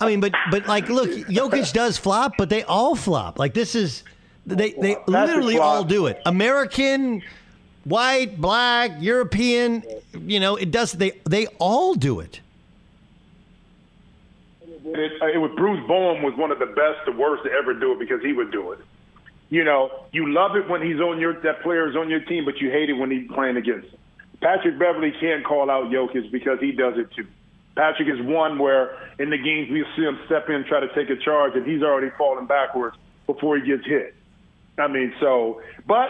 I 0.00 0.06
mean, 0.06 0.20
but 0.20 0.32
but 0.50 0.66
like, 0.66 0.88
look, 0.88 1.10
Jokic 1.10 1.72
does 1.72 1.98
flop, 1.98 2.34
but 2.38 2.48
they 2.48 2.62
all 2.62 2.94
flop. 2.94 3.38
Like 3.38 3.54
this 3.54 3.74
is 3.74 4.02
they 4.46 4.72
they 4.72 4.96
literally 5.06 5.58
all 5.58 5.84
do 5.84 6.06
it. 6.06 6.20
American 6.24 7.22
white, 7.84 8.40
black, 8.40 8.92
European. 9.00 9.84
You 10.14 10.40
know, 10.40 10.56
it 10.56 10.70
does. 10.70 10.92
They 10.92 11.20
they 11.28 11.46
all 11.58 11.94
do 11.94 12.20
it. 12.20 12.40
It, 14.84 15.12
it 15.34 15.38
was 15.38 15.52
Bruce 15.56 15.86
Bowen 15.86 16.22
was 16.22 16.34
one 16.36 16.50
of 16.50 16.58
the 16.58 16.66
best, 16.66 17.04
the 17.06 17.12
worst 17.12 17.44
to 17.44 17.50
ever 17.50 17.74
do 17.74 17.92
it 17.92 17.98
because 17.98 18.22
he 18.22 18.32
would 18.32 18.50
do 18.50 18.72
it. 18.72 18.80
You 19.52 19.64
know, 19.64 20.06
you 20.12 20.32
love 20.32 20.56
it 20.56 20.66
when 20.66 20.80
he's 20.80 20.98
on 20.98 21.20
your 21.20 21.38
that 21.42 21.60
player 21.60 21.86
is 21.86 21.94
on 21.94 22.08
your 22.08 22.20
team, 22.20 22.46
but 22.46 22.56
you 22.56 22.70
hate 22.70 22.88
it 22.88 22.94
when 22.94 23.10
he's 23.10 23.30
playing 23.30 23.58
against. 23.58 23.88
Him. 23.88 23.98
Patrick 24.40 24.78
Beverley 24.78 25.12
can't 25.20 25.44
call 25.44 25.70
out 25.70 25.90
Jokic 25.90 26.32
because 26.32 26.58
he 26.58 26.72
does 26.72 26.94
it 26.96 27.12
too. 27.14 27.26
Patrick 27.76 28.08
is 28.08 28.18
one 28.22 28.58
where 28.58 28.96
in 29.18 29.28
the 29.28 29.36
games 29.36 29.70
we 29.70 29.84
see 29.94 30.04
him 30.04 30.18
step 30.24 30.48
in, 30.48 30.64
try 30.64 30.80
to 30.80 30.88
take 30.94 31.10
a 31.10 31.22
charge, 31.22 31.54
and 31.54 31.66
he's 31.66 31.82
already 31.82 32.08
falling 32.16 32.46
backwards 32.46 32.96
before 33.26 33.58
he 33.58 33.66
gets 33.66 33.84
hit. 33.84 34.14
I 34.78 34.88
mean, 34.88 35.12
so, 35.20 35.60
but 35.86 36.08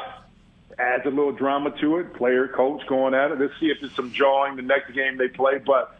adds 0.78 1.04
a 1.04 1.10
little 1.10 1.32
drama 1.32 1.76
to 1.80 1.96
it. 1.98 2.14
Player, 2.14 2.46
coach 2.46 2.86
going 2.86 3.12
at 3.12 3.32
it. 3.32 3.40
Let's 3.40 3.58
see 3.58 3.66
if 3.66 3.78
there's 3.80 3.94
some 3.96 4.12
jawing 4.12 4.54
the 4.54 4.62
next 4.62 4.92
game 4.92 5.18
they 5.18 5.26
play. 5.26 5.58
But 5.58 5.98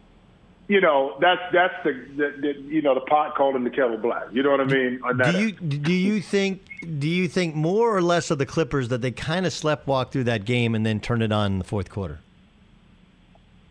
you 0.67 0.79
know, 0.79 1.17
that's 1.19 1.41
that's 1.51 1.73
the, 1.83 1.91
the, 2.15 2.33
the 2.39 2.61
you 2.61 2.81
know 2.81 2.93
the 2.93 3.01
pot 3.01 3.35
calling 3.35 3.63
the 3.63 3.69
kettle 3.69 3.97
black. 3.97 4.23
You 4.31 4.43
know 4.43 4.51
what 4.51 4.61
I 4.61 4.65
mean? 4.65 5.01
Do 5.23 5.39
you 5.39 5.51
do 5.51 5.91
you 5.91 6.21
think 6.21 6.61
do 6.99 7.07
you 7.07 7.27
think 7.27 7.55
more 7.55 7.95
or 7.95 8.01
less 8.01 8.31
of 8.31 8.37
the 8.37 8.45
Clippers 8.45 8.89
that 8.89 9.01
they 9.01 9.11
kind 9.11 9.45
of 9.45 9.53
slept 9.53 9.87
walk 9.87 10.11
through 10.11 10.25
that 10.25 10.45
game 10.45 10.73
and 10.73 10.85
then 10.85 10.99
turned 10.99 11.21
it 11.23 11.31
on 11.31 11.53
in 11.53 11.57
the 11.59 11.65
fourth 11.65 11.89
quarter? 11.89 12.19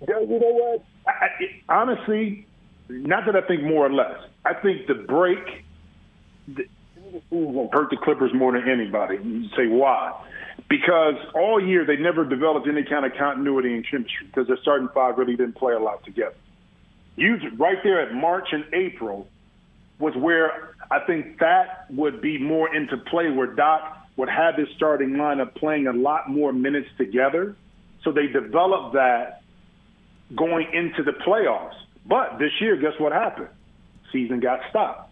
You 0.00 0.14
know 0.14 0.22
what? 0.22 0.84
I, 1.06 1.10
I, 1.10 1.80
honestly, 1.80 2.46
not 2.88 3.24
that 3.26 3.36
I 3.36 3.46
think 3.46 3.62
more 3.62 3.86
or 3.86 3.92
less. 3.92 4.18
I 4.44 4.54
think 4.54 4.86
the 4.86 4.94
break 4.94 5.64
the, 6.48 6.66
hurt 7.72 7.90
the 7.90 7.96
Clippers 8.02 8.32
more 8.34 8.52
than 8.52 8.68
anybody. 8.68 9.16
You 9.22 9.48
say 9.56 9.66
why? 9.66 10.12
Because 10.68 11.14
all 11.34 11.64
year 11.64 11.84
they 11.84 11.96
never 11.96 12.24
developed 12.24 12.66
any 12.68 12.84
kind 12.84 13.06
of 13.06 13.12
continuity 13.18 13.74
and 13.74 13.86
chemistry 13.88 14.26
because 14.26 14.46
their 14.48 14.58
starting 14.60 14.88
five 14.94 15.18
really 15.18 15.36
didn't 15.36 15.56
play 15.56 15.72
a 15.72 15.78
lot 15.78 16.04
together. 16.04 16.34
Usually, 17.16 17.54
right 17.56 17.78
there 17.82 18.00
at 18.00 18.14
March 18.14 18.48
and 18.52 18.64
April 18.72 19.28
was 19.98 20.14
where 20.16 20.74
I 20.90 21.00
think 21.00 21.38
that 21.38 21.86
would 21.90 22.20
be 22.20 22.38
more 22.38 22.74
into 22.74 22.96
play, 22.96 23.30
where 23.30 23.46
Doc 23.46 23.98
would 24.16 24.28
have 24.28 24.56
his 24.56 24.68
starting 24.76 25.10
lineup 25.10 25.54
playing 25.54 25.86
a 25.86 25.92
lot 25.92 26.28
more 26.28 26.52
minutes 26.52 26.88
together. 26.98 27.56
So 28.02 28.12
they 28.12 28.26
developed 28.26 28.94
that 28.94 29.42
going 30.34 30.66
into 30.72 31.02
the 31.02 31.12
playoffs. 31.12 31.74
But 32.04 32.38
this 32.38 32.50
year, 32.60 32.76
guess 32.76 32.98
what 32.98 33.12
happened? 33.12 33.48
Season 34.12 34.40
got 34.40 34.60
stopped. 34.70 35.10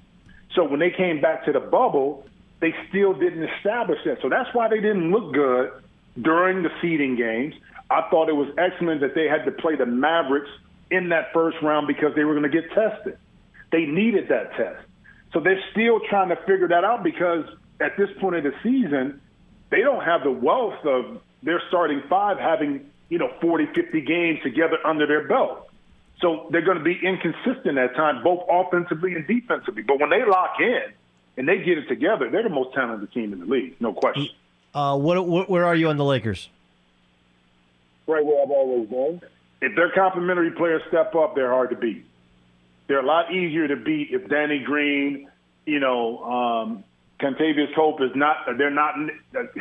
So 0.54 0.64
when 0.64 0.80
they 0.80 0.90
came 0.90 1.20
back 1.20 1.44
to 1.44 1.52
the 1.52 1.60
bubble, 1.60 2.26
they 2.60 2.74
still 2.88 3.14
didn't 3.14 3.44
establish 3.44 3.98
that. 4.04 4.18
So 4.22 4.28
that's 4.28 4.52
why 4.52 4.68
they 4.68 4.80
didn't 4.80 5.10
look 5.10 5.32
good 5.32 5.70
during 6.20 6.62
the 6.62 6.70
seeding 6.82 7.16
games. 7.16 7.54
I 7.88 8.02
thought 8.10 8.28
it 8.28 8.36
was 8.36 8.48
excellent 8.58 9.00
that 9.00 9.14
they 9.14 9.28
had 9.28 9.44
to 9.44 9.52
play 9.52 9.76
the 9.76 9.86
Mavericks 9.86 10.50
in 10.90 11.10
that 11.10 11.32
first 11.32 11.56
round 11.62 11.86
because 11.86 12.14
they 12.14 12.24
were 12.24 12.34
going 12.34 12.50
to 12.50 12.60
get 12.60 12.70
tested. 12.72 13.18
They 13.70 13.86
needed 13.86 14.28
that 14.28 14.54
test. 14.56 14.84
So 15.32 15.40
they're 15.40 15.62
still 15.70 16.00
trying 16.08 16.30
to 16.30 16.36
figure 16.36 16.68
that 16.68 16.84
out 16.84 17.04
because 17.04 17.44
at 17.80 17.96
this 17.96 18.08
point 18.20 18.36
of 18.36 18.44
the 18.44 18.52
season, 18.62 19.20
they 19.70 19.80
don't 19.80 20.04
have 20.04 20.24
the 20.24 20.30
wealth 20.30 20.84
of 20.84 21.20
their 21.42 21.62
starting 21.68 22.02
five 22.08 22.38
having, 22.38 22.90
you 23.08 23.18
know, 23.18 23.32
40, 23.40 23.66
50 23.74 24.00
games 24.02 24.40
together 24.42 24.78
under 24.84 25.06
their 25.06 25.26
belt. 25.28 25.68
So 26.20 26.48
they're 26.50 26.64
going 26.64 26.78
to 26.78 26.84
be 26.84 26.98
inconsistent 27.02 27.78
at 27.78 27.94
times, 27.94 28.22
both 28.22 28.44
offensively 28.50 29.14
and 29.14 29.26
defensively. 29.26 29.82
But 29.82 30.00
when 30.00 30.10
they 30.10 30.24
lock 30.24 30.56
in 30.60 30.92
and 31.36 31.48
they 31.48 31.58
get 31.58 31.78
it 31.78 31.88
together, 31.88 32.28
they're 32.30 32.42
the 32.42 32.50
most 32.50 32.74
talented 32.74 33.12
team 33.12 33.32
in 33.32 33.40
the 33.40 33.46
league, 33.46 33.76
no 33.80 33.92
question. 33.92 34.28
Uh, 34.74 34.98
what, 34.98 35.26
what, 35.26 35.48
where 35.48 35.64
are 35.64 35.74
you 35.74 35.88
on 35.88 35.96
the 35.96 36.04
Lakers? 36.04 36.50
Right 38.06 38.24
where 38.24 38.42
I've 38.42 38.50
always 38.50 38.88
been. 38.88 39.22
If 39.60 39.76
their 39.76 39.90
complementary 39.90 40.50
players 40.52 40.82
step 40.88 41.14
up, 41.14 41.34
they're 41.34 41.50
hard 41.50 41.70
to 41.70 41.76
beat. 41.76 42.04
They're 42.86 43.00
a 43.00 43.06
lot 43.06 43.32
easier 43.32 43.68
to 43.68 43.76
beat 43.76 44.08
if 44.10 44.28
Danny 44.28 44.60
Green, 44.60 45.28
you 45.66 45.80
know, 45.80 46.24
um, 46.24 46.84
Kentavious 47.20 47.74
Pope 47.74 48.00
is 48.00 48.10
not. 48.14 48.38
They're 48.56 48.70
not. 48.70 48.94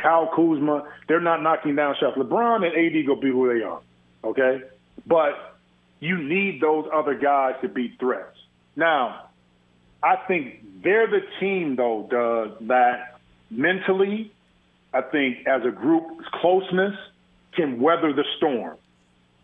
Kyle 0.02 0.30
Kuzma. 0.34 0.88
They're 1.06 1.20
not 1.20 1.42
knocking 1.42 1.76
down 1.76 1.94
shots. 2.00 2.16
LeBron 2.16 2.64
and 2.66 2.74
AD 2.74 3.06
go 3.06 3.16
be 3.16 3.28
who 3.28 3.52
they 3.52 3.62
are. 3.62 3.80
Okay, 4.24 4.62
but 5.06 5.58
you 6.00 6.22
need 6.22 6.60
those 6.60 6.86
other 6.92 7.14
guys 7.14 7.54
to 7.60 7.68
be 7.68 7.94
threats. 8.00 8.36
Now, 8.76 9.28
I 10.02 10.16
think 10.26 10.82
they're 10.82 11.06
the 11.06 11.20
team, 11.38 11.76
though, 11.76 12.06
Doug, 12.10 12.66
that 12.68 13.20
mentally, 13.50 14.32
I 14.94 15.02
think 15.02 15.46
as 15.46 15.62
a 15.64 15.70
group, 15.70 16.24
closeness 16.40 16.96
can 17.54 17.80
weather 17.80 18.12
the 18.12 18.24
storm. 18.38 18.76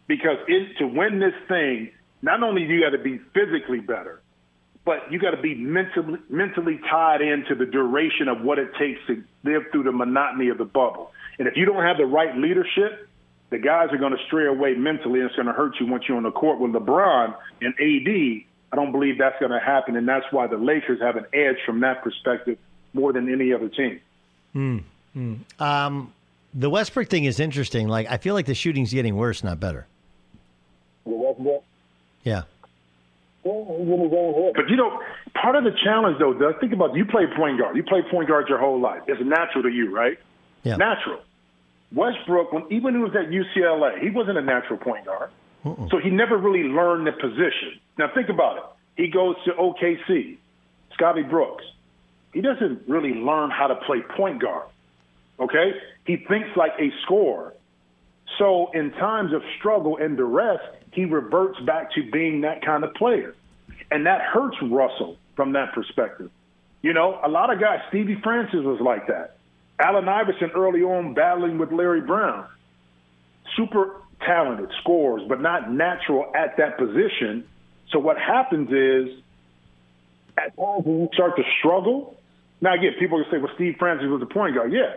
Because 0.07 0.39
it, 0.47 0.79
to 0.79 0.87
win 0.87 1.19
this 1.19 1.35
thing, 1.49 1.91
not 2.23 2.43
only 2.43 2.67
do 2.67 2.75
you 2.75 2.83
got 2.83 2.97
to 2.97 3.03
be 3.03 3.19
physically 3.35 3.81
better, 3.81 4.21
but 4.85 5.11
you 5.11 5.19
got 5.19 5.33
to 5.33 5.43
be 5.43 5.55
mentally 5.55 6.19
mentally 6.31 6.79
tied 6.89 7.21
into 7.21 7.55
the 7.55 7.67
duration 7.67 8.29
of 8.29 8.43
what 8.43 8.59
it 8.59 8.71
takes 8.79 9.01
to 9.09 9.23
live 9.43 9.65
through 9.73 9.83
the 9.83 9.93
monotony 9.93 10.49
of 10.49 10.59
the 10.59 10.65
bubble. 10.65 11.11
And 11.39 11.49
if 11.49 11.57
you 11.57 11.67
don't 11.67 11.83
have 11.83 11.97
the 11.99 12.07
right 12.07 12.37
leadership, 12.37 13.09
the 13.51 13.59
guys 13.59 13.89
are 13.93 13.99
going 13.99 14.17
to 14.17 14.23
stray 14.27 14.47
away 14.47 14.75
mentally, 14.75 15.21
and 15.21 15.29
it's 15.29 15.37
going 15.37 15.47
to 15.47 15.53
hurt 15.53 15.75
you 15.81 15.87
once 15.87 16.05
you're 16.09 16.17
on 16.17 16.23
the 16.23 16.31
court 16.31 16.61
with 16.61 16.73
LeBron 16.73 17.35
and 17.61 17.75
AD. 17.75 18.45
I 18.73 18.77
don't 18.77 18.93
believe 18.93 19.19
that's 19.19 19.39
going 19.39 19.53
to 19.53 19.61
happen, 19.61 19.97
and 19.97 20.09
that's 20.09 20.27
why 20.31 20.47
the 20.47 20.57
Lakers 20.57 21.01
have 21.01 21.17
an 21.17 21.27
edge 21.33 21.57
from 21.65 21.81
that 21.81 22.03
perspective 22.03 22.59
more 22.93 23.13
than 23.13 23.33
any 23.33 23.53
other 23.53 23.69
team. 23.69 24.01
Hmm. 24.53 24.79
hmm. 25.13 25.35
Um, 25.61 26.13
the 26.55 26.71
Westbrook 26.71 27.09
thing 27.09 27.25
is 27.25 27.39
interesting. 27.39 27.89
Like, 27.89 28.11
I 28.11 28.17
feel 28.17 28.35
like 28.35 28.47
the 28.47 28.55
shooting's 28.55 28.93
getting 28.93 29.17
worse, 29.17 29.45
not 29.45 29.61
better. 29.61 29.87
Westbrook. 31.15 31.63
Yeah. 32.25 32.43
But 33.45 34.69
you 34.69 34.77
know, 34.77 35.01
part 35.41 35.55
of 35.55 35.65
the 35.65 35.71
challenge 35.85 36.19
though, 36.19 36.35
Doug, 36.35 36.59
think 36.61 36.73
about 36.73 36.91
it. 36.91 36.97
you 36.97 37.05
play 37.05 37.27
point 37.37 37.59
guard. 37.59 37.77
You 37.77 37.85
play 37.85 38.03
point 38.11 38.29
guard 38.29 38.49
your 38.49 38.59
whole 38.59 38.81
life. 38.81 39.03
It's 39.07 39.21
natural 39.23 39.63
to 39.63 39.71
you, 39.71 39.95
right? 39.95 40.19
Yeah. 40.65 40.77
Natural. 40.77 41.21
Westbrook, 41.93 42.53
when 42.53 42.65
even 42.71 42.83
when 42.85 42.95
he 42.95 43.01
was 43.01 43.15
at 43.15 43.31
UCLA, 43.31 44.01
he 44.01 44.11
wasn't 44.11 44.39
a 44.39 44.43
natural 44.43 44.79
point 44.79 45.07
guard. 45.07 45.31
Uh-uh. 45.65 45.89
So 45.91 45.99
he 45.99 46.11
never 46.11 46.37
really 46.37 46.65
learned 46.65 47.07
the 47.07 47.13
position. 47.13 47.79
Now 47.99 48.11
think 48.13 48.29
about 48.29 48.57
it. 48.57 48.65
He 48.97 49.09
goes 49.09 49.37
to 49.45 49.53
OKC, 49.53 50.39
Scotty 50.95 51.23
Brooks. 51.23 51.65
He 52.33 52.41
doesn't 52.41 52.89
really 52.89 53.15
learn 53.15 53.51
how 53.51 53.69
to 53.69 53.77
play 53.77 54.01
point 54.17 54.43
guard. 54.43 54.67
Okay? 55.39 55.73
He 56.05 56.17
thinks 56.17 56.49
like 56.57 56.73
a 56.79 56.91
scorer. 57.05 57.55
So 58.39 58.71
in 58.75 58.91
times 58.93 59.33
of 59.33 59.43
struggle 59.59 59.97
and 59.99 60.17
duress, 60.17 60.61
he 60.97 61.05
reverts 61.05 61.61
back 61.61 61.92
to 61.92 62.11
being 62.11 62.40
that 62.40 62.64
kind 62.64 62.82
of 62.82 62.92
player. 62.94 63.34
And 63.90 64.07
that 64.07 64.22
hurts 64.22 64.57
Russell 64.62 65.18
from 65.36 65.53
that 65.53 65.74
perspective. 65.74 66.30
You 66.82 66.94
know, 66.94 67.20
a 67.22 67.28
lot 67.28 67.53
of 67.53 67.61
guys, 67.61 67.80
Stevie 67.90 68.18
Francis 68.22 68.61
was 68.61 68.80
like 68.80 69.07
that. 69.09 69.36
Allen 69.78 70.09
Iverson 70.09 70.51
early 70.55 70.82
on 70.82 71.12
battling 71.12 71.59
with 71.59 71.70
Larry 71.70 72.01
Brown. 72.01 72.47
Super 73.57 74.01
talented, 74.24 74.70
scores, 74.80 75.22
but 75.28 75.42
not 75.42 75.70
natural 75.70 76.32
at 76.34 76.57
that 76.57 76.78
position. 76.78 77.47
So 77.90 77.99
what 77.99 78.18
happens 78.18 78.70
is, 78.70 79.22
at 80.38 80.57
times 80.57 80.86
when 80.86 81.01
you 81.01 81.09
start 81.12 81.36
to 81.36 81.42
struggle, 81.59 82.16
now 82.62 82.72
again, 82.74 82.94
people 82.99 83.22
can 83.22 83.30
say, 83.30 83.38
well, 83.38 83.53
Steve 83.55 83.76
Francis 83.78 84.09
was 84.09 84.22
a 84.22 84.26
point 84.26 84.55
guard. 84.55 84.72
Yeah, 84.72 84.97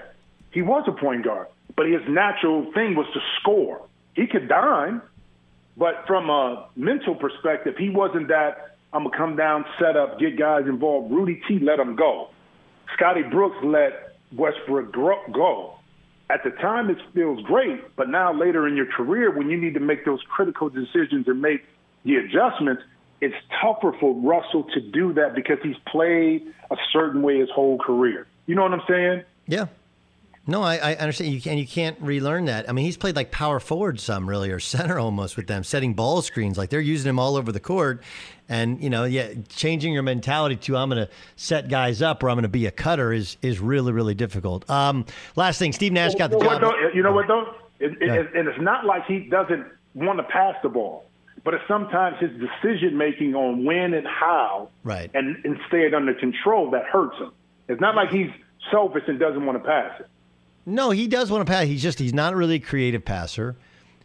he 0.51 0.61
was 0.61 0.85
a 0.87 0.93
point 0.93 1.25
guard, 1.25 1.47
but 1.75 1.87
his 1.87 2.01
natural 2.07 2.71
thing 2.71 2.95
was 2.95 3.07
to 3.13 3.19
score. 3.41 3.81
He 4.15 4.27
could 4.27 4.47
dime, 4.47 5.01
but 5.77 6.03
from 6.07 6.29
a 6.29 6.67
mental 6.75 7.15
perspective, 7.15 7.75
he 7.77 7.89
wasn't 7.89 8.27
that 8.29 8.77
I'm 8.91 9.03
gonna 9.03 9.17
come 9.17 9.35
down, 9.35 9.65
set 9.79 9.95
up, 9.95 10.19
get 10.19 10.37
guys 10.37 10.65
involved. 10.65 11.11
Rudy 11.11 11.41
T 11.47 11.59
let 11.59 11.79
him 11.79 11.95
go. 11.95 12.29
Scotty 12.95 13.21
Brooks 13.23 13.57
let 13.63 14.17
Westbrook 14.35 14.93
go. 14.93 15.75
At 16.31 16.43
the 16.43 16.51
time, 16.51 16.89
it 16.89 16.97
feels 17.13 17.41
great, 17.43 17.95
but 17.95 18.09
now 18.09 18.33
later 18.33 18.67
in 18.67 18.75
your 18.75 18.85
career, 18.85 19.31
when 19.35 19.49
you 19.49 19.57
need 19.57 19.73
to 19.75 19.79
make 19.79 20.05
those 20.05 20.21
critical 20.29 20.69
decisions 20.69 21.27
and 21.27 21.41
make 21.41 21.63
the 22.03 22.15
adjustments, 22.17 22.83
it's 23.21 23.35
tougher 23.61 23.95
for 23.99 24.13
Russell 24.15 24.63
to 24.75 24.79
do 24.79 25.13
that 25.13 25.35
because 25.35 25.57
he's 25.63 25.75
played 25.87 26.53
a 26.71 26.75
certain 26.93 27.21
way 27.21 27.39
his 27.39 27.49
whole 27.49 27.79
career. 27.79 28.27
You 28.45 28.55
know 28.55 28.63
what 28.63 28.73
I'm 28.73 28.83
saying? 28.87 29.23
Yeah. 29.47 29.65
No, 30.49 30.63
I, 30.63 30.77
I 30.77 30.95
understand. 30.95 31.31
You 31.31 31.39
can 31.39 31.57
you 31.57 31.67
can't 31.67 31.95
relearn 32.01 32.45
that. 32.45 32.67
I 32.67 32.71
mean, 32.71 32.83
he's 32.83 32.97
played 32.97 33.15
like 33.15 33.29
power 33.31 33.59
forward 33.59 33.99
some 33.99 34.27
really, 34.27 34.49
or 34.49 34.59
center 34.59 34.99
almost 34.99 35.37
with 35.37 35.47
them, 35.47 35.63
setting 35.63 35.93
ball 35.93 36.21
screens. 36.21 36.57
Like 36.57 36.69
they're 36.69 36.81
using 36.81 37.09
him 37.09 37.19
all 37.19 37.35
over 37.35 37.51
the 37.51 37.59
court, 37.59 38.01
and 38.49 38.81
you 38.81 38.89
know, 38.89 39.03
yeah, 39.03 39.33
changing 39.49 39.93
your 39.93 40.03
mentality 40.03 40.55
to 40.55 40.75
I'm 40.75 40.89
going 40.89 41.05
to 41.05 41.11
set 41.35 41.69
guys 41.69 42.01
up 42.01 42.23
or 42.23 42.29
I'm 42.29 42.35
going 42.35 42.43
to 42.43 42.49
be 42.49 42.65
a 42.65 42.71
cutter 42.71 43.13
is 43.13 43.37
is 43.41 43.59
really 43.59 43.91
really 43.91 44.15
difficult. 44.15 44.67
Um, 44.69 45.05
last 45.35 45.59
thing, 45.59 45.71
Steve 45.71 45.93
Nash 45.93 46.15
got 46.15 46.31
the 46.31 46.39
job. 46.39 46.61
Though? 46.61 46.89
you 46.93 47.03
know 47.03 47.13
what 47.13 47.27
though? 47.27 47.55
It, 47.79 48.01
it, 48.01 48.35
and 48.35 48.47
it's 48.47 48.59
not 48.59 48.85
like 48.85 49.05
he 49.05 49.19
doesn't 49.19 49.65
want 49.93 50.17
to 50.17 50.23
pass 50.23 50.55
the 50.63 50.69
ball, 50.69 51.05
but 51.45 51.53
it's 51.53 51.63
sometimes 51.67 52.17
his 52.19 52.31
decision 52.31 52.97
making 52.97 53.35
on 53.35 53.63
when 53.63 53.93
and 53.93 54.05
how, 54.07 54.69
right, 54.83 55.11
and 55.13 55.37
and 55.45 55.59
stay 55.67 55.85
it 55.85 55.93
under 55.93 56.13
control 56.15 56.71
that 56.71 56.85
hurts 56.85 57.17
him. 57.19 57.31
It's 57.67 57.79
not 57.79 57.95
like 57.95 58.09
he's 58.09 58.31
selfish 58.71 59.03
and 59.07 59.19
doesn't 59.19 59.45
want 59.45 59.61
to 59.61 59.63
pass 59.63 59.99
it. 59.99 60.07
No, 60.69 60.91
he 60.91 61.07
does 61.07 61.31
want 61.31 61.45
to 61.45 61.51
pass. 61.51 61.65
He's 61.65 61.81
just 61.81 61.97
he's 61.97 62.13
not 62.13 62.35
really 62.35 62.55
a 62.55 62.59
creative 62.59 63.03
passer. 63.03 63.55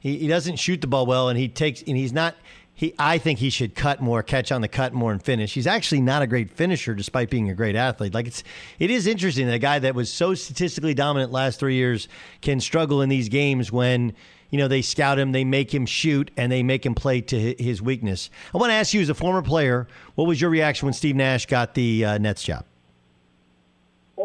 He, 0.00 0.18
he 0.18 0.26
doesn't 0.26 0.56
shoot 0.56 0.80
the 0.80 0.86
ball 0.86 1.04
well, 1.04 1.28
and 1.28 1.38
he 1.38 1.48
takes 1.48 1.82
and 1.82 1.96
he's 1.96 2.12
not. 2.12 2.36
He 2.72 2.94
I 2.98 3.18
think 3.18 3.38
he 3.38 3.50
should 3.50 3.74
cut 3.74 4.00
more, 4.00 4.22
catch 4.22 4.50
on 4.50 4.62
the 4.62 4.68
cut 4.68 4.94
more, 4.94 5.12
and 5.12 5.22
finish. 5.22 5.52
He's 5.52 5.66
actually 5.66 6.00
not 6.00 6.22
a 6.22 6.26
great 6.26 6.50
finisher, 6.50 6.94
despite 6.94 7.28
being 7.28 7.50
a 7.50 7.54
great 7.54 7.76
athlete. 7.76 8.14
Like 8.14 8.26
it's 8.26 8.42
it 8.78 8.90
is 8.90 9.06
interesting 9.06 9.46
that 9.46 9.54
a 9.54 9.58
guy 9.58 9.78
that 9.78 9.94
was 9.94 10.10
so 10.10 10.32
statistically 10.34 10.94
dominant 10.94 11.32
last 11.32 11.60
three 11.60 11.74
years 11.74 12.08
can 12.40 12.60
struggle 12.60 13.02
in 13.02 13.10
these 13.10 13.28
games 13.28 13.70
when 13.70 14.14
you 14.48 14.56
know 14.56 14.66
they 14.66 14.80
scout 14.80 15.18
him, 15.18 15.32
they 15.32 15.44
make 15.44 15.72
him 15.72 15.84
shoot, 15.84 16.30
and 16.36 16.50
they 16.50 16.62
make 16.62 16.84
him 16.86 16.94
play 16.94 17.20
to 17.20 17.54
his 17.58 17.82
weakness. 17.82 18.30
I 18.54 18.58
want 18.58 18.70
to 18.70 18.74
ask 18.74 18.94
you, 18.94 19.02
as 19.02 19.10
a 19.10 19.14
former 19.14 19.42
player, 19.42 19.86
what 20.14 20.26
was 20.26 20.40
your 20.40 20.48
reaction 20.48 20.86
when 20.86 20.94
Steve 20.94 21.14
Nash 21.14 21.44
got 21.44 21.74
the 21.74 22.04
uh, 22.06 22.18
Nets 22.18 22.42
job? 22.42 22.64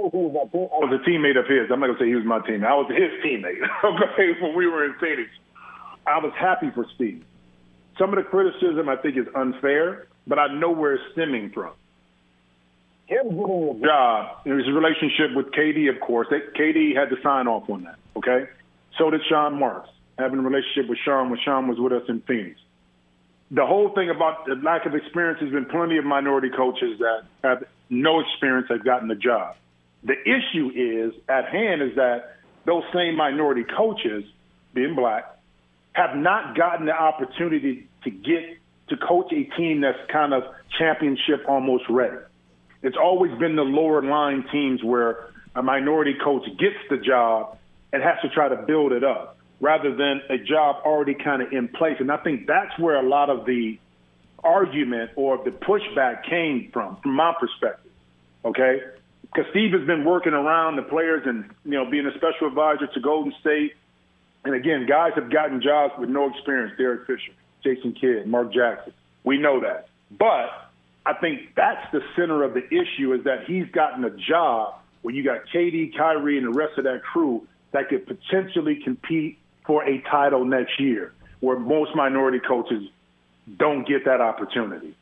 I 0.06 0.80
was 0.86 1.00
a 1.02 1.10
teammate 1.10 1.38
of 1.38 1.47
his. 1.47 1.72
I'm 1.72 1.80
not 1.80 1.88
gonna 1.88 2.00
say 2.00 2.08
he 2.08 2.16
was 2.16 2.26
my 2.26 2.39
teammate. 2.39 2.66
I 2.66 2.76
was 2.76 2.89
his 2.89 3.12
teammate. 3.24 3.60
Okay, 3.84 4.39
when 4.41 4.56
we 4.56 4.68
were 4.68 4.86
in 4.86 4.95
Phoenix, 5.00 5.30
I 6.08 6.20
was 6.20 6.34
happy 6.38 6.72
for 6.74 6.86
Steve. 6.95 7.24
Some 7.97 8.10
of 8.14 8.24
the 8.24 8.30
criticism 8.30 8.88
I 8.88 8.95
think 8.95 9.18
is 9.18 9.28
unfair, 9.36 10.08
but 10.26 10.39
I 10.39 10.47
know 10.54 10.72
where 10.72 10.93
it's 10.93 11.04
stemming 11.14 11.52
from. 11.52 11.74
Him 13.08 13.30
getting 13.30 13.82
the 13.82 13.88
job, 13.88 14.38
was 14.45 14.68
a 14.68 14.72
relationship 14.72 15.36
with 15.36 15.47
KD, 15.52 15.89
of 15.89 16.00
course. 16.00 16.28
They, 16.30 16.39
KD 16.39 16.95
had 16.95 17.10
to 17.10 17.22
sign 17.24 17.47
off 17.47 17.70
on 17.70 17.84
that. 17.84 17.97
Okay, 18.16 18.45
so 18.97 19.10
did 19.10 19.22
Sean 19.28 19.60
Marks. 19.60 19.89
Having 20.18 20.39
a 20.39 20.41
relationship 20.41 20.89
with 20.89 21.00
Sean 21.04 21.30
when 21.30 21.39
Sean 21.43 21.68
was 21.68 21.80
with 21.80 21.93
us 21.93 22.04
in 22.10 22.22
Phoenix. 22.22 22.60
The 23.52 23.66
whole 23.66 23.89
thing 23.95 24.10
about 24.10 24.45
the 24.45 24.56
lack 24.56 24.86
of 24.86 24.93
experience 24.93 25.39
has 25.41 25.50
been 25.50 25.66
plenty 25.66 25.97
of 25.97 26.06
minority 26.06 26.50
coaches 26.56 27.00
that 27.00 27.24
have 27.43 27.64
no 27.89 28.20
experience 28.20 28.68
have 28.70 28.84
gotten 28.86 29.08
the 29.08 29.16
job. 29.16 29.56
The 30.04 30.16
issue 30.22 30.72
is 30.74 31.14
at 31.28 31.50
hand 31.50 31.82
is 31.82 31.95
that 31.95 32.38
those 32.66 32.84
same 32.93 33.16
minority 33.16 33.64
coaches, 33.64 34.24
being 34.74 34.95
black, 34.95 35.38
have 35.93 36.16
not 36.16 36.56
gotten 36.56 36.86
the 36.86 36.93
opportunity 36.93 37.88
to 38.04 38.10
get 38.10 38.58
to 38.89 38.97
coach 38.97 39.32
a 39.32 39.43
team 39.58 39.82
that's 39.82 40.00
kind 40.12 40.34
of 40.34 40.43
championship 40.78 41.43
almost 41.47 41.84
ready. 41.89 42.18
It's 42.82 42.97
always 42.97 43.38
been 43.39 43.56
the 43.56 43.64
lower 43.64 44.02
line 44.02 44.45
teams 44.52 44.84
where 44.84 45.30
a 45.56 45.62
minority 45.62 46.16
coach 46.24 46.45
gets 46.58 46.78
the 46.89 46.97
job 46.97 47.58
and 47.91 48.02
has 48.02 48.18
to 48.22 48.30
try 48.30 48.47
to 48.47 48.56
build 48.56 48.91
it 48.91 49.04
up 49.04 49.38
rather 49.60 49.93
than 49.95 50.22
a 50.30 50.38
job 50.38 50.78
already 50.86 51.14
kind 51.14 51.41
of 51.41 51.52
in 51.52 51.68
place. 51.68 51.97
And 52.00 52.12
I 52.12 52.18
think 52.18 52.47
that's 52.47 52.78
where 52.80 52.95
a 52.95 53.08
lot 53.08 53.30
of 53.30 53.45
the 53.45 53.78
argument 54.43 55.12
or 55.16 55.43
the 55.43 55.52
pushback 55.52 56.24
came 56.30 56.70
from, 56.72 56.97
from 57.02 57.14
my 57.14 57.34
perspective. 57.39 57.91
Okay? 58.45 58.82
Because 59.34 59.50
Steve 59.52 59.74
has 59.74 59.86
been 59.86 60.04
working 60.06 60.34
around 60.34 60.76
the 60.76 60.82
players 60.82 61.24
and, 61.26 61.46
you 61.64 61.72
know, 61.72 61.90
being 61.90 62.06
a 62.08 62.14
special 62.16 62.48
advisor 62.48 62.88
to 62.88 63.00
Golden 63.00 63.34
State. 63.40 63.74
And 64.44 64.56
again, 64.56 64.86
guys 64.88 65.12
have 65.16 65.32
gotten 65.32 65.62
jobs 65.62 65.94
with 66.00 66.10
no 66.10 66.30
experience. 66.30 66.74
Derek 66.78 67.06
Fisher, 67.06 67.34
Jason 67.64 67.94
Kidd, 67.94 68.26
Mark 68.26 68.54
Jackson. 68.54 68.94
We 69.24 69.38
know 69.38 69.60
that. 69.60 69.90
But 70.10 70.70
I 71.06 71.14
think 71.14 71.56
that's 71.56 71.92
the 71.92 72.02
center 72.16 72.44
of 72.44 72.54
the 72.54 72.66
issue 72.66 73.14
is 73.14 73.24
that 73.26 73.46
he's 73.46 73.70
gotten 73.72 74.04
a 74.04 74.10
job 74.10 74.76
where 75.02 75.14
you 75.14 75.24
got 75.24 75.46
KD, 75.54 75.96
Kyrie, 75.96 76.38
and 76.38 76.48
the 76.48 76.52
rest 76.52 76.78
of 76.78 76.84
that 76.86 77.04
crew 77.04 77.48
that 77.72 77.90
could 77.90 78.08
potentially 78.08 78.82
compete 78.84 79.38
for 79.66 79.84
a 79.84 80.02
title 80.02 80.46
next 80.46 80.80
year, 80.80 81.14
where 81.40 81.60
most 81.60 81.96
minority 81.96 82.40
coaches 82.40 82.90
don't 83.58 83.88
get 83.88 84.06
that 84.06 84.22
opportunity. 84.22 84.96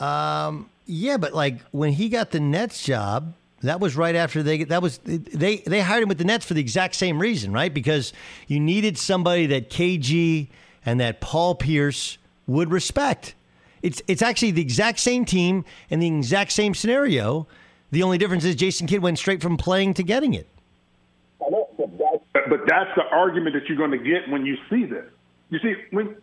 Um, 0.00 0.68
yeah, 0.88 1.18
but 1.18 1.34
like 1.34 1.60
when 1.70 1.92
he 1.92 2.08
got 2.08 2.30
the 2.30 2.40
Nets 2.40 2.82
job, 2.82 3.34
that 3.62 3.78
was 3.78 3.94
right 3.94 4.14
after 4.14 4.42
they 4.42 4.64
that 4.64 4.80
was 4.80 4.98
they 4.98 5.58
they 5.58 5.80
hired 5.80 6.02
him 6.02 6.08
with 6.08 6.18
the 6.18 6.24
Nets 6.24 6.44
for 6.44 6.54
the 6.54 6.60
exact 6.60 6.94
same 6.94 7.20
reason, 7.20 7.52
right? 7.52 7.72
Because 7.72 8.12
you 8.46 8.58
needed 8.58 8.96
somebody 8.96 9.46
that 9.46 9.68
KG 9.68 10.48
and 10.86 10.98
that 11.00 11.20
Paul 11.20 11.54
Pierce 11.54 12.18
would 12.46 12.70
respect. 12.72 13.34
It's 13.82 14.00
it's 14.08 14.22
actually 14.22 14.52
the 14.52 14.62
exact 14.62 14.98
same 14.98 15.24
team 15.24 15.64
and 15.90 16.02
the 16.02 16.08
exact 16.08 16.52
same 16.52 16.74
scenario. 16.74 17.46
The 17.90 18.02
only 18.02 18.18
difference 18.18 18.44
is 18.44 18.54
Jason 18.56 18.86
Kidd 18.86 19.02
went 19.02 19.18
straight 19.18 19.42
from 19.42 19.56
playing 19.56 19.94
to 19.94 20.02
getting 20.02 20.34
it. 20.34 20.48
But 21.38 22.60
that's 22.66 22.90
the 22.96 23.04
argument 23.12 23.54
that 23.54 23.68
you're 23.68 23.78
going 23.78 23.90
to 23.90 23.98
get 23.98 24.28
when 24.30 24.46
you 24.46 24.56
see 24.70 24.84
this. 24.84 25.04
You 25.50 25.58
see, 25.58 25.74
when 25.90 26.16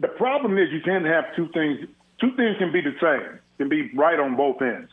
the 0.00 0.08
problem 0.08 0.58
is 0.58 0.68
you 0.72 0.80
can't 0.84 1.04
have 1.04 1.24
two 1.36 1.48
things. 1.54 1.78
Two 2.20 2.34
things 2.36 2.56
can 2.58 2.72
be 2.72 2.80
the 2.80 2.94
same, 3.02 3.40
can 3.58 3.68
be 3.68 3.90
right 3.94 4.18
on 4.18 4.36
both 4.36 4.60
ends. 4.62 4.90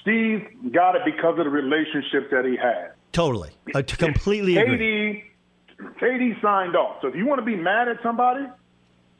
Steve 0.00 0.72
got 0.72 0.96
it 0.96 1.02
because 1.04 1.38
of 1.38 1.44
the 1.44 1.50
relationship 1.50 2.30
that 2.30 2.44
he 2.44 2.56
had. 2.56 2.92
Totally, 3.12 3.50
I 3.74 3.82
completely 3.82 4.56
agree. 4.56 5.24
KD, 5.78 5.94
KD 6.00 6.42
signed 6.42 6.76
off. 6.76 7.00
So 7.00 7.08
if 7.08 7.14
you 7.14 7.26
want 7.26 7.38
to 7.38 7.44
be 7.44 7.56
mad 7.56 7.88
at 7.88 8.02
somebody, 8.02 8.46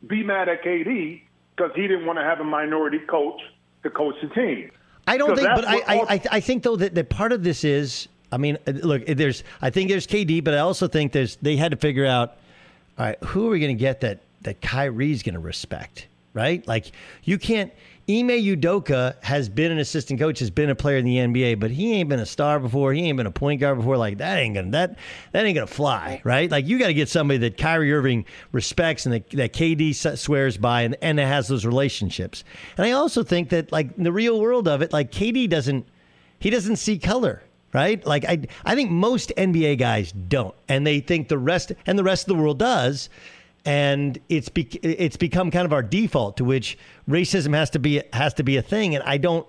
be 0.06 0.22
mad 0.22 0.48
at 0.48 0.62
KD 0.64 1.22
because 1.56 1.70
he 1.76 1.82
didn't 1.82 2.06
want 2.06 2.18
to 2.18 2.24
have 2.24 2.40
a 2.40 2.44
minority 2.44 2.98
coach 2.98 3.40
to 3.84 3.90
coach 3.90 4.16
the 4.20 4.28
team. 4.28 4.70
I 5.06 5.16
don't 5.16 5.36
think, 5.36 5.48
but 5.54 5.66
I, 5.66 5.76
I, 5.76 6.00
I, 6.14 6.20
I 6.32 6.40
think 6.40 6.62
though 6.62 6.76
that, 6.76 6.94
that 6.94 7.10
part 7.10 7.32
of 7.32 7.44
this 7.44 7.62
is, 7.62 8.08
I 8.32 8.38
mean, 8.38 8.58
uh, 8.66 8.72
look, 8.72 9.06
there's, 9.06 9.44
I 9.62 9.70
think 9.70 9.90
there's 9.90 10.06
KD, 10.06 10.42
but 10.42 10.54
I 10.54 10.58
also 10.58 10.88
think 10.88 11.12
there's, 11.12 11.36
they 11.36 11.56
had 11.56 11.70
to 11.70 11.76
figure 11.76 12.06
out, 12.06 12.36
all 12.98 13.06
right, 13.06 13.22
who 13.24 13.46
are 13.46 13.50
we 13.50 13.60
going 13.60 13.76
to 13.76 13.80
get 13.80 14.00
that 14.00 14.20
that 14.44 14.60
Kyrie's 14.60 15.22
going 15.22 15.34
to 15.34 15.40
respect, 15.40 16.06
right? 16.32 16.66
Like 16.66 16.92
you 17.24 17.38
can't. 17.38 17.72
Ime 18.06 18.28
Udoka 18.28 19.14
has 19.22 19.48
been 19.48 19.72
an 19.72 19.78
assistant 19.78 20.20
coach, 20.20 20.38
has 20.40 20.50
been 20.50 20.68
a 20.68 20.74
player 20.74 20.98
in 20.98 21.06
the 21.06 21.16
NBA, 21.16 21.58
but 21.58 21.70
he 21.70 21.94
ain't 21.94 22.10
been 22.10 22.20
a 22.20 22.26
star 22.26 22.60
before. 22.60 22.92
He 22.92 23.02
ain't 23.02 23.16
been 23.16 23.26
a 23.26 23.30
point 23.30 23.60
guard 23.60 23.78
before. 23.78 23.96
Like 23.96 24.18
that 24.18 24.38
ain't 24.38 24.54
gonna 24.54 24.70
that 24.72 24.98
that 25.32 25.46
ain't 25.46 25.54
gonna 25.54 25.66
fly, 25.66 26.20
right? 26.22 26.50
Like 26.50 26.66
you 26.66 26.78
got 26.78 26.88
to 26.88 26.94
get 26.94 27.08
somebody 27.08 27.38
that 27.38 27.56
Kyrie 27.56 27.92
Irving 27.92 28.26
respects 28.52 29.06
and 29.06 29.14
that, 29.14 29.30
that 29.30 29.52
KD 29.54 30.18
swears 30.18 30.58
by, 30.58 30.82
and 30.82 30.96
and 31.00 31.18
that 31.18 31.26
has 31.26 31.48
those 31.48 31.64
relationships. 31.64 32.44
And 32.76 32.86
I 32.86 32.92
also 32.92 33.22
think 33.22 33.48
that 33.48 33.72
like 33.72 33.96
in 33.96 34.04
the 34.04 34.12
real 34.12 34.38
world 34.38 34.68
of 34.68 34.82
it, 34.82 34.92
like 34.92 35.10
KD 35.10 35.48
doesn't 35.48 35.86
he 36.38 36.50
doesn't 36.50 36.76
see 36.76 36.98
color 36.98 37.42
right 37.72 38.06
like 38.06 38.24
i 38.26 38.38
i 38.64 38.74
think 38.74 38.90
most 38.90 39.32
nba 39.36 39.76
guys 39.78 40.12
don't 40.12 40.54
and 40.68 40.86
they 40.86 41.00
think 41.00 41.28
the 41.28 41.38
rest 41.38 41.72
and 41.86 41.98
the 41.98 42.04
rest 42.04 42.28
of 42.28 42.36
the 42.36 42.40
world 42.40 42.58
does 42.58 43.08
and 43.64 44.18
it's 44.28 44.48
be, 44.48 44.62
it's 44.82 45.16
become 45.16 45.50
kind 45.50 45.64
of 45.64 45.72
our 45.72 45.82
default 45.82 46.36
to 46.36 46.44
which 46.44 46.78
racism 47.08 47.54
has 47.54 47.70
to 47.70 47.78
be 47.78 48.02
has 48.12 48.34
to 48.34 48.42
be 48.42 48.56
a 48.56 48.62
thing 48.62 48.94
and 48.94 49.02
i 49.04 49.16
don't 49.16 49.46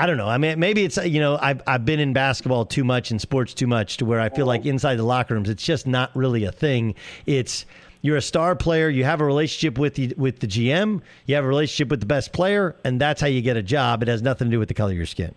I 0.00 0.06
don't 0.06 0.16
know. 0.16 0.28
I 0.28 0.38
mean, 0.38 0.60
maybe 0.60 0.84
it's 0.84 0.96
you 0.96 1.18
know 1.18 1.36
I've 1.42 1.60
I've 1.66 1.84
been 1.84 1.98
in 1.98 2.12
basketball 2.12 2.64
too 2.64 2.84
much 2.84 3.10
and 3.10 3.20
sports 3.20 3.52
too 3.52 3.66
much 3.66 3.96
to 3.96 4.04
where 4.04 4.20
I 4.20 4.28
feel 4.28 4.46
like 4.46 4.62
oh. 4.64 4.68
inside 4.68 4.94
the 4.94 5.02
locker 5.02 5.34
rooms 5.34 5.50
it's 5.50 5.64
just 5.64 5.88
not 5.88 6.14
really 6.14 6.44
a 6.44 6.52
thing. 6.52 6.94
It's 7.26 7.66
you're 8.00 8.16
a 8.16 8.22
star 8.22 8.54
player, 8.54 8.88
you 8.88 9.02
have 9.02 9.20
a 9.20 9.24
relationship 9.24 9.76
with 9.76 9.96
the 9.96 10.14
with 10.16 10.38
the 10.38 10.46
GM, 10.46 11.02
you 11.26 11.34
have 11.34 11.44
a 11.44 11.48
relationship 11.48 11.88
with 11.88 11.98
the 11.98 12.06
best 12.06 12.32
player, 12.32 12.76
and 12.84 13.00
that's 13.00 13.20
how 13.20 13.26
you 13.26 13.42
get 13.42 13.56
a 13.56 13.62
job. 13.62 14.02
It 14.02 14.08
has 14.08 14.22
nothing 14.22 14.46
to 14.46 14.52
do 14.52 14.60
with 14.60 14.68
the 14.68 14.74
color 14.74 14.92
of 14.92 14.96
your 14.96 15.06
skin. 15.06 15.34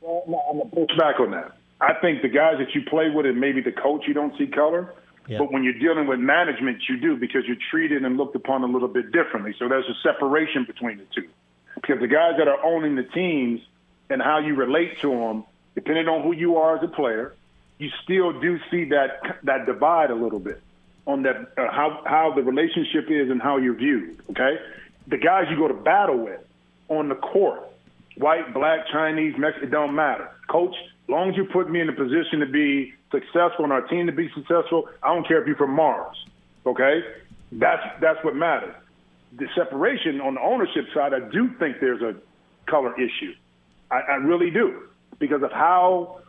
Well, 0.00 0.24
no, 0.26 0.38
I'm 0.50 0.58
gonna 0.58 0.70
push 0.70 0.98
back 0.98 1.20
on 1.20 1.30
that. 1.30 1.56
I 1.80 1.94
think 1.94 2.22
the 2.22 2.28
guys 2.28 2.56
that 2.58 2.74
you 2.74 2.82
play 2.82 3.10
with 3.10 3.26
and 3.26 3.38
maybe 3.38 3.60
the 3.60 3.72
coach, 3.72 4.04
you 4.08 4.14
don't 4.14 4.36
see 4.36 4.46
color. 4.46 4.92
Yeah. 5.26 5.38
But 5.38 5.52
when 5.52 5.64
you're 5.64 5.78
dealing 5.78 6.06
with 6.06 6.20
management, 6.20 6.82
you 6.88 6.98
do 6.98 7.16
because 7.16 7.44
you're 7.46 7.56
treated 7.70 8.04
and 8.04 8.16
looked 8.16 8.36
upon 8.36 8.62
a 8.62 8.66
little 8.66 8.88
bit 8.88 9.10
differently. 9.10 9.54
So 9.58 9.68
there's 9.68 9.88
a 9.88 9.94
separation 10.02 10.64
between 10.64 10.98
the 10.98 11.06
two. 11.14 11.28
Because 11.74 12.00
the 12.00 12.08
guys 12.08 12.34
that 12.38 12.46
are 12.46 12.62
owning 12.64 12.94
the 12.94 13.04
teams 13.04 13.60
and 14.10 14.20
how 14.20 14.38
you 14.38 14.54
relate 14.54 15.00
to 15.00 15.10
them, 15.10 15.44
depending 15.74 16.08
on 16.08 16.22
who 16.22 16.32
you 16.32 16.56
are 16.56 16.76
as 16.76 16.84
a 16.84 16.88
player, 16.88 17.34
you 17.78 17.90
still 18.02 18.38
do 18.38 18.58
see 18.70 18.84
that 18.86 19.38
that 19.44 19.66
divide 19.66 20.10
a 20.10 20.14
little 20.14 20.38
bit 20.38 20.60
on 21.06 21.22
that 21.22 21.36
uh, 21.56 21.70
how 21.70 22.02
how 22.06 22.32
the 22.34 22.42
relationship 22.42 23.10
is 23.10 23.30
and 23.30 23.42
how 23.42 23.56
you're 23.56 23.74
viewed. 23.74 24.20
Okay, 24.30 24.58
the 25.06 25.18
guys 25.18 25.46
you 25.50 25.56
go 25.56 25.68
to 25.68 25.74
battle 25.74 26.18
with 26.18 26.40
on 26.88 27.08
the 27.08 27.14
court, 27.14 27.62
white, 28.16 28.54
black, 28.54 28.86
Chinese, 28.92 29.34
Mexican, 29.38 29.68
it 29.68 29.70
don't 29.70 29.94
matter. 29.94 30.30
Coach, 30.48 30.74
long 31.08 31.30
as 31.30 31.36
you 31.36 31.44
put 31.44 31.70
me 31.70 31.80
in 31.80 31.88
a 31.88 31.92
position 31.92 32.40
to 32.40 32.46
be 32.46 32.94
successful 33.14 33.64
and 33.64 33.72
our 33.72 33.82
team 33.82 34.06
to 34.06 34.12
be 34.12 34.28
successful, 34.34 34.88
I 35.02 35.14
don't 35.14 35.26
care 35.26 35.40
if 35.40 35.46
you're 35.46 35.56
from 35.56 35.74
Mars. 35.74 36.16
Okay, 36.66 37.00
that's 37.52 37.82
that's 38.00 38.22
what 38.24 38.34
matters. 38.34 38.74
The 39.36 39.46
separation 39.54 40.20
on 40.20 40.34
the 40.34 40.40
ownership 40.40 40.86
side, 40.94 41.12
I 41.12 41.20
do 41.20 41.50
think 41.58 41.76
there's 41.80 42.02
a 42.02 42.14
color 42.70 42.94
issue. 42.94 43.34
I, 43.90 44.00
I 44.00 44.14
really 44.16 44.50
do 44.50 44.84
because 45.18 45.42
of 45.42 45.52
how 45.52 46.20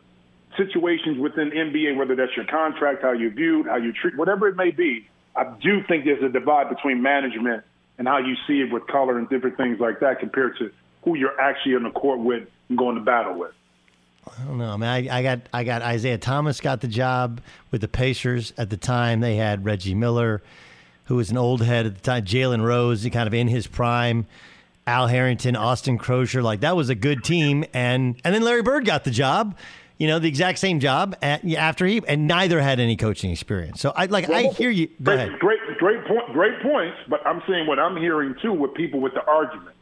situations 0.56 1.18
within 1.18 1.50
NBA, 1.50 1.96
whether 1.96 2.14
that's 2.14 2.36
your 2.36 2.46
contract, 2.46 3.02
how 3.02 3.12
you're 3.12 3.30
viewed, 3.30 3.66
how 3.66 3.76
you 3.76 3.92
treat, 3.92 4.16
whatever 4.16 4.48
it 4.48 4.56
may 4.56 4.70
be, 4.70 5.08
I 5.34 5.44
do 5.44 5.82
think 5.86 6.04
there's 6.04 6.22
a 6.22 6.28
divide 6.28 6.68
between 6.68 7.02
management 7.02 7.64
and 7.98 8.06
how 8.06 8.18
you 8.18 8.34
see 8.46 8.60
it 8.60 8.72
with 8.72 8.86
color 8.86 9.18
and 9.18 9.28
different 9.28 9.56
things 9.56 9.80
like 9.80 10.00
that 10.00 10.20
compared 10.20 10.58
to 10.58 10.70
who 11.04 11.16
you're 11.16 11.38
actually 11.40 11.76
on 11.76 11.84
the 11.84 11.90
court 11.90 12.20
with 12.20 12.48
and 12.68 12.78
going 12.78 12.96
to 12.96 13.02
battle 13.02 13.38
with. 13.38 13.52
I 14.26 14.44
don't 14.44 14.58
know. 14.58 14.70
I 14.70 14.76
mean, 14.76 15.10
I, 15.10 15.18
I 15.18 15.22
got 15.22 15.40
I 15.52 15.64
got 15.64 15.94
Isiah 15.94 16.18
Thomas 16.18 16.60
got 16.60 16.80
the 16.80 16.88
job 16.88 17.40
with 17.70 17.80
the 17.80 17.88
Pacers 17.88 18.52
at 18.58 18.70
the 18.70 18.76
time. 18.76 19.20
They 19.20 19.36
had 19.36 19.64
Reggie 19.64 19.94
Miller, 19.94 20.42
who 21.04 21.16
was 21.16 21.30
an 21.30 21.36
old 21.36 21.62
head 21.62 21.86
at 21.86 21.94
the 21.94 22.00
time. 22.00 22.24
Jalen 22.24 22.62
Rose, 22.64 23.06
kind 23.12 23.26
of 23.26 23.34
in 23.34 23.48
his 23.48 23.66
prime. 23.66 24.26
Al 24.88 25.08
Harrington, 25.08 25.56
Austin 25.56 25.98
Croshere, 25.98 26.44
like 26.44 26.60
that 26.60 26.76
was 26.76 26.90
a 26.90 26.94
good 26.94 27.24
team, 27.24 27.64
and 27.74 28.20
and 28.22 28.34
then 28.34 28.42
Larry 28.42 28.62
Bird 28.62 28.84
got 28.84 29.02
the 29.02 29.10
job, 29.10 29.56
you 29.98 30.06
know, 30.06 30.20
the 30.20 30.28
exact 30.28 30.58
same 30.58 30.78
job 30.78 31.16
at, 31.22 31.44
after 31.54 31.86
he, 31.86 32.02
and 32.06 32.28
neither 32.28 32.60
had 32.60 32.78
any 32.78 32.96
coaching 32.96 33.32
experience. 33.32 33.80
So 33.80 33.92
I 33.96 34.06
like, 34.06 34.30
I 34.30 34.44
hear 34.44 34.70
you. 34.70 34.86
Go 34.86 34.94
great, 35.02 35.14
ahead. 35.16 35.38
Great, 35.40 35.60
great 35.78 36.04
point. 36.06 36.32
Great 36.32 36.60
points. 36.62 36.96
But 37.08 37.26
I'm 37.26 37.42
saying 37.48 37.66
what 37.66 37.78
I'm 37.78 37.96
hearing 37.96 38.34
too 38.40 38.52
with 38.52 38.74
people 38.74 39.00
with 39.00 39.14
the 39.14 39.24
argument. 39.24 39.75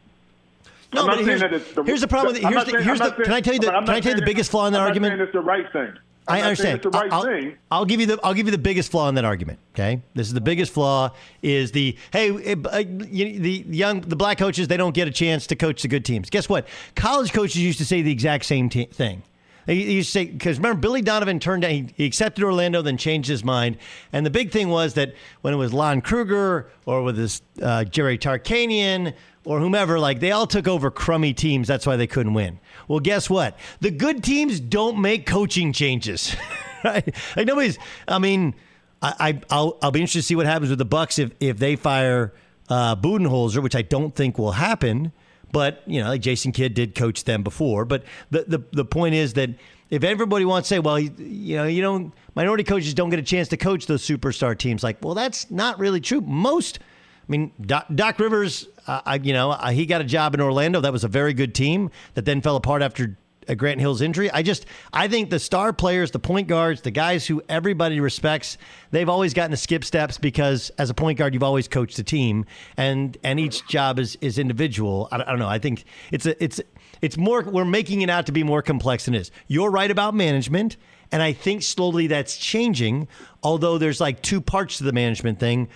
No, 0.95 1.03
I'm 1.03 1.07
not 1.07 1.17
but 1.17 1.25
saying 1.25 1.27
here's, 1.29 1.41
that 1.41 1.53
it's 1.53 1.73
the, 1.73 1.83
here's 1.85 2.01
the 2.01 2.09
problem. 2.09 2.33
With, 2.35 2.43
here's 2.43 2.65
the, 2.65 2.71
saying- 2.71 2.85
here's 2.85 2.99
the, 2.99 3.11
saying- 3.11 3.23
can 3.25 3.33
I 3.33 3.41
tell 3.41 3.55
you 3.55 3.61
the 3.61 3.67
can 3.71 3.91
I 3.91 4.01
tell 4.01 4.13
you 4.13 4.21
the 4.21 4.27
biggest 4.27 4.51
flaw 4.51 4.67
in 4.67 4.73
that 4.73 4.81
I'm 4.81 4.87
argument? 4.89 5.13
saying 5.13 5.21
it's 5.23 5.33
the 5.33 5.41
right 5.41 5.73
thing. 5.73 5.93
I'm 6.27 6.37
I 6.37 6.41
understand. 6.43 6.77
It's 6.77 6.85
the 6.85 6.91
right 6.91 7.13
I'll, 7.13 7.23
thing. 7.23 7.57
I'll 7.71 7.85
give 7.85 8.01
you 8.01 8.07
the 8.07 8.19
I'll 8.25 8.33
give 8.33 8.47
you 8.47 8.53
the 8.53 8.57
biggest 8.59 8.91
flaw 8.91 9.09
in 9.11 9.15
that 9.17 9.27
argument. 9.27 9.59
Okay, 9.75 10.01
this 10.15 10.27
is 10.27 10.33
the 10.33 10.41
biggest 10.41 10.73
flaw 10.73 11.11
is 11.43 11.73
the 11.73 11.97
hey 12.13 12.31
eh, 12.31 12.55
uh, 12.73 12.79
you- 12.79 13.39
the 13.41 13.65
young 13.69 14.01
the 14.01 14.17
black 14.17 14.39
coaches 14.39 14.69
they 14.69 14.79
don't 14.79 14.95
get 14.95 15.07
a 15.07 15.11
chance 15.11 15.47
to 15.49 15.57
coach 15.57 15.83
the 15.83 15.89
good 15.89 16.05
teams. 16.05 16.31
Guess 16.31 16.49
what? 16.49 16.67
College 16.97 17.33
coaches 17.33 17.59
used 17.59 17.79
to 17.79 17.85
say 17.85 18.01
the 18.01 18.11
exact 18.13 18.47
same 18.47 18.71
t- 18.71 18.87
thing. 18.87 19.23
They 19.67 19.75
used 19.75 20.09
to 20.09 20.19
say 20.19 20.25
because 20.27 20.59
remember 20.59 20.81
Billy 20.81 21.03
Donovan 21.03 21.41
turned 21.41 21.63
down 21.63 21.71
he, 21.73 21.89
he 21.95 22.05
accepted 22.07 22.43
Orlando 22.45 22.81
then 22.83 22.97
changed 22.99 23.29
his 23.29 23.43
mind 23.45 23.77
and 24.13 24.25
the 24.25 24.31
big 24.31 24.51
thing 24.51 24.69
was 24.71 24.95
that 24.95 25.15
when 25.43 25.53
it 25.55 25.57
was 25.59 25.73
Lon 25.75 26.01
Kruger 26.03 26.71
or 26.87 27.03
with 27.03 27.17
this 27.17 27.41
uh, 27.63 27.85
Jerry 27.85 28.17
Tarkanian 28.19 29.15
or 29.45 29.61
whomever 29.61 29.99
like 29.99 30.21
they 30.21 30.33
all 30.33 30.47
took 30.47 30.67
over 30.67 30.91
crummy 30.91 31.35
teams 31.35 31.69
that's 31.69 31.87
why 31.87 31.97
they 31.97 32.07
couldn't 32.07 32.35
win. 32.35 32.59
Well, 32.89 33.01
guess 33.01 33.29
what? 33.29 33.59
The 33.81 33.91
good 33.91 34.23
teams 34.23 34.61
don't 34.61 35.01
make 35.01 35.27
coaching 35.27 35.73
changes. 35.73 36.37
right? 36.85 37.15
Like 37.37 37.47
nobody's. 37.47 37.79
I 38.07 38.19
mean, 38.19 38.55
I, 39.03 39.15
I 39.19 39.41
I'll 39.51 39.79
I'll 39.83 39.91
be 39.91 40.01
interested 40.01 40.21
to 40.21 40.27
see 40.27 40.37
what 40.37 40.47
happens 40.47 40.71
with 40.71 40.79
the 40.79 40.85
Bucks 40.85 41.19
if 41.19 41.33
if 41.41 41.59
they 41.59 41.77
fire 41.77 42.35
uh, 42.69 42.97
Budenholzer, 42.97 43.63
which 43.63 43.75
I 43.75 43.83
don't 43.83 44.15
think 44.15 44.39
will 44.39 44.53
happen. 44.53 45.13
But 45.53 45.83
you 45.87 46.03
know, 46.03 46.09
like 46.09 46.21
Jason 46.21 46.53
Kidd 46.53 46.75
did 46.75 46.95
coach 46.95 47.25
them 47.25 47.43
before. 47.43 47.85
But 47.85 48.05
the 48.31 48.45
the 48.47 48.65
the 48.73 48.85
point 48.85 49.15
is 49.15 49.35
that 49.35 49.51
if 49.91 50.03
everybody 50.03 50.45
wants 50.45 50.69
to 50.69 50.77
say, 50.77 50.79
well, 50.81 50.99
you 50.99 51.57
know, 51.57 51.65
you 51.65 51.83
don't 51.83 52.13
minority 52.35 52.65
coaches 52.65 52.95
don't 52.95 53.11
get 53.11 53.19
a 53.19 53.23
chance 53.23 53.49
to 53.49 53.57
coach 53.57 53.87
those 53.87 54.03
superstar 54.03 54.57
teams, 54.57 54.83
like, 54.83 55.03
well, 55.03 55.15
that's 55.15 55.51
not 55.51 55.79
really 55.79 56.01
true. 56.01 56.21
Most. 56.21 56.79
I 57.27 57.33
mean, 57.33 57.53
Doc, 57.61 57.87
Doc 57.95 58.19
Rivers, 58.19 58.69
uh, 58.87 59.19
you 59.23 59.33
know, 59.33 59.51
uh, 59.53 59.71
he 59.71 59.87
got 59.87 60.01
a 60.01 60.05
job 60.05 60.35
in 60.35 60.41
Orlando. 60.41 60.81
That 60.81 60.93
was 60.93 61.05
a 61.05 61.09
very 61.09 61.33
good 61.35 61.55
team 61.55 61.91
that 62.15 62.25
then 62.25 62.41
fell 62.43 62.57
apart 62.57 62.83
after 62.83 63.17
uh, 63.49 63.55
Grant 63.55 63.81
Hill's 63.81 64.03
injury. 64.03 64.31
I 64.31 64.43
just, 64.43 64.67
I 64.93 65.09
think 65.09 65.31
the 65.31 65.39
star 65.39 65.73
players, 65.73 66.11
the 66.11 66.19
point 66.19 66.49
guards, 66.49 66.83
the 66.83 66.91
guys 66.91 67.27
who 67.27 67.43
everybody 67.49 67.99
respects, 68.01 68.59
they've 68.91 69.09
always 69.09 69.33
gotten 69.33 69.53
to 69.53 69.57
skip 69.57 69.85
steps 69.85 70.19
because 70.19 70.71
as 70.79 70.91
a 70.91 70.95
point 70.95 71.19
guard, 71.19 71.33
you've 71.33 71.43
always 71.43 71.67
coached 71.67 71.99
a 71.99 72.05
team, 72.05 72.45
and 72.77 73.17
and 73.25 73.41
each 73.41 73.67
job 73.67 73.99
is 73.99 74.17
is 74.21 74.39
individual. 74.39 75.09
I, 75.11 75.17
don't- 75.19 75.27
I 75.27 75.31
don't 75.31 75.41
know. 75.41 75.49
I 75.49 75.59
think 75.59 75.85
it's 76.13 76.27
a 76.27 76.43
it's 76.45 76.61
it's 77.01 77.17
more. 77.17 77.43
We're 77.43 77.65
making 77.65 78.03
it 78.03 78.11
out 78.11 78.27
to 78.27 78.33
be 78.33 78.43
more 78.43 78.61
complex 78.63 79.07
than 79.07 79.15
it 79.15 79.21
is. 79.23 79.31
You're 79.49 79.71
right 79.71 79.91
about 79.91 80.15
management. 80.15 80.77
And 81.13 81.23
I 81.23 81.33
think 81.33 81.63
slowly 81.63 82.09
that's 82.09 82.37
changing, 82.37 83.07
although 83.43 83.79
there's 83.79 84.01
like 84.01 84.21
two 84.21 84.41
parts 84.41 84.79
to 84.79 84.85
the 84.85 84.93
management 84.93 85.39
thing. 85.39 85.69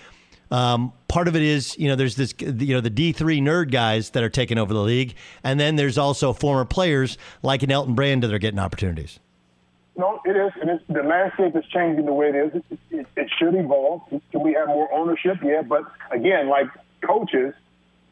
Um, 0.51 0.93
part 1.07 1.27
of 1.27 1.35
it 1.35 1.41
is, 1.43 1.77
you 1.77 1.87
know, 1.87 1.95
there's 1.95 2.15
this, 2.15 2.33
you 2.39 2.73
know, 2.73 2.81
the 2.81 2.89
D3 2.89 3.41
nerd 3.41 3.71
guys 3.71 4.09
that 4.11 4.23
are 4.23 4.29
taking 4.29 4.57
over 4.57 4.73
the 4.73 4.81
league. 4.81 5.15
And 5.43 5.59
then 5.59 5.75
there's 5.75 5.97
also 5.97 6.33
former 6.33 6.65
players 6.65 7.17
like 7.43 7.61
an 7.63 7.71
Elton 7.71 7.93
Brand 7.93 8.23
that 8.23 8.33
are 8.33 8.39
getting 8.39 8.59
opportunities. 8.59 9.19
No, 9.95 10.21
it 10.25 10.35
is, 10.35 10.51
and 10.61 10.69
it's, 10.69 10.83
the 10.87 11.03
landscape 11.03 11.55
is 11.57 11.65
changing 11.73 12.05
the 12.05 12.13
way 12.13 12.29
it 12.29 12.35
is. 12.35 12.55
It, 12.71 12.79
it, 12.89 13.07
it 13.17 13.29
should 13.37 13.53
evolve. 13.53 14.01
Can 14.31 14.41
we 14.41 14.53
have 14.53 14.67
more 14.69 14.91
ownership? 14.93 15.37
Yeah, 15.43 15.61
but 15.61 15.83
again, 16.09 16.47
like 16.47 16.67
coaches, 17.05 17.53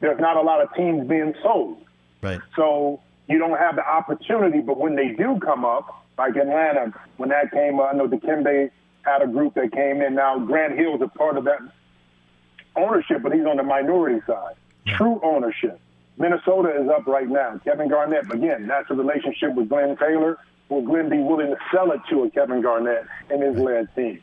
there's 0.02 0.20
not 0.20 0.36
a 0.36 0.42
lot 0.42 0.62
of 0.62 0.74
teams 0.76 1.08
being 1.08 1.34
sold, 1.42 1.78
Right. 2.22 2.40
so 2.58 3.00
you 3.30 3.40
don't 3.40 3.58
have 3.58 3.78
the 3.78 3.88
opportunity. 3.88 4.60
But 4.60 4.78
when 4.78 4.96
they 4.98 5.10
do 5.10 5.40
come 5.40 5.64
up, 5.64 6.04
like 6.18 6.36
Atlanta, 6.36 6.94
when 7.16 7.30
that 7.30 7.52
came, 7.52 7.80
up, 7.80 7.92
I 7.94 7.98
know 7.98 8.08
the 8.08 8.18
Dikembe 8.18 8.70
had 9.04 9.22
a 9.22 9.28
group 9.28 9.54
that 9.54 9.72
came 9.72 10.02
in. 10.02 10.16
Now 10.16 10.40
Grant 10.40 10.78
Hill's 10.78 11.02
a 11.02 11.08
part 11.08 11.38
of 11.38 11.46
that 11.46 11.60
ownership, 12.78 13.22
but 13.22 13.34
he's 13.34 13.46
on 13.46 13.58
the 13.58 13.64
minority 13.64 14.22
side. 14.28 14.56
True 14.86 15.20
ownership. 15.24 15.80
Minnesota 16.18 16.82
is 16.82 16.90
up 16.90 17.06
right 17.08 17.28
now. 17.28 17.60
Kevin 17.64 17.90
Garnett, 17.90 18.32
again, 18.32 18.68
that's 18.68 18.90
a 18.90 18.96
relationship 18.96 19.54
with 19.54 19.70
Glenn 19.70 19.96
Taylor. 19.98 20.38
Will 20.70 20.82
Glenn 20.82 21.10
be 21.10 21.20
willing 21.20 21.48
to 21.48 21.58
sell 21.72 21.92
it 21.92 22.02
to 22.10 22.24
a 22.24 22.30
Kevin 22.32 22.62
Garnett 22.62 23.06
and 23.30 23.42
his 23.42 23.58
led 23.58 23.94
team? 23.96 24.22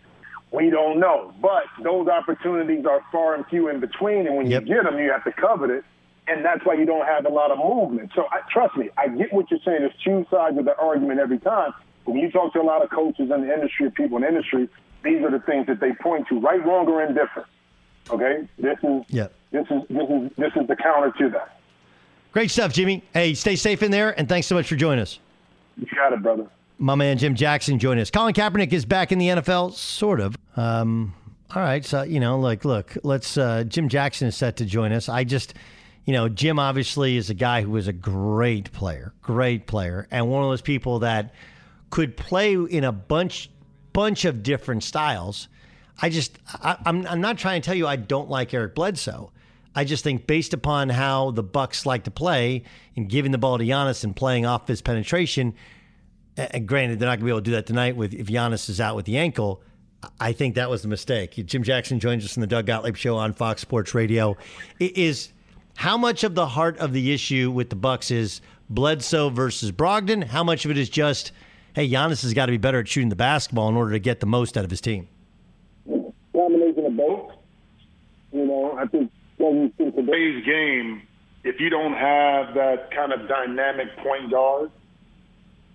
We 0.50 0.70
don't 0.70 1.00
know. 1.00 1.32
But 1.40 1.64
those 1.82 2.08
opportunities 2.08 2.84
are 2.86 3.00
far 3.10 3.34
and 3.34 3.46
few 3.46 3.68
in 3.68 3.80
between, 3.80 4.26
and 4.26 4.36
when 4.36 4.50
you 4.50 4.60
get 4.60 4.84
them, 4.84 4.98
you 4.98 5.10
have 5.10 5.24
to 5.24 5.32
covet 5.32 5.70
it. 5.70 5.84
And 6.26 6.44
that's 6.44 6.64
why 6.64 6.74
you 6.74 6.86
don't 6.86 7.06
have 7.06 7.26
a 7.26 7.28
lot 7.28 7.50
of 7.50 7.58
movement. 7.58 8.12
So 8.14 8.26
I, 8.30 8.40
trust 8.50 8.76
me, 8.76 8.88
I 8.96 9.08
get 9.08 9.32
what 9.32 9.50
you're 9.50 9.60
saying. 9.64 9.80
There's 9.80 9.92
two 10.02 10.26
sides 10.30 10.56
of 10.56 10.64
the 10.64 10.76
argument 10.78 11.20
every 11.20 11.38
time. 11.38 11.74
But 12.04 12.12
when 12.12 12.22
you 12.22 12.30
talk 12.30 12.52
to 12.54 12.60
a 12.60 12.62
lot 12.62 12.82
of 12.82 12.90
coaches 12.90 13.30
in 13.30 13.46
the 13.46 13.52
industry, 13.52 13.90
people 13.90 14.16
in 14.16 14.22
the 14.22 14.28
industry, 14.28 14.68
these 15.02 15.22
are 15.22 15.30
the 15.30 15.40
things 15.40 15.66
that 15.66 15.80
they 15.80 15.92
point 15.92 16.28
to, 16.28 16.40
right, 16.40 16.64
wrong, 16.64 16.86
or 16.88 17.02
indifferent. 17.02 17.46
Okay, 18.10 18.46
this 18.58 18.76
is 18.82 19.02
Yeah. 19.08 19.28
this 19.50 19.66
is 19.70 19.82
this 19.88 20.08
is 20.10 20.30
this 20.36 20.52
is 20.56 20.66
the 20.68 20.76
counter 20.76 21.12
to 21.18 21.30
that. 21.30 21.60
Great 22.32 22.50
stuff, 22.50 22.72
Jimmy. 22.72 23.02
Hey, 23.12 23.34
stay 23.34 23.56
safe 23.56 23.82
in 23.82 23.90
there. 23.90 24.18
And 24.18 24.28
thanks 24.28 24.46
so 24.48 24.54
much 24.56 24.66
for 24.68 24.76
joining 24.76 25.00
us. 25.00 25.20
You 25.76 25.86
got 25.94 26.12
it, 26.12 26.22
brother. 26.22 26.46
My 26.78 26.94
man 26.96 27.16
Jim 27.18 27.34
Jackson 27.34 27.78
joined 27.78 28.00
us. 28.00 28.10
Colin 28.10 28.34
Kaepernick 28.34 28.72
is 28.72 28.84
back 28.84 29.12
in 29.12 29.18
the 29.18 29.28
NFL, 29.28 29.72
sort 29.72 30.20
of. 30.20 30.36
Um, 30.56 31.14
all 31.54 31.62
right, 31.62 31.84
so 31.84 32.02
you 32.02 32.18
know, 32.20 32.38
like, 32.38 32.64
look, 32.64 32.96
let's. 33.04 33.38
Uh, 33.38 33.64
Jim 33.64 33.88
Jackson 33.88 34.26
is 34.28 34.36
set 34.36 34.56
to 34.56 34.64
join 34.64 34.90
us. 34.92 35.08
I 35.08 35.22
just, 35.24 35.54
you 36.04 36.12
know, 36.12 36.28
Jim 36.28 36.58
obviously 36.58 37.16
is 37.16 37.30
a 37.30 37.34
guy 37.34 37.62
who 37.62 37.70
was 37.70 37.86
a 37.86 37.92
great 37.92 38.72
player, 38.72 39.12
great 39.22 39.66
player, 39.68 40.08
and 40.10 40.28
one 40.28 40.42
of 40.42 40.50
those 40.50 40.60
people 40.62 40.98
that 41.00 41.32
could 41.90 42.16
play 42.16 42.54
in 42.54 42.82
a 42.82 42.90
bunch, 42.92 43.50
bunch 43.92 44.24
of 44.24 44.42
different 44.42 44.82
styles. 44.82 45.46
I 46.00 46.08
just, 46.08 46.38
I, 46.62 46.76
I'm, 46.84 47.06
I'm 47.06 47.20
not 47.20 47.38
trying 47.38 47.62
to 47.62 47.66
tell 47.66 47.74
you 47.74 47.86
I 47.86 47.96
don't 47.96 48.28
like 48.28 48.52
Eric 48.52 48.74
Bledsoe. 48.74 49.30
I 49.74 49.84
just 49.84 50.04
think 50.04 50.26
based 50.26 50.54
upon 50.54 50.88
how 50.88 51.32
the 51.32 51.42
Bucks 51.42 51.84
like 51.84 52.04
to 52.04 52.10
play 52.10 52.62
and 52.96 53.08
giving 53.08 53.32
the 53.32 53.38
ball 53.38 53.58
to 53.58 53.64
Giannis 53.64 54.04
and 54.04 54.14
playing 54.14 54.46
off 54.46 54.68
his 54.68 54.80
penetration, 54.82 55.54
and 56.36 56.66
granted, 56.66 56.98
they're 56.98 57.08
not 57.08 57.18
going 57.18 57.20
to 57.20 57.24
be 57.24 57.30
able 57.30 57.40
to 57.40 57.44
do 57.44 57.50
that 57.52 57.66
tonight 57.66 57.96
with 57.96 58.14
if 58.14 58.26
Giannis 58.26 58.68
is 58.68 58.80
out 58.80 58.96
with 58.96 59.04
the 59.04 59.18
ankle. 59.18 59.62
I 60.20 60.32
think 60.32 60.54
that 60.56 60.68
was 60.68 60.82
the 60.82 60.88
mistake. 60.88 61.34
Jim 61.46 61.62
Jackson 61.62 61.98
joins 61.98 62.24
us 62.24 62.36
in 62.36 62.40
the 62.40 62.46
Doug 62.46 62.66
Gottlieb 62.66 62.96
Show 62.96 63.16
on 63.16 63.32
Fox 63.32 63.62
Sports 63.62 63.94
Radio. 63.94 64.36
It 64.78 64.96
is 64.96 65.32
how 65.76 65.96
much 65.96 66.24
of 66.24 66.34
the 66.34 66.46
heart 66.46 66.78
of 66.78 66.92
the 66.92 67.12
issue 67.12 67.50
with 67.50 67.70
the 67.70 67.76
Bucks 67.76 68.10
is 68.10 68.40
Bledsoe 68.68 69.30
versus 69.30 69.72
Brogdon? 69.72 70.24
How 70.24 70.44
much 70.44 70.64
of 70.64 70.70
it 70.70 70.78
is 70.78 70.88
just, 70.88 71.32
hey, 71.74 71.88
Giannis 71.88 72.22
has 72.22 72.34
got 72.34 72.46
to 72.46 72.52
be 72.52 72.58
better 72.58 72.80
at 72.80 72.88
shooting 72.88 73.08
the 73.08 73.16
basketball 73.16 73.68
in 73.68 73.76
order 73.76 73.92
to 73.92 73.98
get 73.98 74.20
the 74.20 74.26
most 74.26 74.56
out 74.56 74.64
of 74.64 74.70
his 74.70 74.80
team? 74.80 75.08
Both. 77.06 77.32
You 78.32 78.46
know, 78.46 78.78
I 78.78 78.86
think 78.86 79.10
in 79.38 79.72
today's 79.78 80.44
game, 80.44 81.02
if 81.44 81.60
you 81.60 81.68
don't 81.68 81.92
have 81.92 82.54
that 82.54 82.90
kind 82.94 83.12
of 83.12 83.28
dynamic 83.28 83.96
point 83.98 84.30
guard, 84.30 84.70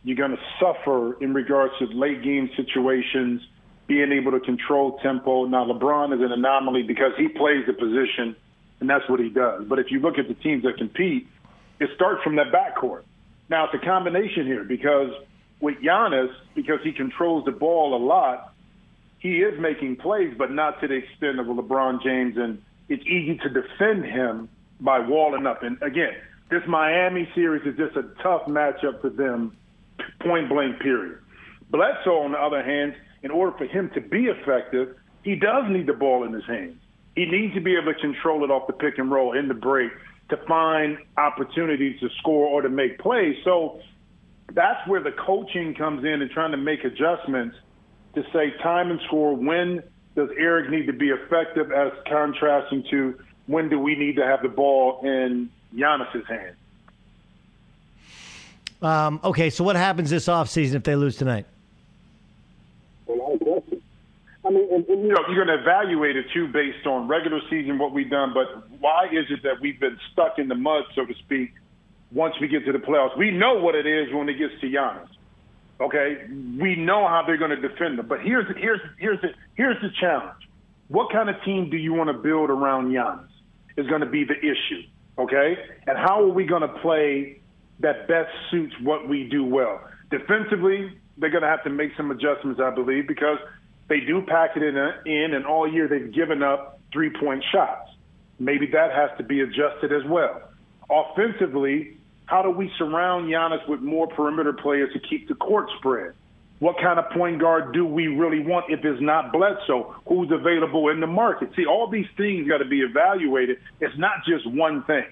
you're 0.03 0.17
going 0.17 0.31
to 0.31 0.41
suffer 0.59 1.21
in 1.21 1.33
regards 1.33 1.73
to 1.79 1.85
late 1.85 2.23
game 2.23 2.49
situations, 2.57 3.41
being 3.87 4.11
able 4.11 4.31
to 4.31 4.39
control 4.39 4.97
tempo. 5.03 5.45
Now, 5.45 5.65
LeBron 5.65 6.13
is 6.15 6.21
an 6.21 6.31
anomaly 6.31 6.83
because 6.83 7.11
he 7.17 7.27
plays 7.27 7.65
the 7.67 7.73
position, 7.73 8.35
and 8.79 8.89
that's 8.89 9.07
what 9.09 9.19
he 9.19 9.29
does. 9.29 9.65
But 9.65 9.79
if 9.79 9.91
you 9.91 9.99
look 9.99 10.17
at 10.17 10.27
the 10.27 10.35
teams 10.35 10.63
that 10.63 10.77
compete, 10.77 11.27
it 11.79 11.89
starts 11.95 12.23
from 12.23 12.37
that 12.37 12.47
backcourt. 12.51 13.03
Now, 13.49 13.65
it's 13.65 13.73
a 13.73 13.85
combination 13.85 14.45
here 14.45 14.63
because 14.63 15.11
with 15.59 15.75
Giannis, 15.83 16.33
because 16.55 16.79
he 16.83 16.91
controls 16.91 17.45
the 17.45 17.51
ball 17.51 17.95
a 17.95 18.01
lot, 18.03 18.53
he 19.19 19.41
is 19.41 19.59
making 19.59 19.97
plays, 19.97 20.33
but 20.37 20.51
not 20.51 20.79
to 20.81 20.87
the 20.87 20.95
extent 20.95 21.39
of 21.39 21.47
LeBron 21.47 22.01
James, 22.01 22.37
and 22.37 22.61
it's 22.87 23.03
easy 23.05 23.37
to 23.43 23.49
defend 23.49 24.05
him 24.05 24.49
by 24.79 24.99
walling 24.99 25.45
up. 25.45 25.61
And 25.61 25.81
again, 25.81 26.13
this 26.49 26.63
Miami 26.67 27.29
series 27.35 27.65
is 27.65 27.77
just 27.77 27.95
a 27.95 28.03
tough 28.23 28.43
matchup 28.47 29.01
for 29.01 29.09
them, 29.09 29.55
point 30.21 30.49
blank, 30.49 30.79
period. 30.79 31.19
Bledsoe, 31.69 32.21
on 32.21 32.31
the 32.31 32.39
other 32.39 32.63
hand, 32.63 32.95
in 33.21 33.29
order 33.29 33.55
for 33.57 33.65
him 33.65 33.91
to 33.93 34.01
be 34.01 34.25
effective, 34.25 34.95
he 35.23 35.35
does 35.35 35.65
need 35.69 35.85
the 35.85 35.93
ball 35.93 36.23
in 36.23 36.33
his 36.33 36.45
hands. 36.45 36.77
He 37.15 37.25
needs 37.25 37.53
to 37.53 37.61
be 37.61 37.75
able 37.75 37.93
to 37.93 37.99
control 37.99 38.43
it 38.45 38.51
off 38.51 38.67
the 38.67 38.73
pick 38.73 38.97
and 38.97 39.11
roll 39.11 39.37
in 39.37 39.49
the 39.49 39.53
break 39.53 39.91
to 40.29 40.37
find 40.47 40.97
opportunities 41.17 41.99
to 41.99 42.07
score 42.19 42.47
or 42.47 42.61
to 42.61 42.69
make 42.69 42.99
plays. 42.99 43.35
So 43.43 43.81
that's 44.53 44.87
where 44.87 45.03
the 45.03 45.11
coaching 45.11 45.75
comes 45.75 46.05
in 46.05 46.21
and 46.21 46.31
trying 46.31 46.51
to 46.51 46.57
make 46.57 46.85
adjustments 46.85 47.57
to 48.15 48.23
say 48.33 48.51
time 48.61 48.91
and 48.91 48.99
score. 49.07 49.35
When 49.35 49.83
does 50.15 50.29
Eric 50.37 50.69
need 50.69 50.87
to 50.87 50.93
be 50.93 51.09
effective 51.09 51.71
as 51.71 51.91
contrasting 52.07 52.83
to 52.91 53.19
when 53.47 53.69
do 53.69 53.79
we 53.79 53.95
need 53.95 54.15
to 54.17 54.25
have 54.25 54.41
the 54.41 54.49
ball 54.49 55.01
in 55.03 55.49
Giannis's 55.75 56.27
hands? 56.27 56.55
Um, 58.81 59.19
okay, 59.23 59.49
so 59.49 59.63
what 59.63 59.75
happens 59.75 60.09
this 60.09 60.27
offseason 60.27 60.75
if 60.75 60.83
they 60.83 60.95
lose 60.95 61.17
tonight? 61.17 61.45
A 63.07 63.11
lot 63.11 63.33
of 63.33 63.39
questions. 63.39 63.81
I 64.45 64.51
mean, 64.51 64.73
and, 64.73 64.87
and, 64.87 65.01
you 65.03 65.09
know, 65.09 65.19
you're 65.29 65.45
going 65.45 65.57
to 65.57 65.61
evaluate 65.61 66.15
it 66.15 66.27
too 66.33 66.47
based 66.47 66.87
on 66.87 67.07
regular 67.07 67.41
season, 67.49 67.77
what 67.77 67.91
we've 67.91 68.09
done, 68.09 68.33
but 68.33 68.69
why 68.79 69.07
is 69.11 69.25
it 69.29 69.43
that 69.43 69.59
we've 69.59 69.79
been 69.79 69.99
stuck 70.13 70.39
in 70.39 70.47
the 70.47 70.55
mud, 70.55 70.83
so 70.95 71.05
to 71.05 71.13
speak, 71.15 71.51
once 72.11 72.35
we 72.39 72.47
get 72.47 72.65
to 72.65 72.71
the 72.71 72.79
playoffs? 72.79 73.17
We 73.17 73.31
know 73.31 73.55
what 73.55 73.75
it 73.75 73.85
is 73.85 74.13
when 74.13 74.29
it 74.29 74.35
gets 74.35 74.53
to 74.61 74.67
Giannis. 74.67 75.09
Okay, 75.81 76.17
we 76.59 76.75
know 76.75 77.07
how 77.07 77.23
they're 77.25 77.37
going 77.37 77.51
to 77.51 77.67
defend 77.67 77.97
them, 77.97 78.07
but 78.07 78.19
here's 78.21 78.45
here's 78.57 78.81
here's 78.97 79.21
the, 79.21 79.29
here's 79.55 79.81
the 79.81 79.89
challenge. 79.99 80.49
What 80.89 81.11
kind 81.11 81.29
of 81.29 81.35
team 81.45 81.69
do 81.69 81.77
you 81.77 81.93
want 81.93 82.09
to 82.09 82.13
build 82.13 82.49
around 82.49 82.91
Giannis? 82.91 83.27
Is 83.77 83.87
going 83.87 84.01
to 84.01 84.09
be 84.09 84.25
the 84.25 84.37
issue. 84.37 84.83
Okay, 85.17 85.55
and 85.87 85.97
how 85.97 86.21
are 86.21 86.27
we 86.27 86.45
going 86.45 86.63
to 86.63 86.79
play 86.79 87.41
that 87.79 88.07
best 88.07 88.29
suits 88.51 88.73
what 88.81 89.07
we 89.07 89.29
do 89.29 89.45
well? 89.45 89.81
Defensively, 90.11 90.97
they're 91.17 91.29
going 91.29 91.43
to 91.43 91.49
have 91.49 91.63
to 91.63 91.69
make 91.69 91.91
some 91.95 92.11
adjustments, 92.11 92.59
I 92.61 92.71
believe, 92.71 93.07
because 93.07 93.37
they 93.87 93.99
do 93.99 94.21
pack 94.27 94.51
it 94.55 94.63
in, 94.63 94.75
in 95.05 95.33
and 95.33 95.45
all 95.45 95.71
year 95.71 95.87
they've 95.87 96.13
given 96.13 96.43
up 96.43 96.79
three 96.91 97.09
point 97.09 97.43
shots. 97.53 97.89
Maybe 98.39 98.67
that 98.67 98.91
has 98.91 99.09
to 99.17 99.23
be 99.23 99.41
adjusted 99.41 99.91
as 99.91 100.03
well. 100.09 100.41
Offensively, 100.89 101.97
how 102.29 102.43
do 102.43 102.51
we 102.51 102.71
surround 102.77 103.27
Giannis 103.27 103.67
with 103.67 103.81
more 103.81 104.05
perimeter 104.05 104.53
players 104.53 104.93
to 104.93 104.99
keep 104.99 105.27
the 105.27 105.33
court 105.33 105.67
spread? 105.79 106.13
What 106.59 106.75
kind 106.79 106.99
of 106.99 107.09
point 107.09 107.39
guard 107.39 107.73
do 107.73 107.83
we 107.83 108.05
really 108.05 108.45
want 108.45 108.65
if 108.69 108.85
it's 108.85 109.01
not 109.01 109.33
Bledsoe? 109.33 109.95
Who's 110.07 110.29
available 110.31 110.89
in 110.89 110.99
the 110.99 111.07
market? 111.07 111.49
See, 111.55 111.65
all 111.65 111.89
these 111.89 112.05
things 112.17 112.47
got 112.47 112.59
to 112.59 112.65
be 112.65 112.81
evaluated. 112.81 113.57
It's 113.79 113.97
not 113.97 114.25
just 114.27 114.47
one 114.47 114.83
thing. 114.83 115.07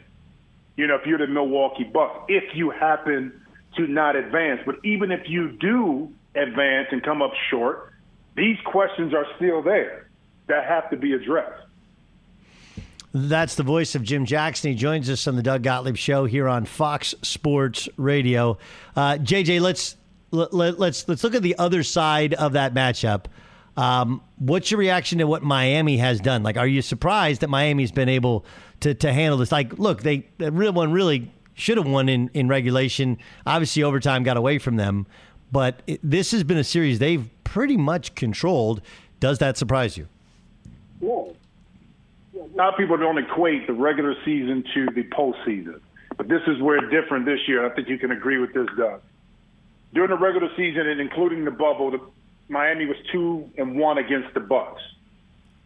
You 0.76 0.86
know, 0.86 0.96
if 0.96 1.08
you're 1.08 1.18
the 1.18 1.26
Milwaukee 1.26 1.86
Bucks, 1.86 2.26
if 2.28 2.44
you 2.54 2.70
happen 2.70 3.42
to 3.78 3.88
not 3.88 4.16
advance, 4.16 4.62
but 4.64 4.76
even 4.84 5.12
if 5.12 5.22
you 5.28 5.54
do 5.54 6.12
advance 6.36 6.90
and 6.92 7.02
come 7.02 7.24
up 7.24 7.32
short, 7.50 7.94
these 8.36 8.58
questions 8.64 9.16
are 9.16 9.26
still 9.38 9.64
there 9.64 10.08
that 10.50 10.66
have 10.66 10.92
to 10.92 10.98
be 10.98 11.14
addressed. 11.14 11.64
That's 13.20 13.56
the 13.56 13.64
voice 13.64 13.96
of 13.96 14.04
Jim 14.04 14.26
Jackson. 14.26 14.72
He 14.72 14.78
joins 14.78 15.10
us 15.10 15.28
on 15.28 15.36
the 15.36 15.42
Doug 15.42 15.64
Gottlieb 15.64 15.96
Show 15.96 16.26
here 16.26 16.48
on 16.48 16.66
Fox 16.66 17.16
Sports 17.24 17.90
Radio. 17.98 18.60
Uh, 18.96 19.14
JJ, 19.14 19.60
let's 19.60 19.98
let, 20.30 20.54
us 20.54 20.78
let's, 20.78 21.08
let's 21.08 21.24
look 21.24 21.34
at 21.34 21.42
the 21.42 21.58
other 21.58 21.82
side 21.82 22.36
of 22.36 22.54
that 22.54 22.76
matchup. 22.76 23.26
Um, 23.76 24.22
what's 24.38 24.70
your 24.70 24.80
reaction 24.80 25.18
to 25.18 25.26
what 25.26 25.42
Miami 25.42 25.98
has 25.98 26.20
done? 26.20 26.44
Like, 26.44 26.58
are 26.58 26.68
you 26.68 26.84
surprised 26.84 27.42
that 27.42 27.50
Miami's 27.50 27.92
been 27.92 28.08
able 28.08 28.46
to 28.82 28.94
to 28.94 29.12
handle 29.12 29.40
this? 29.40 29.52
Like, 29.52 29.80
look, 29.80 30.04
they 30.04 30.28
the 30.38 30.52
real 30.52 30.74
one 30.74 30.92
really 30.92 31.32
should 31.56 31.78
have 31.78 31.88
won 31.88 32.10
in 32.10 32.30
in 32.36 32.48
regulation. 32.48 33.18
Obviously, 33.48 33.82
overtime 33.82 34.22
got 34.22 34.38
away 34.38 34.60
from 34.60 34.76
them, 34.76 35.08
but 35.52 35.82
it, 35.88 36.00
this 36.04 36.30
has 36.32 36.44
been 36.44 36.58
a 36.58 36.64
series 36.64 37.00
they've 37.00 37.28
pretty 37.44 37.78
much 37.78 38.14
controlled. 38.14 38.82
Does 39.20 39.40
that 39.40 39.58
surprise 39.58 39.98
you? 39.98 40.08
Yeah. 41.02 41.34
A 42.54 42.58
lot 42.58 42.74
of 42.74 42.78
people 42.78 42.98
don't 42.98 43.18
equate 43.18 43.68
the 43.68 43.74
regular 43.74 44.16
season 44.26 44.64
to 44.74 44.88
the 44.94 45.04
postseason, 45.04 45.80
but 46.16 46.28
this 46.28 46.42
is 46.48 46.62
where 46.62 46.80
different 46.90 47.26
this 47.26 47.40
year. 47.48 47.66
I 47.66 47.74
think 47.76 47.90
you 47.90 47.98
can 47.98 48.12
agree 48.12 48.38
with 48.38 48.54
this, 48.54 48.68
Doug. 48.78 49.02
During 49.94 50.10
the 50.10 50.18
regular 50.18 50.50
season 50.56 50.88
and 50.88 51.00
including 51.00 51.46
the 51.46 51.52
bubble, 51.52 51.92
the, 51.92 52.00
Miami 52.50 52.86
was 52.86 52.98
two 53.12 53.50
and 53.58 53.78
one 53.78 53.98
against 53.98 54.34
the 54.34 54.40
Bucks. 54.40 54.82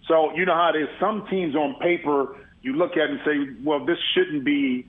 So 0.07 0.33
you 0.35 0.45
know 0.45 0.55
how 0.55 0.71
it 0.73 0.81
is. 0.81 0.89
Some 0.99 1.27
teams 1.29 1.55
on 1.55 1.75
paper 1.79 2.35
you 2.61 2.73
look 2.73 2.91
at 2.97 3.09
and 3.09 3.19
say, 3.25 3.63
well, 3.63 3.85
this 3.85 3.97
shouldn't 4.13 4.43
be 4.43 4.85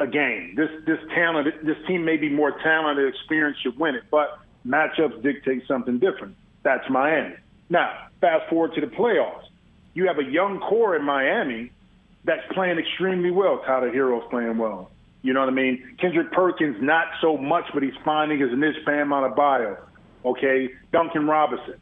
a 0.00 0.06
game. 0.06 0.54
This 0.56 0.70
this 0.86 0.98
talent, 1.14 1.48
this 1.64 1.76
team 1.86 2.04
may 2.04 2.16
be 2.16 2.28
more 2.28 2.52
talented, 2.62 3.08
experienced 3.08 3.62
should 3.62 3.78
win 3.78 3.94
it, 3.94 4.04
but 4.10 4.38
matchups 4.66 5.22
dictate 5.22 5.66
something 5.66 5.98
different. 5.98 6.36
That's 6.62 6.88
Miami. 6.90 7.34
Now, 7.68 8.08
fast 8.20 8.48
forward 8.48 8.74
to 8.74 8.80
the 8.80 8.86
playoffs 8.86 9.44
you 9.94 10.06
have 10.06 10.18
a 10.18 10.24
young 10.24 10.60
core 10.60 10.96
in 10.96 11.04
Miami 11.04 11.70
that's 12.24 12.42
playing 12.52 12.78
extremely 12.78 13.30
well. 13.30 13.62
Tyler 13.66 13.92
Herro's 13.92 14.24
playing 14.30 14.58
well. 14.58 14.90
You 15.22 15.32
know 15.32 15.40
what 15.40 15.48
I 15.48 15.52
mean? 15.52 15.96
Kendrick 16.00 16.32
Perkins, 16.32 16.76
not 16.80 17.06
so 17.20 17.36
much, 17.36 17.64
but 17.72 17.82
he's 17.82 17.94
finding 18.04 18.40
his 18.40 18.50
niche. 18.56 18.84
Bam 18.84 19.10
Adebayo. 19.10 19.78
Okay, 20.24 20.70
Duncan 20.92 21.26
Robinson. 21.26 21.80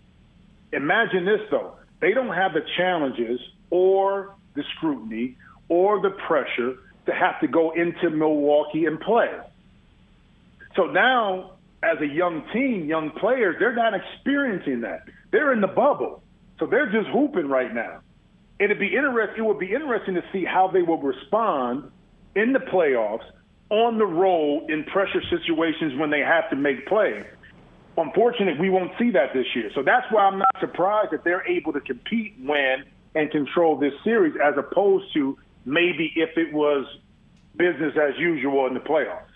Imagine 0.72 1.24
this 1.24 1.40
though: 1.50 1.74
they 2.00 2.12
don't 2.12 2.34
have 2.34 2.52
the 2.52 2.64
challenges 2.76 3.40
or 3.70 4.34
the 4.54 4.62
scrutiny 4.76 5.36
or 5.68 6.00
the 6.00 6.11
pressure 6.11 6.76
to 7.06 7.12
have 7.12 7.40
to 7.40 7.46
go 7.46 7.70
into 7.70 8.11
Milwaukee 8.11 8.84
and 8.84 9.00
play. 9.00 9.30
So 10.76 10.84
now, 10.84 11.52
as 11.82 12.00
a 12.00 12.06
young 12.06 12.44
team, 12.52 12.86
young 12.86 13.11
players, 13.11 13.56
they're 13.58 13.74
not 13.74 13.94
experiencing 13.94 14.82
that. 14.82 15.04
They're 15.30 15.52
in 15.52 15.61
the 15.61 15.66
bubble. 15.66 16.22
So 16.61 16.66
they're 16.66 16.92
just 16.92 17.08
hooping 17.08 17.48
right 17.48 17.74
now. 17.74 18.02
It'd 18.61 18.78
be 18.78 18.94
interesting. 18.94 19.44
It 19.44 19.48
would 19.48 19.58
be 19.58 19.72
interesting 19.72 20.14
to 20.14 20.22
see 20.32 20.44
how 20.44 20.68
they 20.68 20.82
will 20.82 21.00
respond 21.00 21.90
in 22.36 22.52
the 22.52 22.58
playoffs 22.58 23.24
on 23.70 23.98
the 23.98 24.04
road 24.04 24.70
in 24.70 24.84
pressure 24.84 25.22
situations 25.30 25.98
when 25.98 26.11
they 26.11 26.20
have 26.20 26.50
to 26.50 26.56
make 26.56 26.86
plays. 26.86 27.24
Unfortunately, 27.96 28.61
we 28.61 28.68
won't 28.68 28.92
see 28.98 29.11
that 29.12 29.32
this 29.32 29.46
year. 29.54 29.70
So 29.74 29.82
that's 29.82 30.06
why 30.11 30.24
I'm 30.24 30.38
not 30.38 30.54
surprised 30.61 31.12
that 31.12 31.24
they're 31.24 31.46
able 31.48 31.72
to 31.72 31.80
compete, 31.80 32.34
win, 32.38 32.84
and 33.14 33.30
control 33.30 33.78
this 33.78 33.94
series 34.04 34.34
as 34.36 34.54
opposed 34.58 35.12
to 35.14 35.38
maybe 35.64 36.12
if 36.16 36.36
it 36.36 36.52
was 36.52 36.86
business 37.56 37.94
as 37.96 38.18
usual 38.18 38.66
in 38.66 38.74
the 38.74 38.80
playoffs. 38.80 39.30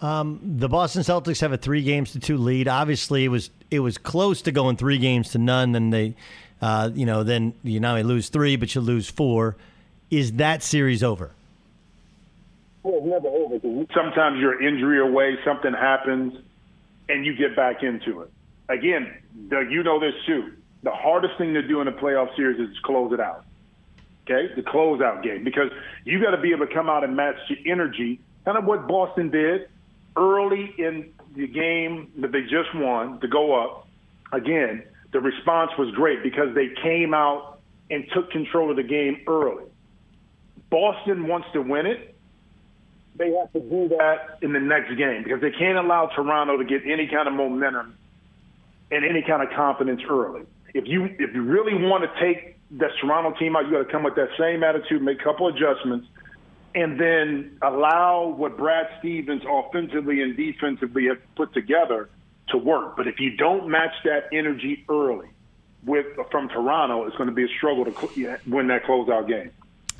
Um, 0.00 0.40
the 0.58 0.68
Boston 0.68 1.02
Celtics 1.02 1.40
have 1.40 1.52
a 1.52 1.56
three 1.56 1.82
games 1.82 2.12
to 2.12 2.20
two 2.20 2.36
lead. 2.36 2.68
Obviously, 2.68 3.24
it 3.24 3.28
was 3.28 3.50
it 3.70 3.80
was 3.80 3.96
close 3.96 4.42
to 4.42 4.52
going 4.52 4.76
three 4.76 4.98
games 4.98 5.30
to 5.30 5.38
none. 5.38 5.72
Then 5.72 5.90
they, 5.90 6.14
uh, 6.60 6.90
you 6.94 7.06
know, 7.06 7.22
then 7.22 7.54
you 7.62 7.80
not 7.80 7.90
only 7.90 8.02
lose 8.02 8.28
three, 8.28 8.56
but 8.56 8.74
you 8.74 8.80
lose 8.80 9.08
four. 9.08 9.56
Is 10.10 10.32
that 10.34 10.62
series 10.62 11.02
over? 11.02 11.30
Well, 12.82 12.98
it's 12.98 13.06
never 13.06 13.28
over. 13.28 13.86
Sometimes 13.94 14.38
you're 14.38 14.62
injury 14.62 15.00
away, 15.00 15.36
something 15.44 15.72
happens, 15.72 16.34
and 17.08 17.24
you 17.24 17.34
get 17.34 17.56
back 17.56 17.82
into 17.82 18.20
it. 18.20 18.30
Again, 18.68 19.12
you 19.50 19.82
know 19.82 19.98
this 19.98 20.14
too. 20.26 20.52
The 20.82 20.92
hardest 20.92 21.36
thing 21.38 21.54
to 21.54 21.62
do 21.62 21.80
in 21.80 21.88
a 21.88 21.92
playoff 21.92 22.36
series 22.36 22.60
is 22.60 22.76
close 22.84 23.12
it 23.12 23.20
out. 23.20 23.44
Okay, 24.28 24.52
the 24.54 24.62
closeout 24.62 25.22
game 25.22 25.42
because 25.42 25.70
you 26.04 26.20
got 26.20 26.32
to 26.32 26.40
be 26.40 26.50
able 26.52 26.66
to 26.66 26.74
come 26.74 26.90
out 26.90 27.02
and 27.02 27.16
match 27.16 27.36
the 27.48 27.70
energy. 27.70 28.20
Kind 28.44 28.58
of 28.58 28.64
what 28.64 28.86
Boston 28.86 29.30
did 29.30 29.68
early 30.16 30.74
in 30.78 31.12
the 31.34 31.46
game 31.46 32.10
that 32.18 32.32
they 32.32 32.42
just 32.42 32.74
won 32.74 33.20
to 33.20 33.28
go 33.28 33.54
up, 33.54 33.88
again, 34.32 34.82
the 35.12 35.20
response 35.20 35.70
was 35.78 35.94
great 35.94 36.22
because 36.22 36.54
they 36.54 36.68
came 36.82 37.14
out 37.14 37.60
and 37.90 38.04
took 38.12 38.30
control 38.30 38.70
of 38.70 38.76
the 38.76 38.82
game 38.82 39.22
early. 39.26 39.64
Boston 40.70 41.28
wants 41.28 41.48
to 41.52 41.62
win 41.62 41.86
it. 41.86 42.14
They 43.16 43.32
have 43.32 43.52
to 43.52 43.60
do 43.60 43.88
that 43.96 44.38
in 44.42 44.52
the 44.52 44.60
next 44.60 44.94
game 44.96 45.22
because 45.22 45.40
they 45.40 45.52
can't 45.52 45.78
allow 45.78 46.06
Toronto 46.14 46.58
to 46.58 46.64
get 46.64 46.82
any 46.84 47.06
kind 47.06 47.28
of 47.28 47.34
momentum 47.34 47.96
and 48.90 49.04
any 49.04 49.22
kind 49.22 49.42
of 49.42 49.54
confidence 49.56 50.02
early. 50.08 50.42
If 50.74 50.84
you 50.86 51.04
if 51.04 51.34
you 51.34 51.42
really 51.42 51.74
want 51.74 52.04
to 52.04 52.20
take 52.20 52.58
that 52.72 52.90
Toronto 53.00 53.38
team 53.38 53.56
out, 53.56 53.64
you 53.66 53.72
got 53.72 53.84
to 53.84 53.92
come 53.92 54.02
with 54.02 54.16
that 54.16 54.28
same 54.38 54.62
attitude, 54.62 55.00
make 55.00 55.20
a 55.20 55.24
couple 55.24 55.48
adjustments, 55.48 56.08
and 56.76 57.00
then 57.00 57.56
allow 57.62 58.28
what 58.28 58.58
Brad 58.58 58.86
Stevens 58.98 59.42
offensively 59.50 60.20
and 60.20 60.36
defensively 60.36 61.06
have 61.06 61.18
put 61.34 61.54
together 61.54 62.10
to 62.50 62.58
work. 62.58 62.98
But 62.98 63.08
if 63.08 63.18
you 63.18 63.34
don't 63.34 63.68
match 63.68 63.94
that 64.04 64.28
energy 64.30 64.84
early 64.88 65.28
with 65.84 66.06
from 66.30 66.50
Toronto, 66.50 67.06
it's 67.06 67.16
going 67.16 67.30
to 67.30 67.34
be 67.34 67.44
a 67.44 67.56
struggle 67.56 67.86
to 67.86 68.38
win 68.46 68.68
that 68.68 68.84
closeout 68.84 69.26
game. 69.26 69.50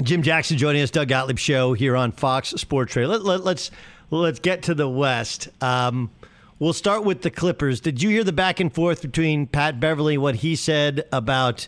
Jim 0.03 0.23
Jackson 0.23 0.59
joining 0.59 0.83
us, 0.83 0.91
Doug 0.91 1.09
Gottlieb 1.09 1.39
show 1.39 1.73
here 1.73 1.97
on 1.97 2.13
Fox 2.13 2.51
Sports 2.51 2.95
Radio. 2.95 3.09
Let, 3.09 3.23
let, 3.23 3.43
let's 3.43 3.71
let's 4.11 4.39
get 4.39 4.65
to 4.65 4.75
the 4.75 4.87
West. 4.87 5.49
Um, 5.63 6.11
we'll 6.59 6.75
start 6.75 7.05
with 7.05 7.23
the 7.23 7.31
Clippers. 7.31 7.81
Did 7.81 8.03
you 8.03 8.11
hear 8.11 8.23
the 8.23 8.33
back 8.33 8.61
and 8.61 8.73
forth 8.73 9.01
between 9.01 9.47
Pat 9.47 9.81
Beverley, 9.81 10.19
what 10.19 10.35
he 10.35 10.55
said 10.57 11.07
about 11.11 11.67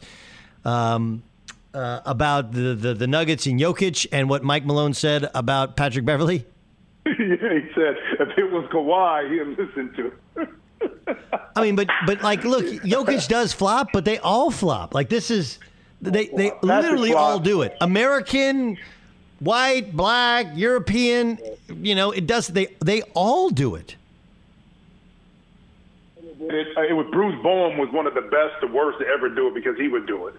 um, 0.66 1.23
uh, 1.74 2.01
about 2.05 2.53
the, 2.53 2.74
the, 2.74 2.95
the 2.95 3.07
Nuggets 3.07 3.47
and 3.47 3.61
Jokic 3.61 4.07
and 4.12 4.28
what 4.28 4.43
Mike 4.43 4.65
Malone 4.65 4.95
said 4.95 5.28
about 5.35 5.77
Patrick 5.77 6.05
Beverley? 6.05 6.45
yeah, 7.07 7.15
he 7.15 7.69
said 7.74 7.97
if 8.20 8.39
it 8.39 8.51
was 8.51 8.69
Kawhi, 8.70 9.31
he'd 9.31 9.59
listen 9.59 9.93
to 9.95 10.12
it. 10.36 10.49
I 11.57 11.62
mean, 11.62 11.74
but 11.74 11.89
but 12.07 12.23
like, 12.23 12.45
look, 12.45 12.65
Jokic 12.66 13.28
does 13.28 13.53
flop, 13.53 13.89
but 13.93 14.05
they 14.05 14.19
all 14.19 14.51
flop. 14.51 14.95
Like 14.95 15.09
this 15.09 15.31
is 15.31 15.59
they 16.01 16.27
they 16.27 16.53
literally 16.62 17.15
all 17.15 17.39
do 17.39 17.62
it. 17.62 17.77
American, 17.81 18.77
white, 19.40 19.97
black, 19.97 20.49
European. 20.55 21.39
You 21.69 21.95
know, 21.95 22.12
it 22.12 22.27
does. 22.27 22.49
They 22.49 22.77
they 22.85 23.03
all 23.15 23.51
do 23.51 23.74
it. 23.74 23.97
It, 26.40 26.69
it 26.90 26.93
was 26.93 27.07
Bruce 27.11 27.43
Bowen 27.43 27.78
was 27.78 27.90
one 27.90 28.07
of 28.07 28.15
the 28.15 28.20
best, 28.20 28.61
the 28.61 28.69
worst 28.69 29.01
to 29.01 29.07
ever 29.07 29.28
do 29.28 29.49
it 29.49 29.55
because 29.55 29.77
he 29.77 29.89
would 29.89 30.07
do 30.07 30.28
it 30.28 30.35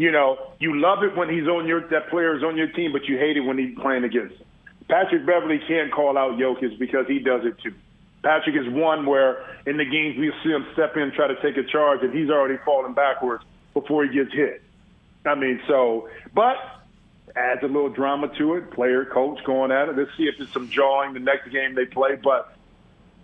you 0.00 0.10
know, 0.10 0.38
you 0.58 0.80
love 0.80 1.02
it 1.02 1.14
when 1.14 1.28
he's 1.28 1.46
on 1.46 1.66
your 1.66 1.86
that 1.88 2.08
player 2.08 2.34
is 2.34 2.42
on 2.42 2.56
your 2.56 2.68
team, 2.68 2.90
but 2.90 3.04
you 3.04 3.18
hate 3.18 3.36
it 3.36 3.40
when 3.40 3.58
he's 3.58 3.78
playing 3.78 4.02
against 4.02 4.34
him. 4.34 4.46
Patrick 4.88 5.26
Beverley 5.26 5.60
can't 5.68 5.92
call 5.92 6.16
out 6.16 6.38
Jokic 6.38 6.78
because 6.78 7.06
he 7.06 7.18
does 7.18 7.44
it 7.44 7.58
too. 7.62 7.74
Patrick 8.22 8.56
is 8.56 8.66
one 8.72 9.04
where 9.04 9.44
in 9.66 9.76
the 9.76 9.84
games 9.84 10.16
we 10.16 10.32
see 10.42 10.48
him 10.48 10.66
step 10.72 10.96
in, 10.96 11.12
try 11.12 11.28
to 11.28 11.38
take 11.42 11.58
a 11.58 11.64
charge, 11.70 12.02
and 12.02 12.14
he's 12.14 12.30
already 12.30 12.56
falling 12.64 12.94
backwards 12.94 13.44
before 13.74 14.06
he 14.06 14.10
gets 14.10 14.32
hit. 14.32 14.62
I 15.26 15.34
mean, 15.34 15.60
so, 15.68 16.08
but 16.32 16.56
adds 17.36 17.62
a 17.62 17.66
little 17.66 17.90
drama 17.90 18.28
to 18.38 18.54
it. 18.54 18.70
Player, 18.70 19.04
coach 19.04 19.44
going 19.44 19.70
at 19.70 19.90
it. 19.90 19.98
Let's 19.98 20.16
see 20.16 20.24
if 20.24 20.36
there's 20.38 20.50
some 20.54 20.70
jawing 20.70 21.12
the 21.12 21.20
next 21.20 21.50
game 21.50 21.74
they 21.74 21.84
play. 21.84 22.16
But 22.16 22.56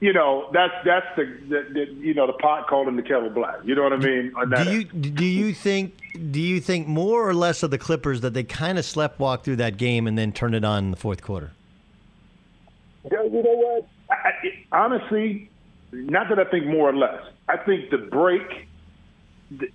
you 0.01 0.13
know, 0.13 0.49
that's 0.53 0.75
that's 0.85 1.07
the, 1.17 1.25
the, 1.49 1.67
the 1.73 1.85
you 1.95 2.15
know 2.15 2.27
the 2.27 2.35
pot 2.35 2.67
calling 2.69 2.97
the 2.97 3.03
kettle 3.03 3.31
black. 3.31 3.57
You 3.65 3.75
know 3.75 3.83
what 3.83 3.93
I 3.95 3.97
mean? 3.97 4.33
On 4.37 4.51
that 4.51 4.65
Do 4.65 4.73
you 4.73 4.85
do 4.85 5.25
you 5.25 5.55
think 5.55 5.95
do 6.31 6.41
you 6.41 6.61
think 6.61 6.87
more 6.87 7.29
or 7.29 7.35
less 7.35 7.63
of 7.63 7.71
the 7.71 7.79
Clippers 7.79 8.21
that 8.21 8.35
they 8.35 8.45
kind 8.45 8.79
of 8.79 8.85
sleptwalk 8.85 9.43
through 9.43 9.57
that 9.57 9.79
game 9.79 10.07
and 10.07 10.19
then 10.19 10.33
turn 10.33 10.55
it 10.55 10.65
on 10.65 10.85
in 10.85 10.91
the 10.91 10.97
fourth 10.97 11.23
quarter? 11.23 11.53
Yeah, 13.11 13.23
you 13.23 13.43
know 13.43 13.55
what? 13.55 13.89
I, 14.11 14.15
I, 14.73 14.85
honestly, 14.85 15.49
not 15.93 16.29
that 16.29 16.39
I 16.39 16.45
think 16.45 16.67
more 16.67 16.91
or 16.91 16.97
less. 16.97 17.23
I 17.49 17.57
think 17.57 17.91
the 17.91 17.99
break 17.99 18.69
the, 19.51 19.69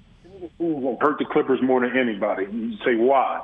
hurt 0.99 1.17
the 1.17 1.25
Clippers 1.31 1.61
more 1.61 1.79
than 1.81 1.97
anybody. 1.97 2.45
You 2.51 2.77
say 2.85 2.95
why? 2.95 3.41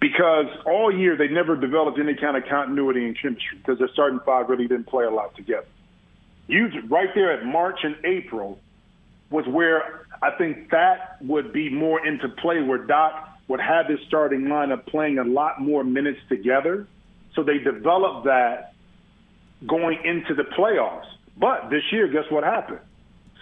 Because 0.00 0.46
all 0.66 0.94
year 0.94 1.16
they 1.16 1.28
never 1.28 1.56
developed 1.56 1.98
any 1.98 2.14
kind 2.14 2.36
of 2.36 2.44
continuity 2.48 3.04
and 3.04 3.18
chemistry 3.20 3.58
because 3.58 3.78
their 3.78 3.88
starting 3.92 4.20
five 4.24 4.48
really 4.48 4.66
didn't 4.66 4.86
play 4.86 5.04
a 5.04 5.10
lot 5.10 5.34
together. 5.36 5.66
You 6.46 6.68
right 6.88 7.08
there 7.14 7.32
at 7.32 7.44
March 7.44 7.80
and 7.82 7.96
April 8.04 8.58
was 9.30 9.46
where 9.46 10.06
I 10.22 10.30
think 10.32 10.70
that 10.70 11.16
would 11.22 11.52
be 11.52 11.70
more 11.70 12.04
into 12.06 12.28
play, 12.28 12.62
where 12.62 12.78
Doc 12.78 13.28
would 13.48 13.60
have 13.60 13.86
his 13.86 13.98
starting 14.06 14.42
lineup 14.42 14.86
playing 14.86 15.18
a 15.18 15.24
lot 15.24 15.60
more 15.60 15.84
minutes 15.84 16.20
together. 16.28 16.86
So 17.34 17.42
they 17.42 17.58
developed 17.58 18.26
that 18.26 18.74
going 19.66 19.98
into 20.04 20.34
the 20.34 20.44
playoffs. 20.44 21.06
But 21.36 21.68
this 21.70 21.82
year, 21.90 22.08
guess 22.08 22.24
what 22.30 22.44
happened? 22.44 22.80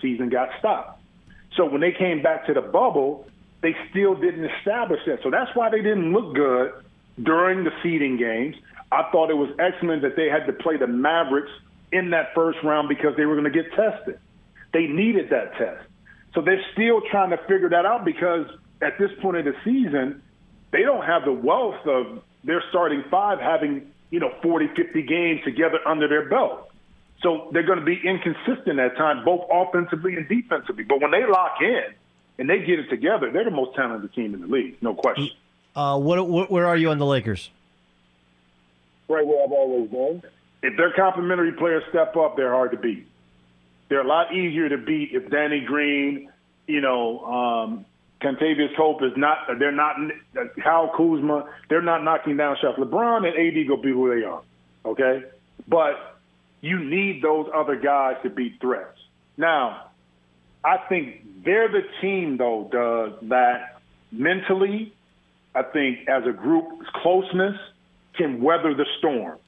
Season 0.00 0.28
got 0.28 0.48
stopped. 0.58 1.00
So 1.56 1.66
when 1.66 1.80
they 1.80 1.92
came 1.92 2.22
back 2.22 2.46
to 2.46 2.54
the 2.54 2.62
bubble, 2.62 3.26
they 3.60 3.76
still 3.90 4.14
didn't 4.14 4.44
establish 4.44 5.00
that. 5.06 5.18
So 5.22 5.30
that's 5.30 5.54
why 5.54 5.68
they 5.70 5.82
didn't 5.82 6.12
look 6.12 6.34
good 6.34 6.72
during 7.22 7.64
the 7.64 7.70
seeding 7.82 8.16
games. 8.16 8.56
I 8.90 9.08
thought 9.12 9.30
it 9.30 9.36
was 9.36 9.50
excellent 9.58 10.02
that 10.02 10.16
they 10.16 10.28
had 10.28 10.46
to 10.46 10.52
play 10.52 10.76
the 10.76 10.86
Mavericks 10.86 11.50
in 11.92 12.10
that 12.10 12.34
first 12.34 12.58
round 12.64 12.88
because 12.88 13.16
they 13.16 13.26
were 13.26 13.34
going 13.34 13.52
to 13.52 13.62
get 13.62 13.70
tested. 13.74 14.18
They 14.72 14.86
needed 14.86 15.30
that 15.30 15.56
test. 15.56 15.86
So 16.34 16.40
they're 16.40 16.64
still 16.72 17.02
trying 17.10 17.30
to 17.30 17.36
figure 17.36 17.68
that 17.68 17.84
out 17.84 18.04
because 18.04 18.46
at 18.80 18.98
this 18.98 19.10
point 19.20 19.36
of 19.36 19.44
the 19.44 19.54
season, 19.64 20.22
they 20.70 20.82
don't 20.82 21.04
have 21.04 21.24
the 21.24 21.32
wealth 21.32 21.86
of 21.86 22.22
their 22.42 22.62
starting 22.70 23.04
five 23.10 23.38
having, 23.38 23.92
you 24.10 24.18
know, 24.18 24.32
40, 24.42 24.68
50 24.74 25.02
games 25.02 25.40
together 25.44 25.78
under 25.86 26.08
their 26.08 26.28
belt. 26.28 26.70
So 27.22 27.50
they're 27.52 27.62
going 27.62 27.78
to 27.78 27.84
be 27.84 28.00
inconsistent 28.02 28.80
at 28.80 28.96
times, 28.96 29.24
both 29.24 29.46
offensively 29.50 30.16
and 30.16 30.28
defensively. 30.28 30.84
But 30.84 31.00
when 31.00 31.12
they 31.12 31.24
lock 31.24 31.58
in 31.60 31.84
and 32.38 32.50
they 32.50 32.60
get 32.60 32.80
it 32.80 32.88
together, 32.88 33.30
they're 33.30 33.44
the 33.44 33.50
most 33.50 33.76
talented 33.76 34.12
team 34.14 34.34
in 34.34 34.40
the 34.40 34.46
league, 34.48 34.78
no 34.82 34.94
question. 34.94 35.30
Uh, 35.76 35.98
what, 35.98 36.26
what 36.26 36.50
where 36.50 36.66
are 36.66 36.76
you 36.76 36.90
on 36.90 36.98
the 36.98 37.06
Lakers? 37.06 37.50
Right 39.08 39.26
where 39.26 39.44
I've 39.44 39.52
always 39.52 39.90
been. 39.90 40.22
If 40.62 40.76
their 40.76 40.92
complementary 40.92 41.52
players 41.52 41.82
step 41.90 42.16
up, 42.16 42.36
they're 42.36 42.52
hard 42.52 42.70
to 42.70 42.76
beat. 42.76 43.06
They're 43.88 44.00
a 44.00 44.06
lot 44.06 44.34
easier 44.34 44.68
to 44.68 44.78
beat 44.78 45.10
if 45.12 45.30
Danny 45.30 45.60
Green, 45.60 46.30
you 46.66 46.80
know, 46.80 47.24
um, 47.24 47.86
Kentavious 48.22 48.74
Pope 48.76 49.02
is 49.02 49.12
not. 49.16 49.38
They're 49.58 49.72
not. 49.72 49.96
Kyle 50.62 50.92
Kuzma. 50.96 51.50
They're 51.68 51.82
not 51.82 52.04
knocking 52.04 52.36
down 52.36 52.56
shots. 52.62 52.78
LeBron 52.78 53.26
and 53.26 53.36
AD 53.36 53.66
go 53.66 53.76
be 53.76 53.90
who 53.90 54.14
they 54.14 54.24
are. 54.24 54.42
Okay, 54.84 55.24
but 55.66 56.18
you 56.60 56.78
need 56.78 57.22
those 57.22 57.48
other 57.54 57.76
guys 57.76 58.16
to 58.22 58.30
beat 58.30 58.60
threats. 58.60 58.98
Now, 59.36 59.90
I 60.64 60.78
think 60.88 61.44
they're 61.44 61.68
the 61.68 61.82
team 62.00 62.36
though, 62.36 62.68
Doug, 62.70 63.28
that 63.28 63.80
mentally, 64.12 64.94
I 65.54 65.62
think 65.62 66.08
as 66.08 66.22
a 66.26 66.32
group, 66.32 66.86
closeness 67.02 67.56
can 68.16 68.40
weather 68.40 68.74
the 68.74 68.86
storm 68.98 69.38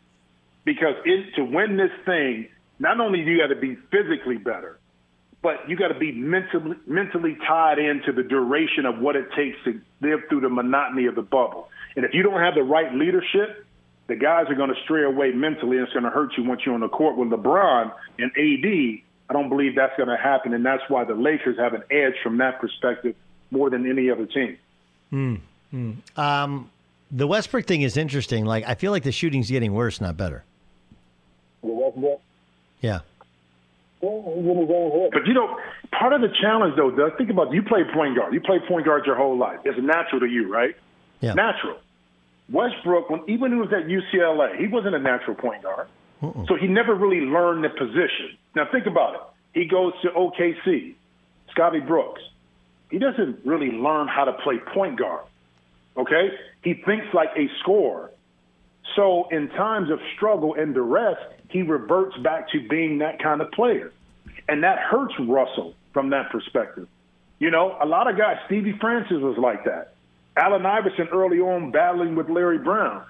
because 0.64 0.94
it, 1.04 1.34
to 1.36 1.44
win 1.44 1.76
this 1.76 1.90
thing, 2.04 2.48
not 2.78 3.00
only 3.00 3.24
do 3.24 3.30
you 3.30 3.38
got 3.38 3.48
to 3.48 3.60
be 3.60 3.76
physically 3.90 4.36
better, 4.36 4.78
but 5.42 5.68
you 5.68 5.76
got 5.76 5.88
to 5.88 5.98
be 5.98 6.10
mentally 6.10 6.76
mentally 6.86 7.36
tied 7.46 7.78
into 7.78 8.12
the 8.12 8.22
duration 8.22 8.86
of 8.86 8.98
what 8.98 9.14
it 9.14 9.26
takes 9.36 9.56
to 9.64 9.80
live 10.00 10.20
through 10.28 10.40
the 10.40 10.48
monotony 10.48 11.06
of 11.06 11.14
the 11.14 11.22
bubble. 11.22 11.68
And 11.96 12.04
if 12.04 12.14
you 12.14 12.22
don't 12.22 12.40
have 12.40 12.54
the 12.54 12.62
right 12.62 12.92
leadership, 12.94 13.66
the 14.06 14.16
guys 14.16 14.46
are 14.48 14.54
going 14.54 14.70
to 14.70 14.80
stray 14.84 15.04
away 15.04 15.32
mentally, 15.32 15.76
and 15.76 15.86
it's 15.86 15.92
going 15.92 16.04
to 16.04 16.10
hurt 16.10 16.32
you 16.36 16.44
once 16.44 16.62
you're 16.64 16.74
on 16.74 16.80
the 16.80 16.88
court 16.88 17.16
with 17.16 17.28
LeBron 17.28 17.92
and 18.18 18.30
AD. 18.30 19.02
I 19.28 19.32
don't 19.32 19.48
believe 19.48 19.76
that's 19.76 19.96
going 19.96 20.08
to 20.08 20.16
happen, 20.16 20.52
and 20.52 20.64
that's 20.64 20.82
why 20.88 21.04
the 21.04 21.14
Lakers 21.14 21.58
have 21.58 21.72
an 21.74 21.82
edge 21.90 22.14
from 22.22 22.38
that 22.38 22.60
perspective 22.60 23.14
more 23.50 23.70
than 23.70 23.88
any 23.88 24.10
other 24.10 24.26
team. 24.26 24.58
Hmm. 25.10 25.34
hmm. 25.70 25.92
Um, 26.16 26.70
the 27.10 27.26
Westbrook 27.26 27.66
thing 27.66 27.82
is 27.82 27.96
interesting. 27.96 28.44
Like, 28.44 28.64
I 28.66 28.74
feel 28.74 28.90
like 28.90 29.04
the 29.04 29.12
shooting's 29.12 29.50
getting 29.50 29.72
worse, 29.72 30.00
not 30.00 30.16
better. 30.16 30.44
The 31.66 31.72
Westbrook. 31.72 32.20
Yeah. 32.80 33.00
But 34.00 35.26
you 35.26 35.32
know, 35.32 35.58
part 35.98 36.12
of 36.12 36.20
the 36.20 36.28
challenge 36.40 36.76
though, 36.76 36.90
Doug, 36.90 37.16
think 37.16 37.30
about 37.30 37.48
it. 37.48 37.54
you 37.54 37.62
play 37.62 37.82
point 37.94 38.16
guard. 38.16 38.34
You 38.34 38.40
play 38.40 38.58
point 38.68 38.84
guard 38.84 39.06
your 39.06 39.16
whole 39.16 39.38
life. 39.38 39.60
It's 39.64 39.78
natural 39.80 40.20
to 40.20 40.26
you, 40.26 40.52
right? 40.52 40.76
Yeah. 41.20 41.34
Natural. 41.34 41.78
Westbrook, 42.50 43.08
when 43.08 43.22
even 43.28 43.40
when 43.40 43.52
he 43.52 43.58
was 43.58 43.72
at 43.72 43.86
UCLA, 43.86 44.58
he 44.58 44.66
wasn't 44.66 44.94
a 44.94 44.98
natural 44.98 45.34
point 45.34 45.62
guard. 45.62 45.88
Uh-uh. 46.22 46.46
So 46.46 46.56
he 46.56 46.66
never 46.66 46.94
really 46.94 47.20
learned 47.20 47.64
the 47.64 47.70
position. 47.70 48.36
Now 48.54 48.66
think 48.70 48.86
about 48.86 49.14
it. 49.14 49.20
He 49.54 49.66
goes 49.66 49.92
to 50.02 50.10
OKC, 50.10 50.94
Scotty 51.50 51.80
Brooks. 51.80 52.20
He 52.90 52.98
doesn't 52.98 53.44
really 53.44 53.70
learn 53.70 54.08
how 54.08 54.24
to 54.24 54.32
play 54.34 54.58
point 54.74 54.98
guard. 54.98 55.24
Okay? 55.96 56.30
He 56.62 56.74
thinks 56.74 57.06
like 57.14 57.30
a 57.36 57.48
scorer. 57.60 58.10
So 58.96 59.28
in 59.30 59.48
times 59.50 59.90
of 59.90 59.98
struggle 60.16 60.54
and 60.54 60.74
duress, 60.74 61.16
he 61.54 61.62
reverts 61.62 62.16
back 62.16 62.50
to 62.50 62.68
being 62.68 62.98
that 62.98 63.22
kind 63.22 63.40
of 63.40 63.48
player. 63.52 63.92
And 64.48 64.64
that 64.64 64.76
hurts 64.76 65.14
Russell 65.20 65.74
from 65.92 66.10
that 66.10 66.30
perspective. 66.30 66.88
You 67.38 67.52
know, 67.52 67.78
a 67.80 67.86
lot 67.86 68.10
of 68.10 68.18
guys, 68.18 68.38
Stevie 68.46 68.76
Francis 68.80 69.18
was 69.18 69.38
like 69.38 69.64
that. 69.64 69.94
Allen 70.36 70.66
Iverson 70.66 71.06
early 71.12 71.38
on 71.38 71.70
battling 71.70 72.16
with 72.16 72.28
Larry 72.28 72.58
Brown. 72.58 73.04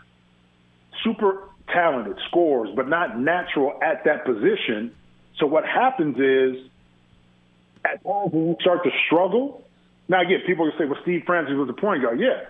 Super 1.02 1.48
talented, 1.72 2.18
scores, 2.28 2.68
but 2.76 2.86
not 2.86 3.18
natural 3.18 3.78
at 3.82 4.04
that 4.04 4.26
position. 4.26 4.94
So 5.38 5.46
what 5.46 5.64
happens 5.64 6.18
is, 6.18 6.70
at 7.82 8.04
times 8.04 8.30
when 8.30 8.48
you 8.48 8.56
start 8.60 8.84
to 8.84 8.90
struggle, 9.06 9.64
now 10.06 10.20
again, 10.20 10.40
people 10.46 10.70
can 10.70 10.78
say, 10.78 10.84
well, 10.84 11.00
Steve 11.00 11.22
Francis 11.24 11.54
was 11.56 11.70
a 11.70 11.80
point 11.80 12.02
guard. 12.02 12.20
Yeah, 12.20 12.44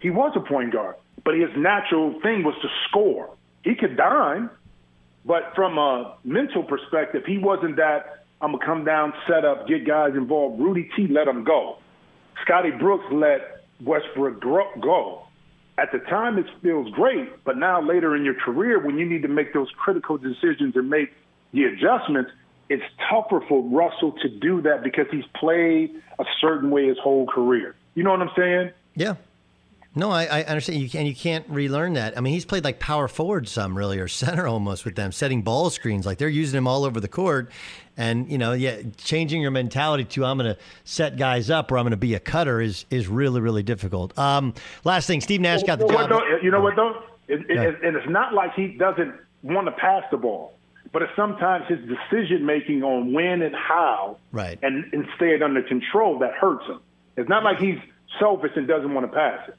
he 0.00 0.10
was 0.10 0.32
a 0.36 0.40
point 0.40 0.74
guard, 0.74 0.96
but 1.24 1.34
his 1.34 1.48
natural 1.56 2.20
thing 2.20 2.44
was 2.44 2.54
to 2.60 2.68
score. 2.86 3.30
He 3.64 3.74
could 3.74 3.96
dime, 3.96 4.50
but 5.28 5.52
from 5.54 5.76
a 5.76 6.16
mental 6.24 6.62
perspective, 6.64 7.22
he 7.26 7.36
wasn't 7.36 7.76
that 7.76 8.24
I'm 8.40 8.52
gonna 8.52 8.64
come 8.64 8.84
down, 8.84 9.12
set 9.28 9.44
up, 9.44 9.68
get 9.68 9.86
guys 9.86 10.14
involved. 10.14 10.58
Rudy 10.58 10.88
T 10.96 11.06
let 11.06 11.28
him 11.28 11.44
go. 11.44 11.76
Scotty 12.42 12.70
Brooks 12.70 13.04
let 13.12 13.64
Westbrook 13.84 14.40
go. 14.40 15.26
At 15.76 15.92
the 15.92 15.98
time, 15.98 16.38
it 16.38 16.46
feels 16.62 16.90
great, 16.92 17.44
but 17.44 17.58
now 17.58 17.80
later 17.80 18.16
in 18.16 18.24
your 18.24 18.34
career, 18.34 18.84
when 18.84 18.98
you 18.98 19.04
need 19.04 19.22
to 19.22 19.28
make 19.28 19.52
those 19.52 19.68
critical 19.76 20.16
decisions 20.16 20.74
and 20.76 20.88
make 20.88 21.10
the 21.52 21.64
adjustments, 21.64 22.30
it's 22.70 22.82
tougher 23.10 23.44
for 23.48 23.62
Russell 23.62 24.12
to 24.22 24.28
do 24.28 24.62
that 24.62 24.82
because 24.82 25.06
he's 25.10 25.26
played 25.38 26.02
a 26.18 26.24
certain 26.40 26.70
way 26.70 26.88
his 26.88 26.98
whole 26.98 27.26
career. 27.26 27.76
You 27.94 28.02
know 28.02 28.10
what 28.10 28.22
I'm 28.22 28.30
saying? 28.36 28.70
Yeah. 28.94 29.14
No, 29.98 30.12
I, 30.12 30.26
I 30.26 30.42
understand. 30.44 30.80
You 30.80 30.88
can 30.88 31.06
you 31.06 31.14
can't 31.14 31.44
relearn 31.48 31.94
that. 31.94 32.16
I 32.16 32.20
mean, 32.20 32.32
he's 32.32 32.44
played 32.44 32.62
like 32.62 32.78
power 32.78 33.08
forward 33.08 33.48
some 33.48 33.76
really, 33.76 33.98
or 33.98 34.06
center 34.08 34.46
almost 34.46 34.84
with 34.84 34.94
them, 34.94 35.10
setting 35.10 35.42
ball 35.42 35.70
screens. 35.70 36.06
Like 36.06 36.18
they're 36.18 36.28
using 36.28 36.56
him 36.56 36.68
all 36.68 36.84
over 36.84 37.00
the 37.00 37.08
court, 37.08 37.50
and 37.96 38.30
you 38.30 38.38
know, 38.38 38.52
yeah, 38.52 38.80
changing 38.96 39.42
your 39.42 39.50
mentality 39.50 40.04
to 40.04 40.24
I'm 40.24 40.38
going 40.38 40.54
to 40.54 40.60
set 40.84 41.16
guys 41.16 41.50
up 41.50 41.72
or 41.72 41.78
I'm 41.78 41.82
going 41.82 41.90
to 41.90 41.96
be 41.96 42.14
a 42.14 42.20
cutter 42.20 42.60
is 42.60 42.86
is 42.90 43.08
really 43.08 43.40
really 43.40 43.64
difficult. 43.64 44.16
Um, 44.16 44.54
last 44.84 45.08
thing, 45.08 45.20
Steve 45.20 45.40
Nash 45.40 45.64
got 45.64 45.80
the 45.80 45.88
job. 45.88 46.08
Though? 46.08 46.38
you 46.42 46.52
know 46.52 46.60
what 46.60 46.76
though? 46.76 47.02
It, 47.26 47.40
it, 47.50 47.58
it, 47.58 47.82
and 47.82 47.96
it's 47.96 48.08
not 48.08 48.32
like 48.32 48.54
he 48.54 48.68
doesn't 48.68 49.14
want 49.42 49.66
to 49.66 49.72
pass 49.72 50.04
the 50.12 50.16
ball, 50.16 50.54
but 50.92 51.02
it's 51.02 51.12
sometimes 51.16 51.66
his 51.68 51.80
decision 51.80 52.46
making 52.46 52.84
on 52.84 53.12
when 53.12 53.42
and 53.42 53.54
how, 53.54 54.16
right, 54.30 54.58
and, 54.62 54.90
and 54.94 55.06
stay 55.16 55.34
it 55.34 55.42
under 55.42 55.62
control 55.62 56.20
that 56.20 56.34
hurts 56.34 56.66
him. 56.66 56.80
It's 57.16 57.28
not 57.28 57.42
like 57.42 57.58
he's 57.58 57.78
selfish 58.20 58.52
and 58.54 58.68
doesn't 58.68 58.94
want 58.94 59.10
to 59.10 59.14
pass 59.14 59.48
it. 59.48 59.56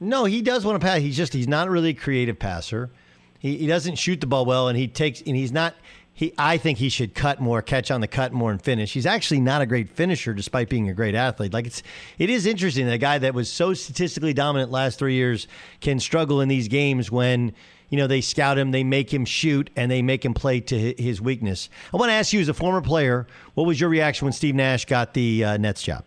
No, 0.00 0.24
he 0.24 0.42
does 0.42 0.64
want 0.64 0.80
to 0.80 0.84
pass. 0.84 1.00
He's 1.00 1.16
just 1.16 1.32
he's 1.32 1.48
not 1.48 1.70
really 1.70 1.90
a 1.90 1.94
creative 1.94 2.38
passer. 2.38 2.90
He, 3.38 3.58
he 3.58 3.66
doesn't 3.66 3.96
shoot 3.96 4.20
the 4.20 4.26
ball 4.26 4.44
well, 4.44 4.68
and 4.68 4.78
he 4.78 4.88
takes 4.88 5.20
and 5.20 5.36
he's 5.36 5.52
not. 5.52 5.74
He 6.12 6.32
I 6.38 6.58
think 6.58 6.78
he 6.78 6.88
should 6.88 7.14
cut 7.14 7.40
more, 7.40 7.60
catch 7.62 7.90
on 7.90 8.00
the 8.00 8.08
cut 8.08 8.32
more, 8.32 8.50
and 8.50 8.60
finish. 8.60 8.92
He's 8.92 9.06
actually 9.06 9.40
not 9.40 9.62
a 9.62 9.66
great 9.66 9.88
finisher, 9.88 10.32
despite 10.32 10.68
being 10.68 10.88
a 10.88 10.94
great 10.94 11.14
athlete. 11.14 11.52
Like 11.52 11.66
it's 11.66 11.82
it 12.18 12.30
is 12.30 12.46
interesting 12.46 12.86
that 12.86 12.94
a 12.94 12.98
guy 12.98 13.18
that 13.18 13.34
was 13.34 13.50
so 13.50 13.74
statistically 13.74 14.32
dominant 14.32 14.70
last 14.70 14.98
three 14.98 15.14
years 15.14 15.46
can 15.80 15.98
struggle 16.00 16.40
in 16.40 16.48
these 16.48 16.68
games 16.68 17.10
when 17.10 17.52
you 17.88 17.98
know 17.98 18.06
they 18.06 18.20
scout 18.20 18.58
him, 18.58 18.70
they 18.70 18.84
make 18.84 19.12
him 19.12 19.24
shoot, 19.24 19.70
and 19.76 19.90
they 19.90 20.02
make 20.02 20.24
him 20.24 20.34
play 20.34 20.60
to 20.60 20.94
his 20.94 21.20
weakness. 21.20 21.68
I 21.92 21.96
want 21.96 22.10
to 22.10 22.14
ask 22.14 22.32
you, 22.32 22.40
as 22.40 22.48
a 22.48 22.54
former 22.54 22.80
player, 22.80 23.26
what 23.54 23.66
was 23.66 23.80
your 23.80 23.90
reaction 23.90 24.26
when 24.26 24.32
Steve 24.32 24.54
Nash 24.54 24.84
got 24.84 25.14
the 25.14 25.44
uh, 25.44 25.56
Nets 25.56 25.82
job? 25.82 26.04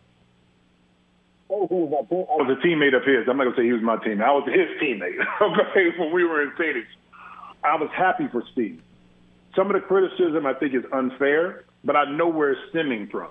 I 1.85 2.35
was 2.41 2.57
a 2.57 2.65
teammate 2.65 2.95
of 2.95 3.03
his. 3.03 3.27
I'm 3.29 3.37
not 3.37 3.45
gonna 3.45 3.55
say 3.55 3.65
he 3.65 3.73
was 3.73 3.81
my 3.81 3.97
teammate. 3.97 4.23
I 4.23 4.31
was 4.31 4.47
his 4.47 4.69
teammate. 4.81 5.17
okay, 5.41 5.97
when 5.97 6.13
we 6.13 6.23
were 6.23 6.41
in 6.41 6.51
Phoenix, 6.57 6.87
I 7.63 7.75
was 7.75 7.89
happy 7.95 8.27
for 8.31 8.43
Steve. 8.51 8.81
some 9.55 9.67
of 9.67 9.73
the 9.73 9.85
criticism 9.85 10.45
I 10.45 10.53
think 10.53 10.73
is 10.73 10.83
unfair, 10.91 11.65
but 11.83 11.95
I 11.95 12.09
know 12.11 12.27
where 12.27 12.51
it's 12.51 12.61
stemming 12.69 13.07
from. 13.07 13.29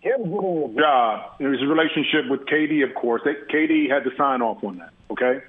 Him 0.00 0.24
getting 0.24 0.30
the 0.30 0.80
job, 0.80 1.40
was 1.40 1.62
a 1.62 1.66
relationship 1.66 2.28
with 2.28 2.46
KD, 2.46 2.84
of 2.88 2.94
course. 2.94 3.22
They, 3.24 3.34
KD 3.52 3.88
had 3.90 4.04
to 4.04 4.10
sign 4.18 4.42
off 4.42 4.62
on 4.62 4.78
that, 4.78 4.92
okay? 5.10 5.42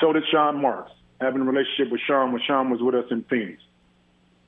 So 0.00 0.12
did 0.12 0.24
Sean 0.30 0.60
Marks, 0.60 0.92
having 1.20 1.40
a 1.40 1.44
relationship 1.44 1.90
with 1.90 2.00
Sean 2.06 2.32
when 2.32 2.42
Sean 2.46 2.70
was 2.70 2.82
with 2.82 2.94
us 2.94 3.06
in 3.10 3.24
Phoenix. 3.24 3.62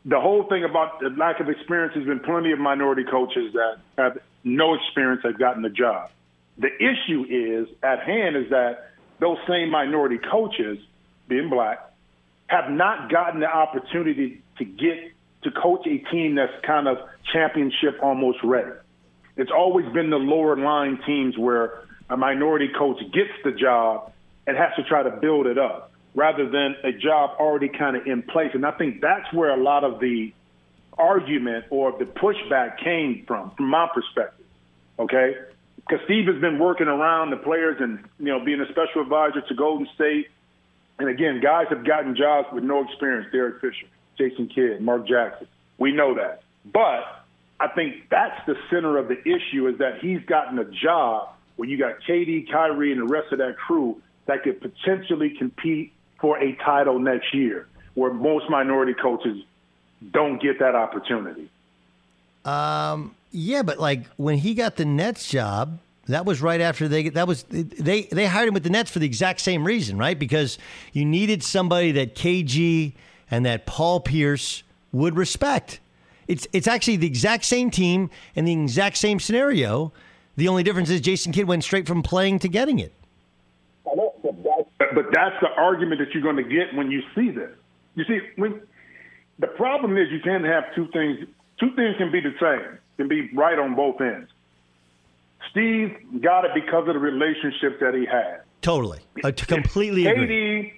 The 0.04 0.20
whole 0.20 0.44
thing 0.50 0.64
about 0.64 1.00
the 1.00 1.08
lack 1.08 1.40
of 1.40 1.48
experience 1.48 1.94
has 1.94 2.04
been 2.04 2.20
plenty 2.20 2.52
of 2.52 2.58
minority 2.58 3.04
coaches 3.10 3.54
that 3.54 3.78
have 3.96 4.18
no 4.44 4.74
experience 4.74 5.22
have 5.24 5.38
gotten 5.38 5.62
the 5.62 5.70
job. 5.70 6.10
The 6.58 6.68
issue 6.76 7.24
is 7.28 7.68
at 7.82 8.00
hand 8.00 8.36
is 8.36 8.50
that 8.50 8.90
those 9.20 9.38
same 9.48 9.70
minority 9.70 10.18
coaches, 10.18 10.78
being 11.28 11.50
black, 11.50 11.78
have 12.46 12.70
not 12.70 13.10
gotten 13.10 13.40
the 13.40 13.48
opportunity 13.48 14.42
to 14.58 14.64
get 14.64 15.12
to 15.42 15.50
coach 15.50 15.86
a 15.86 15.98
team 16.10 16.36
that's 16.36 16.52
kind 16.64 16.88
of 16.88 16.98
championship 17.32 17.98
almost 18.02 18.38
ready. 18.42 18.72
It's 19.36 19.50
always 19.50 19.86
been 19.92 20.10
the 20.10 20.16
lower 20.16 20.56
line 20.56 21.00
teams 21.06 21.36
where 21.36 21.84
a 22.08 22.16
minority 22.16 22.68
coach 22.76 22.98
gets 23.12 23.32
the 23.42 23.52
job 23.52 24.12
and 24.46 24.56
has 24.56 24.74
to 24.76 24.84
try 24.84 25.02
to 25.02 25.10
build 25.10 25.46
it 25.46 25.58
up 25.58 25.92
rather 26.14 26.48
than 26.48 26.76
a 26.84 26.92
job 26.92 27.30
already 27.40 27.68
kind 27.68 27.96
of 27.96 28.06
in 28.06 28.22
place. 28.22 28.50
And 28.54 28.64
I 28.64 28.70
think 28.72 29.00
that's 29.00 29.32
where 29.32 29.50
a 29.50 29.62
lot 29.62 29.82
of 29.84 29.98
the 30.00 30.32
argument 30.96 31.66
or 31.70 31.92
the 31.98 32.04
pushback 32.04 32.78
came 32.78 33.24
from, 33.26 33.50
from 33.56 33.66
my 33.66 33.88
perspective. 33.92 34.46
Okay? 34.98 35.34
Because 35.86 36.04
Steve 36.06 36.26
has 36.26 36.40
been 36.40 36.58
working 36.58 36.86
around 36.86 37.30
the 37.30 37.36
players 37.36 37.76
and, 37.80 38.04
you 38.18 38.26
know, 38.26 38.42
being 38.42 38.60
a 38.60 38.68
special 38.70 39.02
advisor 39.02 39.42
to 39.42 39.54
Golden 39.54 39.86
State. 39.94 40.28
And 40.98 41.08
again, 41.08 41.40
guys 41.40 41.66
have 41.70 41.84
gotten 41.84 42.16
jobs 42.16 42.48
with 42.52 42.64
no 42.64 42.84
experience. 42.84 43.26
Derek 43.32 43.60
Fisher, 43.60 43.86
Jason 44.16 44.48
Kidd, 44.48 44.80
Mark 44.80 45.06
Jackson. 45.06 45.46
We 45.78 45.92
know 45.92 46.14
that. 46.14 46.42
But 46.64 47.24
I 47.60 47.68
think 47.68 48.08
that's 48.10 48.46
the 48.46 48.56
center 48.70 48.96
of 48.96 49.08
the 49.08 49.20
issue 49.20 49.68
is 49.68 49.78
that 49.78 49.98
he's 50.00 50.24
gotten 50.26 50.58
a 50.58 50.64
job 50.64 51.28
when 51.56 51.68
you 51.68 51.78
got 51.78 52.00
KD, 52.08 52.50
Kyrie, 52.50 52.92
and 52.92 53.00
the 53.00 53.06
rest 53.06 53.32
of 53.32 53.38
that 53.38 53.56
crew 53.56 54.00
that 54.26 54.42
could 54.42 54.60
potentially 54.60 55.30
compete 55.38 55.92
for 56.20 56.38
a 56.38 56.54
title 56.56 56.98
next 56.98 57.34
year, 57.34 57.68
where 57.94 58.12
most 58.12 58.48
minority 58.48 58.94
coaches 58.94 59.42
don't 60.10 60.40
get 60.40 60.58
that 60.58 60.74
opportunity. 60.74 61.48
Um, 62.44 63.14
yeah, 63.34 63.62
but 63.62 63.78
like 63.78 64.06
when 64.16 64.38
he 64.38 64.54
got 64.54 64.76
the 64.76 64.84
Nets 64.84 65.28
job, 65.28 65.80
that 66.06 66.24
was 66.24 66.40
right 66.40 66.60
after 66.60 66.86
they 66.86 67.08
that 67.10 67.26
was 67.26 67.42
they 67.44 68.02
they 68.02 68.26
hired 68.26 68.48
him 68.48 68.54
with 68.54 68.62
the 68.62 68.70
Nets 68.70 68.90
for 68.90 69.00
the 69.00 69.06
exact 69.06 69.40
same 69.40 69.64
reason, 69.64 69.98
right? 69.98 70.18
Because 70.18 70.58
you 70.92 71.04
needed 71.04 71.42
somebody 71.42 71.92
that 71.92 72.14
KG 72.14 72.92
and 73.30 73.44
that 73.44 73.66
Paul 73.66 74.00
Pierce 74.00 74.62
would 74.92 75.16
respect. 75.16 75.80
It's 76.28 76.46
it's 76.52 76.68
actually 76.68 76.96
the 76.96 77.06
exact 77.06 77.44
same 77.44 77.70
team 77.70 78.10
and 78.36 78.46
the 78.46 78.52
exact 78.52 78.96
same 78.96 79.18
scenario. 79.18 79.92
The 80.36 80.48
only 80.48 80.62
difference 80.62 80.90
is 80.90 81.00
Jason 81.00 81.32
Kidd 81.32 81.48
went 81.48 81.64
straight 81.64 81.86
from 81.86 82.02
playing 82.02 82.40
to 82.40 82.48
getting 82.48 82.78
it. 82.78 82.92
But 83.84 85.06
that's 85.12 85.36
the 85.40 85.48
argument 85.56 86.00
that 86.00 86.12
you're 86.12 86.22
going 86.22 86.36
to 86.36 86.42
get 86.42 86.74
when 86.74 86.90
you 86.90 87.02
see 87.14 87.30
this. 87.30 87.50
You 87.96 88.04
see, 88.04 88.20
when 88.36 88.60
the 89.38 89.46
problem 89.48 89.96
is 89.96 90.10
you 90.10 90.20
can't 90.20 90.44
have 90.44 90.64
two 90.74 90.88
things. 90.92 91.18
Two 91.58 91.74
things 91.76 91.94
can 91.98 92.10
be 92.10 92.20
the 92.20 92.34
same, 92.40 92.78
can 92.96 93.08
be 93.08 93.30
right 93.34 93.58
on 93.58 93.74
both 93.74 94.00
ends. 94.00 94.30
Steve 95.50 95.96
got 96.20 96.44
it 96.44 96.52
because 96.54 96.88
of 96.88 96.94
the 96.94 97.00
relationship 97.00 97.80
that 97.80 97.94
he 97.94 98.06
had. 98.06 98.40
Totally, 98.62 99.00
I 99.22 99.30
completely 99.30 100.06
agree. 100.06 100.72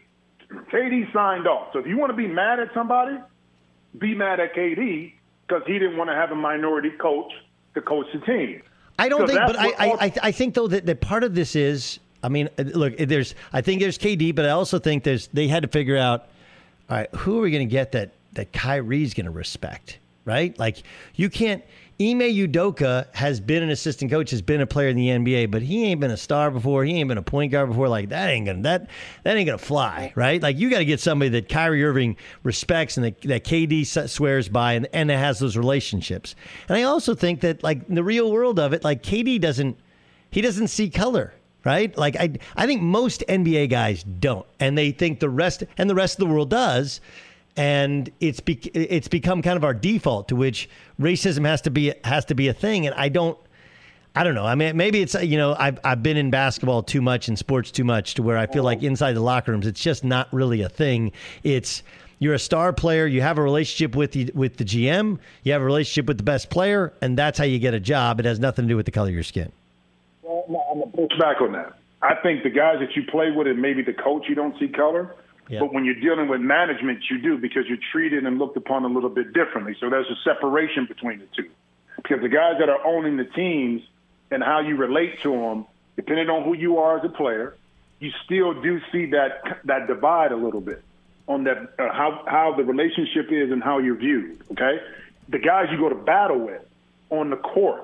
KD, 0.50 0.66
KD 0.72 1.12
signed 1.12 1.46
off. 1.46 1.72
So 1.72 1.78
if 1.78 1.86
you 1.86 1.96
want 1.96 2.10
to 2.10 2.16
be 2.16 2.26
mad 2.26 2.58
at 2.58 2.74
somebody, 2.74 3.16
be 3.98 4.14
mad 4.14 4.40
at 4.40 4.54
KD 4.54 5.12
because 5.46 5.62
he 5.66 5.74
didn't 5.74 5.96
want 5.96 6.10
to 6.10 6.16
have 6.16 6.32
a 6.32 6.34
minority 6.34 6.90
coach 6.90 7.32
to 7.74 7.80
coach 7.80 8.06
the 8.12 8.20
team. 8.20 8.62
I 8.98 9.08
don't 9.08 9.26
think, 9.26 9.38
but 9.46 9.56
I, 9.58 9.72
I, 9.78 10.12
I 10.22 10.32
think 10.32 10.54
though 10.54 10.66
that, 10.68 10.86
that 10.86 11.00
part 11.00 11.22
of 11.22 11.34
this 11.34 11.54
is, 11.54 12.00
I 12.22 12.28
mean, 12.28 12.48
uh, 12.58 12.62
look, 12.62 12.96
there's, 12.96 13.34
I 13.52 13.60
think 13.60 13.80
there's 13.80 13.98
KD, 13.98 14.34
but 14.34 14.46
I 14.46 14.50
also 14.50 14.78
think 14.78 15.04
there's, 15.04 15.28
they 15.28 15.48
had 15.48 15.62
to 15.62 15.68
figure 15.68 15.98
out, 15.98 16.28
all 16.88 16.96
right, 16.96 17.14
who 17.14 17.38
are 17.38 17.42
we 17.42 17.50
going 17.50 17.66
to 17.66 17.70
get 17.70 17.92
that 17.92 18.12
that 18.36 18.52
Kyrie's 18.52 19.14
going 19.14 19.24
to 19.24 19.30
respect, 19.30 19.98
right? 20.24 20.56
Like 20.58 20.82
you 21.14 21.28
can't. 21.28 21.64
Ime 21.98 22.20
Udoka 22.20 23.06
has 23.14 23.40
been 23.40 23.62
an 23.62 23.70
assistant 23.70 24.10
coach, 24.10 24.30
has 24.30 24.42
been 24.42 24.60
a 24.60 24.66
player 24.66 24.88
in 24.88 24.96
the 24.96 25.08
NBA, 25.08 25.50
but 25.50 25.62
he 25.62 25.84
ain't 25.84 25.98
been 25.98 26.10
a 26.10 26.16
star 26.16 26.50
before. 26.50 26.84
He 26.84 26.94
ain't 26.94 27.08
been 27.08 27.16
a 27.16 27.22
point 27.22 27.52
guard 27.52 27.70
before. 27.70 27.88
Like 27.88 28.10
that 28.10 28.28
ain't 28.28 28.44
gonna 28.44 28.62
that 28.62 28.90
that 29.22 29.36
ain't 29.36 29.46
gonna 29.46 29.56
fly, 29.56 30.12
right? 30.14 30.42
Like 30.42 30.58
you 30.58 30.68
got 30.68 30.78
to 30.78 30.84
get 30.84 31.00
somebody 31.00 31.30
that 31.30 31.48
Kyrie 31.48 31.82
Irving 31.82 32.16
respects 32.42 32.98
and 32.98 33.06
that, 33.06 33.22
that 33.22 33.44
KD 33.44 34.08
swears 34.10 34.50
by, 34.50 34.74
and 34.74 34.86
and 34.92 35.08
that 35.08 35.16
has 35.16 35.38
those 35.38 35.56
relationships. 35.56 36.34
And 36.68 36.76
I 36.76 36.82
also 36.82 37.14
think 37.14 37.40
that 37.40 37.62
like 37.62 37.88
in 37.88 37.94
the 37.94 38.04
real 38.04 38.30
world 38.30 38.58
of 38.58 38.74
it, 38.74 38.84
like 38.84 39.02
KD 39.02 39.40
doesn't 39.40 39.78
he 40.30 40.42
doesn't 40.42 40.68
see 40.68 40.90
color 40.90 41.32
right 41.64 41.96
like 41.96 42.14
i 42.16 42.30
i 42.56 42.66
think 42.66 42.80
most 42.82 43.24
nba 43.28 43.68
guys 43.68 44.04
don't 44.04 44.46
and 44.60 44.76
they 44.78 44.90
think 44.90 45.18
the 45.18 45.28
rest 45.28 45.64
and 45.78 45.90
the 45.90 45.94
rest 45.94 46.14
of 46.14 46.26
the 46.26 46.32
world 46.32 46.50
does 46.50 47.00
and 47.56 48.10
it's 48.20 48.40
be, 48.40 48.54
it's 48.74 49.08
become 49.08 49.42
kind 49.42 49.56
of 49.56 49.64
our 49.64 49.74
default 49.74 50.28
to 50.28 50.36
which 50.36 50.68
racism 51.00 51.46
has 51.46 51.60
to 51.62 51.70
be 51.70 51.92
has 52.04 52.24
to 52.26 52.34
be 52.34 52.48
a 52.48 52.52
thing 52.52 52.86
and 52.86 52.94
i 52.96 53.08
don't 53.08 53.38
I 54.18 54.24
don't 54.24 54.34
know. 54.34 54.46
I 54.46 54.54
mean, 54.54 54.78
maybe 54.78 55.02
it's 55.02 55.12
you 55.12 55.36
know 55.36 55.54
I've 55.58 55.78
I've 55.84 56.02
been 56.02 56.16
in 56.16 56.30
basketball 56.30 56.82
too 56.82 57.02
much 57.02 57.28
and 57.28 57.38
sports 57.38 57.70
too 57.70 57.84
much 57.84 58.14
to 58.14 58.22
where 58.22 58.38
I 58.38 58.46
feel 58.46 58.64
like 58.64 58.78
oh. 58.80 58.86
inside 58.86 59.12
the 59.12 59.20
locker 59.20 59.52
rooms 59.52 59.66
it's 59.66 59.80
just 59.80 60.04
not 60.04 60.32
really 60.32 60.62
a 60.62 60.70
thing. 60.70 61.12
It's 61.44 61.82
you're 62.18 62.32
a 62.32 62.38
star 62.38 62.72
player, 62.72 63.06
you 63.06 63.20
have 63.20 63.36
a 63.36 63.42
relationship 63.42 63.94
with 63.94 64.12
the 64.12 64.30
with 64.34 64.56
the 64.56 64.64
GM, 64.64 65.18
you 65.42 65.52
have 65.52 65.60
a 65.60 65.64
relationship 65.66 66.06
with 66.06 66.16
the 66.16 66.24
best 66.24 66.48
player, 66.48 66.94
and 67.02 67.18
that's 67.18 67.38
how 67.38 67.44
you 67.44 67.58
get 67.58 67.74
a 67.74 67.80
job. 67.80 68.18
It 68.18 68.24
has 68.24 68.40
nothing 68.40 68.64
to 68.64 68.68
do 68.70 68.76
with 68.76 68.86
the 68.86 68.92
color 68.92 69.08
of 69.08 69.14
your 69.14 69.22
skin. 69.22 69.52
Well, 70.22 70.44
I'm 70.72 70.78
gonna 70.80 70.92
push 70.92 71.18
back 71.18 71.42
on 71.42 71.52
that. 71.52 71.74
I 72.00 72.14
think 72.14 72.42
the 72.42 72.50
guys 72.50 72.78
that 72.80 72.96
you 72.96 73.02
play 73.10 73.32
with 73.32 73.46
and 73.46 73.60
maybe 73.60 73.82
the 73.82 73.92
coach, 73.92 74.24
you 74.28 74.34
don't 74.34 74.58
see 74.58 74.68
color. 74.68 75.14
Yeah. 75.48 75.60
But 75.60 75.72
when 75.72 75.84
you're 75.84 76.00
dealing 76.00 76.28
with 76.28 76.40
management, 76.40 77.04
you 77.10 77.18
do 77.18 77.38
because 77.38 77.66
you're 77.68 77.78
treated 77.92 78.24
and 78.26 78.38
looked 78.38 78.56
upon 78.56 78.84
a 78.84 78.88
little 78.88 79.10
bit 79.10 79.32
differently. 79.32 79.76
So 79.80 79.88
there's 79.88 80.10
a 80.10 80.16
separation 80.24 80.86
between 80.86 81.20
the 81.20 81.26
two. 81.36 81.50
Because 81.96 82.20
the 82.20 82.28
guys 82.28 82.54
that 82.58 82.68
are 82.68 82.84
owning 82.84 83.16
the 83.16 83.24
teams 83.24 83.82
and 84.30 84.42
how 84.42 84.60
you 84.60 84.76
relate 84.76 85.22
to 85.22 85.30
them, 85.30 85.66
depending 85.94 86.28
on 86.28 86.44
who 86.44 86.54
you 86.54 86.78
are 86.78 86.98
as 86.98 87.04
a 87.04 87.08
player, 87.08 87.56
you 88.00 88.10
still 88.24 88.60
do 88.60 88.80
see 88.92 89.06
that 89.06 89.60
that 89.64 89.86
divide 89.86 90.32
a 90.32 90.36
little 90.36 90.60
bit 90.60 90.82
on 91.26 91.44
that 91.44 91.58
uh, 91.78 91.92
how 91.92 92.24
how 92.26 92.54
the 92.54 92.64
relationship 92.64 93.32
is 93.32 93.50
and 93.50 93.62
how 93.62 93.78
you're 93.78 93.96
viewed. 93.96 94.42
Okay, 94.52 94.80
the 95.28 95.38
guys 95.38 95.68
you 95.70 95.78
go 95.78 95.88
to 95.88 95.94
battle 95.94 96.38
with 96.38 96.62
on 97.10 97.30
the 97.30 97.36
court, 97.36 97.82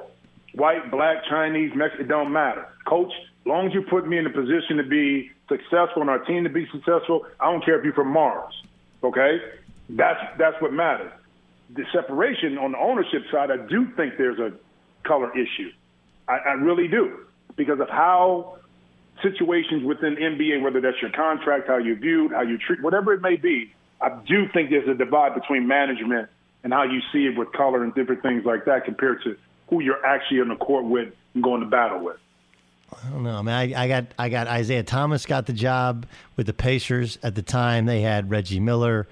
white, 0.54 0.90
black, 0.90 1.24
Chinese, 1.28 1.72
Mexican, 1.74 2.06
it 2.06 2.08
don't 2.08 2.32
matter. 2.32 2.66
Coach, 2.84 3.12
long 3.44 3.68
as 3.68 3.74
you 3.74 3.82
put 3.82 4.06
me 4.06 4.18
in 4.18 4.26
a 4.26 4.30
position 4.30 4.76
to 4.76 4.82
be 4.82 5.30
successful 5.52 6.02
and 6.02 6.10
our 6.10 6.18
team 6.18 6.44
to 6.44 6.50
be 6.50 6.66
successful, 6.72 7.26
I 7.40 7.50
don't 7.50 7.64
care 7.64 7.78
if 7.78 7.84
you're 7.84 7.94
from 7.94 8.08
Mars. 8.08 8.54
Okay, 9.02 9.38
that's 9.90 10.20
that's 10.38 10.60
what 10.62 10.72
matters. 10.72 11.12
The 11.74 11.84
separation 11.92 12.58
on 12.58 12.72
the 12.72 12.78
ownership 12.78 13.22
side, 13.30 13.50
I 13.50 13.56
do 13.56 13.86
think 13.96 14.14
there's 14.18 14.38
a 14.38 14.52
color 15.06 15.30
issue. 15.36 15.70
I, 16.28 16.36
I 16.36 16.52
really 16.52 16.88
do 16.88 17.26
because 17.56 17.80
of 17.80 17.88
how 17.88 18.58
situations 19.22 19.84
within 19.84 20.16
NBA, 20.16 20.62
whether 20.62 20.80
that's 20.80 21.00
your 21.00 21.10
contract, 21.10 21.68
how 21.68 21.78
you're 21.78 21.96
viewed, 21.96 22.32
how 22.32 22.42
you 22.42 22.58
treat, 22.58 22.82
whatever 22.82 23.12
it 23.12 23.22
may 23.22 23.36
be, 23.36 23.72
I 24.00 24.10
do 24.26 24.48
think 24.52 24.70
there's 24.70 24.88
a 24.88 24.94
divide 24.94 25.34
between 25.34 25.66
management 25.66 26.28
and 26.64 26.72
how 26.72 26.84
you 26.84 27.00
see 27.12 27.26
it 27.26 27.36
with 27.36 27.52
color 27.52 27.82
and 27.82 27.94
different 27.94 28.22
things 28.22 28.44
like 28.44 28.64
that 28.66 28.84
compared 28.84 29.22
to 29.24 29.36
who 29.68 29.80
you're 29.80 30.04
actually 30.04 30.40
on 30.40 30.48
the 30.48 30.56
court 30.56 30.84
with 30.84 31.12
and 31.34 31.42
going 31.42 31.60
to 31.60 31.66
battle 31.66 32.04
with. 32.04 32.16
I 33.04 33.10
don't 33.10 33.22
know. 33.22 33.36
I 33.36 33.42
mean, 33.42 33.74
I, 33.74 33.84
I 33.84 33.88
got 33.88 34.06
I 34.18 34.28
got 34.28 34.60
Isiah 34.60 34.82
Thomas 34.82 35.26
got 35.26 35.46
the 35.46 35.52
job 35.52 36.06
with 36.36 36.46
the 36.46 36.52
Pacers 36.52 37.18
at 37.22 37.34
the 37.34 37.42
time. 37.42 37.86
They 37.86 38.00
had 38.00 38.30
Reggie 38.30 38.60
Miller, 38.60 39.08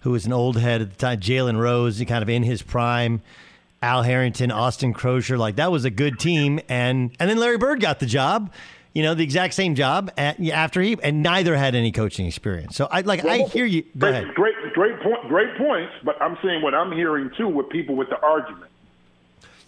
who 0.00 0.10
was 0.10 0.26
an 0.26 0.32
old 0.32 0.56
head 0.58 0.80
at 0.80 0.90
the 0.90 0.96
time. 0.96 1.20
Jalen 1.20 1.58
Rose, 1.58 2.02
kind 2.06 2.22
of 2.22 2.28
in 2.28 2.42
his 2.42 2.62
prime. 2.62 3.22
Al 3.82 4.04
Harrington, 4.04 4.52
Austin 4.52 4.94
Croshere, 4.94 5.36
like 5.36 5.56
that 5.56 5.72
was 5.72 5.84
a 5.84 5.90
good 5.90 6.18
team. 6.18 6.60
And 6.68 7.10
and 7.18 7.28
then 7.28 7.38
Larry 7.38 7.58
Bird 7.58 7.80
got 7.80 7.98
the 8.00 8.06
job. 8.06 8.52
You 8.94 9.02
know, 9.02 9.14
the 9.14 9.24
exact 9.24 9.54
same 9.54 9.74
job 9.74 10.10
at, 10.18 10.38
after 10.48 10.82
he, 10.82 10.98
and 11.02 11.22
neither 11.22 11.56
had 11.56 11.74
any 11.74 11.92
coaching 11.92 12.26
experience. 12.26 12.76
So 12.76 12.86
I 12.90 13.00
like 13.00 13.24
I 13.24 13.38
hear 13.38 13.64
you. 13.64 13.82
Go 13.82 13.88
great, 14.10 14.10
ahead. 14.10 14.34
Great, 14.34 14.54
great 14.74 15.00
point. 15.00 15.28
Great 15.28 15.56
points. 15.56 15.92
But 16.04 16.20
I'm 16.20 16.36
saying 16.44 16.62
what 16.62 16.74
I'm 16.74 16.92
hearing 16.92 17.30
too 17.36 17.48
with 17.48 17.70
people 17.70 17.96
with 17.96 18.10
the 18.10 18.20
argument. 18.20 18.70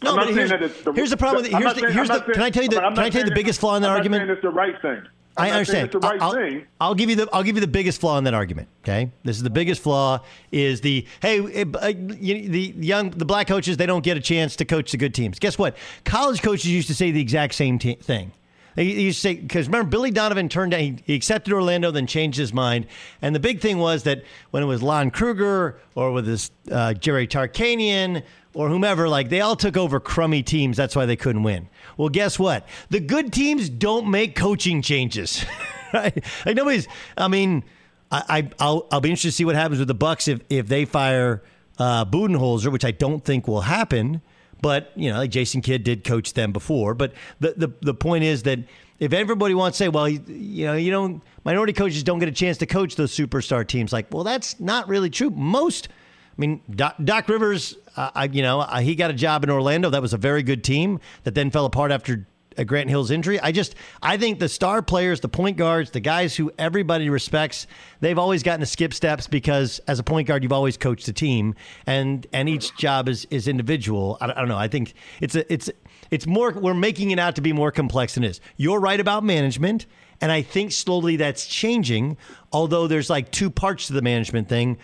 No, 0.05 0.10
I'm 0.12 0.16
but 0.16 0.24
saying 0.26 0.36
here's, 0.36 0.51
that 0.51 0.62
it's 0.62 0.82
the, 0.82 0.93
here's 0.93 1.10
the 1.10 1.16
problem. 1.16 1.43
with 1.43 1.51
Here's 1.52 1.74
the, 1.74 1.93
here's 1.93 2.09
the. 2.09 2.20
saying- 2.20 2.32
Can 2.35 2.43
I 2.43 2.51
tell 2.51 2.62
you 2.62 2.68
the? 2.68 2.81
Can 2.81 2.98
I 2.98 3.10
tell 3.10 3.22
you 3.22 3.28
the 3.28 3.35
biggest 3.35 3.60
flaw 3.60 3.76
in 3.76 3.82
that 3.82 3.90
I'm 3.90 3.97
argument? 3.97 4.31
It's 4.31 4.43
the 4.43 4.51
right 4.51 4.81
thing. 4.81 5.02
I'm 5.36 5.47
I 5.47 5.51
understand. 5.51 5.86
It's 5.86 5.93
the 5.93 5.98
right 5.98 6.22
I'll, 6.22 6.32
thing. 6.32 6.64
I'll 6.81 6.94
give 6.94 7.10
you 7.10 7.16
the 7.16 7.28
I'll 7.32 7.43
give 7.43 7.56
you 7.56 7.60
the 7.60 7.66
biggest 7.66 8.01
flaw 8.01 8.18
in 8.18 8.24
that 8.24 8.35
argument. 8.35 8.68
Okay, 8.85 9.10
this 9.24 9.36
is 9.36 9.43
the 9.43 9.51
biggest 9.51 9.82
flaw 9.82 10.20
is 10.52 10.81
the 10.81 11.06
hey 11.20 11.40
eh, 11.40 11.64
uh, 11.81 11.89
you- 11.89 12.48
the 12.48 12.74
young 12.78 13.10
the 13.10 13.24
black 13.24 13.48
coaches 13.48 13.76
they 13.76 13.86
don't 13.86 14.05
get 14.05 14.16
a 14.16 14.20
chance 14.20 14.55
to 14.56 14.64
coach 14.64 14.93
the 14.93 14.97
good 14.97 15.12
teams. 15.12 15.39
Guess 15.40 15.59
what? 15.59 15.76
College 16.05 16.40
coaches 16.40 16.66
used 16.66 16.86
to 16.89 16.94
say 16.94 17.10
the 17.10 17.20
exact 17.20 17.55
same 17.55 17.78
t- 17.81 17.94
thing. 17.94 18.31
He, 18.76 19.12
say 19.12 19.35
because 19.35 19.66
remember 19.66 19.89
Billy 19.89 20.10
Donovan 20.10 20.48
turned 20.48 20.72
down. 20.72 20.81
He, 20.81 20.98
he, 21.05 21.14
accepted 21.14 21.52
Orlando, 21.52 21.90
then 21.90 22.06
changed 22.06 22.39
his 22.39 22.52
mind. 22.52 22.86
And 23.22 23.35
the 23.35 23.40
big 23.40 23.60
thing 23.60 23.78
was 23.78 24.02
that 24.05 24.24
when 24.51 24.62
it 24.62 24.66
was 24.66 24.82
Lon 24.82 25.10
Kruger 25.12 25.78
or 25.94 26.10
with 26.12 26.26
this 26.26 26.51
uh, 26.72 26.93
Jerry 26.94 27.26
Tarkanian 27.28 28.22
or 28.55 28.68
whomever, 28.68 29.09
like 29.09 29.28
they 29.28 29.40
all 29.40 29.56
took 29.56 29.76
over 29.76 30.01
crummy 30.01 30.43
teams. 30.43 30.76
That's 30.76 30.97
why 30.97 31.06
they 31.06 31.16
couldn't 31.16 31.43
win. 31.43 31.68
Well, 31.97 32.09
guess 32.09 32.39
what? 32.39 32.66
The 32.90 33.01
good 33.01 33.32
teams 33.32 33.68
don't 33.68 34.10
make 34.10 34.35
coaching 34.35 34.82
changes. 34.82 35.44
right? 35.93 36.24
Like 36.47 36.56
nobody's. 36.56 36.89
I 37.16 37.28
mean, 37.28 37.64
I, 38.10 38.48
I 38.59 38.66
will 38.70 38.86
I'll 38.90 39.01
be 39.01 39.10
interested 39.10 39.28
to 39.28 39.32
see 39.32 39.44
what 39.44 39.55
happens 39.55 39.78
with 39.78 39.89
the 39.89 39.94
Bucks 39.94 40.28
if 40.28 40.40
if 40.48 40.68
they 40.68 40.85
fire 40.85 41.43
uh, 41.78 42.05
Budenholzer, 42.05 42.70
which 42.70 42.85
I 42.85 42.90
don't 42.90 43.24
think 43.24 43.48
will 43.48 43.62
happen. 43.62 44.22
But 44.60 44.93
you 44.97 45.10
know, 45.10 45.18
like 45.18 45.31
Jason 45.31 45.60
Kidd 45.60 45.85
did 45.85 46.05
coach 46.05 46.32
them 46.35 46.52
before. 46.52 46.94
But 46.94 47.12
the 47.40 47.55
the 47.56 47.72
the 47.81 47.94
point 47.94 48.24
is 48.24 48.44
that 48.44 48.60
if 48.98 49.12
everybody 49.12 49.55
wants 49.55 49.78
to 49.78 49.85
say, 49.85 49.89
well, 49.89 50.09
you 50.09 50.66
know, 50.66 50.74
you 50.74 50.90
don't 50.90 51.22
minority 51.44 51.72
coaches 51.72 52.02
don't 52.02 52.18
get 52.18 52.28
a 52.28 52.32
chance 52.32 52.59
to 52.59 52.66
coach 52.66 52.97
those 52.97 53.14
superstar 53.14 53.66
teams, 53.66 53.93
like, 53.93 54.12
well, 54.12 54.24
that's 54.24 54.60
not 54.60 54.89
really 54.89 55.10
true. 55.10 55.31
Most, 55.31 55.89
I 55.89 56.40
mean, 56.40 56.62
Doc, 56.70 56.97
Doc 57.02 57.28
Rivers, 57.28 57.76
uh, 57.96 58.10
I, 58.14 58.24
you 58.24 58.42
know, 58.42 58.60
uh, 58.60 58.80
he 58.80 58.94
got 58.94 59.10
a 59.10 59.14
job 59.14 59.44
in 59.44 59.50
Orlando. 59.50 59.90
That 59.90 60.02
was 60.02 60.12
a 60.12 60.18
very 60.18 60.42
good 60.42 60.64
team 60.64 61.00
that 61.24 61.34
then 61.34 61.50
fell 61.50 61.64
apart 61.64 61.90
after 61.90 62.26
a 62.56 62.64
Grant 62.64 62.88
Hill's 62.88 63.10
injury. 63.10 63.40
I 63.40 63.52
just 63.52 63.74
I 64.02 64.16
think 64.16 64.38
the 64.38 64.48
star 64.48 64.82
players, 64.82 65.20
the 65.20 65.28
point 65.28 65.56
guards, 65.56 65.90
the 65.90 66.00
guys 66.00 66.36
who 66.36 66.52
everybody 66.58 67.10
respects, 67.10 67.66
they've 68.00 68.18
always 68.18 68.42
gotten 68.42 68.60
to 68.60 68.66
skip 68.66 68.94
steps 68.94 69.26
because 69.26 69.80
as 69.88 69.98
a 69.98 70.02
point 70.02 70.28
guard, 70.28 70.42
you've 70.42 70.52
always 70.52 70.76
coached 70.76 71.08
a 71.08 71.12
team, 71.12 71.54
and 71.86 72.26
and 72.32 72.48
each 72.48 72.76
job 72.76 73.08
is 73.08 73.26
is 73.30 73.48
individual. 73.48 74.18
I, 74.20 74.30
I 74.30 74.34
don't 74.34 74.48
know. 74.48 74.58
I 74.58 74.68
think 74.68 74.94
it's 75.20 75.34
a 75.34 75.52
it's 75.52 75.70
it's 76.10 76.26
more 76.26 76.52
we're 76.52 76.74
making 76.74 77.10
it 77.10 77.18
out 77.18 77.36
to 77.36 77.42
be 77.42 77.52
more 77.52 77.70
complex 77.70 78.14
than 78.14 78.24
it 78.24 78.30
is. 78.30 78.40
You're 78.56 78.80
right 78.80 79.00
about 79.00 79.24
management. 79.24 79.86
And 80.20 80.30
I 80.30 80.42
think 80.42 80.70
slowly 80.70 81.16
that's 81.16 81.44
changing, 81.44 82.16
although 82.52 82.86
there's 82.86 83.10
like 83.10 83.32
two 83.32 83.50
parts 83.50 83.88
to 83.88 83.92
the 83.92 84.00
management 84.00 84.48
thing. 84.48 84.78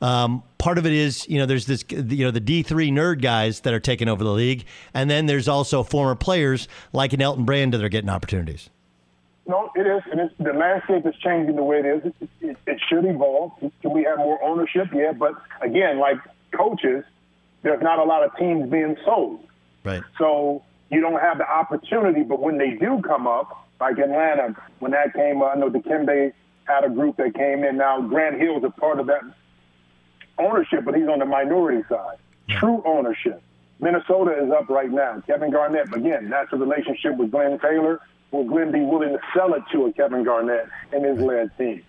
Um, 0.00 0.42
part 0.58 0.78
of 0.78 0.86
it 0.86 0.92
is, 0.92 1.28
you 1.28 1.38
know, 1.38 1.46
there's 1.46 1.66
this, 1.66 1.84
you 1.90 2.24
know, 2.24 2.30
the 2.30 2.40
D3 2.40 2.90
nerd 2.90 3.20
guys 3.20 3.60
that 3.60 3.74
are 3.74 3.80
taking 3.80 4.08
over 4.08 4.24
the 4.24 4.32
league. 4.32 4.64
And 4.94 5.10
then 5.10 5.26
there's 5.26 5.48
also 5.48 5.82
former 5.82 6.14
players 6.14 6.68
like 6.92 7.12
an 7.12 7.20
Elton 7.20 7.44
Brand 7.44 7.74
that 7.74 7.84
are 7.84 7.88
getting 7.88 8.10
opportunities. 8.10 8.70
No, 9.46 9.70
it 9.74 9.86
is. 9.86 10.02
And 10.10 10.20
it's, 10.20 10.34
the 10.38 10.52
landscape 10.52 11.04
is 11.06 11.14
changing 11.22 11.56
the 11.56 11.62
way 11.62 11.80
it 11.80 11.86
is. 11.86 12.12
It, 12.20 12.28
it, 12.40 12.56
it 12.66 12.80
should 12.88 13.04
evolve. 13.04 13.52
Can 13.58 13.92
we 13.92 14.04
have 14.04 14.18
more 14.18 14.42
ownership? 14.42 14.88
Yeah. 14.94 15.12
But 15.12 15.34
again, 15.60 15.98
like 15.98 16.18
coaches, 16.56 17.04
there's 17.62 17.82
not 17.82 17.98
a 17.98 18.04
lot 18.04 18.22
of 18.22 18.36
teams 18.36 18.70
being 18.70 18.96
sold. 19.04 19.44
Right. 19.84 20.02
So 20.18 20.62
you 20.90 21.00
don't 21.00 21.20
have 21.20 21.38
the 21.38 21.48
opportunity. 21.50 22.22
But 22.22 22.40
when 22.40 22.58
they 22.58 22.70
do 22.70 23.02
come 23.02 23.26
up, 23.26 23.66
like 23.80 23.98
Atlanta, 23.98 24.54
when 24.78 24.92
that 24.92 25.14
came, 25.14 25.42
I 25.42 25.54
know 25.54 25.70
Dikembe 25.70 26.32
had 26.64 26.84
a 26.84 26.90
group 26.90 27.16
that 27.16 27.34
came 27.34 27.64
in. 27.64 27.78
Now 27.78 28.00
Grant 28.00 28.40
Hill's 28.40 28.62
a 28.64 28.70
part 28.70 29.00
of 29.00 29.06
that 29.06 29.22
ownership, 30.40 30.84
but 30.84 30.94
he's 30.94 31.08
on 31.08 31.18
the 31.18 31.26
minority 31.26 31.82
side. 31.88 32.18
True 32.48 32.82
ownership. 32.84 33.42
Minnesota 33.80 34.32
is 34.44 34.50
up 34.50 34.68
right 34.68 34.90
now. 34.90 35.22
Kevin 35.26 35.50
Garnett, 35.50 35.94
again, 35.94 36.28
that's 36.28 36.52
a 36.52 36.56
relationship 36.56 37.16
with 37.16 37.30
Glenn 37.30 37.58
Taylor. 37.58 38.00
Will 38.30 38.44
Glenn 38.44 38.70
be 38.70 38.80
willing 38.80 39.10
to 39.10 39.20
sell 39.34 39.54
it 39.54 39.62
to 39.72 39.86
a 39.86 39.92
Kevin 39.92 40.24
Garnett 40.24 40.68
and 40.92 41.04
his 41.04 41.18
led 41.18 41.56
team? 41.56 41.82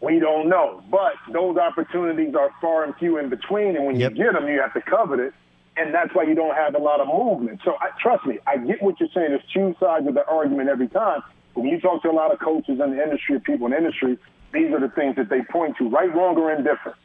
We 0.00 0.18
don't 0.18 0.48
know. 0.48 0.82
But 0.90 1.14
those 1.32 1.56
opportunities 1.56 2.34
are 2.34 2.50
far 2.60 2.84
and 2.84 2.94
few 2.96 3.18
in 3.18 3.28
between. 3.28 3.76
And 3.76 3.86
when 3.86 3.96
yep. 3.96 4.12
you 4.12 4.24
get 4.24 4.32
them, 4.32 4.48
you 4.48 4.60
have 4.60 4.74
to 4.74 4.80
covet 4.80 5.20
it. 5.20 5.34
And 5.76 5.92
that's 5.92 6.14
why 6.14 6.24
you 6.24 6.34
don't 6.34 6.54
have 6.54 6.74
a 6.74 6.78
lot 6.78 7.00
of 7.00 7.08
movement. 7.08 7.60
So 7.64 7.76
I, 7.80 7.90
trust 8.00 8.24
me, 8.26 8.38
I 8.46 8.56
get 8.58 8.82
what 8.82 8.98
you're 9.00 9.08
saying. 9.14 9.30
There's 9.30 9.42
two 9.52 9.74
sides 9.80 10.06
of 10.06 10.14
the 10.14 10.26
argument 10.26 10.68
every 10.68 10.88
time. 10.88 11.22
But 11.54 11.62
when 11.62 11.70
you 11.70 11.80
talk 11.80 12.02
to 12.02 12.10
a 12.10 12.12
lot 12.12 12.32
of 12.32 12.38
coaches 12.38 12.80
in 12.80 12.96
the 12.96 13.02
industry, 13.02 13.40
people 13.40 13.66
in 13.66 13.72
the 13.72 13.78
industry, 13.78 14.18
these 14.52 14.70
are 14.72 14.80
the 14.80 14.88
things 14.88 15.16
that 15.16 15.28
they 15.28 15.42
point 15.42 15.76
to, 15.78 15.88
right, 15.88 16.12
wrong, 16.14 16.36
or 16.36 16.52
indifferent. 16.52 16.96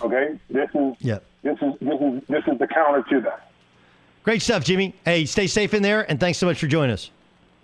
Okay, 0.00 0.38
this 0.50 0.68
is 0.74 0.94
yep. 1.00 1.24
this 1.42 1.58
is 1.62 1.74
this 1.80 2.00
is 2.00 2.22
this 2.28 2.44
is 2.46 2.58
the 2.58 2.66
counter 2.66 3.02
to 3.10 3.20
that. 3.22 3.50
Great 4.24 4.42
stuff, 4.42 4.64
Jimmy. 4.64 4.94
Hey, 5.04 5.24
stay 5.24 5.46
safe 5.46 5.72
in 5.72 5.82
there, 5.82 6.08
and 6.10 6.18
thanks 6.18 6.38
so 6.38 6.46
much 6.46 6.58
for 6.58 6.66
joining 6.66 6.92
us. 6.92 7.10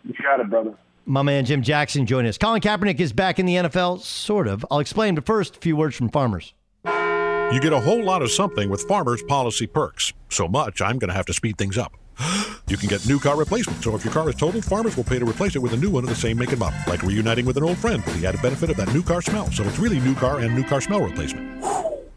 You 0.04 0.14
got 0.22 0.40
it, 0.40 0.48
brother. 0.48 0.74
My 1.04 1.22
man 1.22 1.44
Jim 1.44 1.62
Jackson 1.62 2.06
joining 2.06 2.28
us. 2.28 2.38
Colin 2.38 2.60
Kaepernick 2.60 3.00
is 3.00 3.12
back 3.12 3.38
in 3.38 3.46
the 3.46 3.56
NFL, 3.56 4.00
sort 4.00 4.46
of. 4.46 4.64
I'll 4.70 4.78
explain, 4.78 5.14
but 5.14 5.26
first, 5.26 5.56
a 5.56 5.60
few 5.60 5.76
words 5.76 5.96
from 5.96 6.08
farmers. 6.08 6.54
You 6.84 7.60
get 7.60 7.72
a 7.72 7.80
whole 7.80 8.02
lot 8.02 8.22
of 8.22 8.30
something 8.30 8.70
with 8.70 8.82
Farmers 8.84 9.22
Policy 9.24 9.66
Perks. 9.66 10.14
So 10.30 10.48
much, 10.48 10.80
I'm 10.80 10.98
going 10.98 11.08
to 11.10 11.14
have 11.14 11.26
to 11.26 11.34
speed 11.34 11.58
things 11.58 11.76
up. 11.76 11.92
You 12.68 12.78
can 12.78 12.88
get 12.88 13.06
new 13.06 13.18
car 13.18 13.36
replacement, 13.36 13.82
so 13.82 13.94
if 13.96 14.04
your 14.04 14.14
car 14.14 14.30
is 14.30 14.36
totaled, 14.36 14.64
Farmers 14.64 14.96
will 14.96 15.04
pay 15.04 15.18
to 15.18 15.26
replace 15.26 15.56
it 15.56 15.58
with 15.58 15.74
a 15.74 15.76
new 15.76 15.90
one 15.90 16.04
of 16.04 16.08
the 16.08 16.16
same 16.16 16.38
make 16.38 16.52
and 16.52 16.60
model, 16.60 16.78
like 16.86 17.02
reuniting 17.02 17.44
with 17.44 17.58
an 17.58 17.64
old 17.64 17.76
friend 17.76 18.02
with 18.06 18.18
the 18.18 18.26
added 18.26 18.40
benefit 18.40 18.70
of 18.70 18.76
that 18.76 18.94
new 18.94 19.02
car 19.02 19.20
smell. 19.20 19.50
So 19.50 19.62
it's 19.64 19.78
really 19.78 20.00
new 20.00 20.14
car 20.14 20.38
and 20.38 20.54
new 20.54 20.64
car 20.64 20.80
smell 20.80 21.02
replacement. 21.02 21.62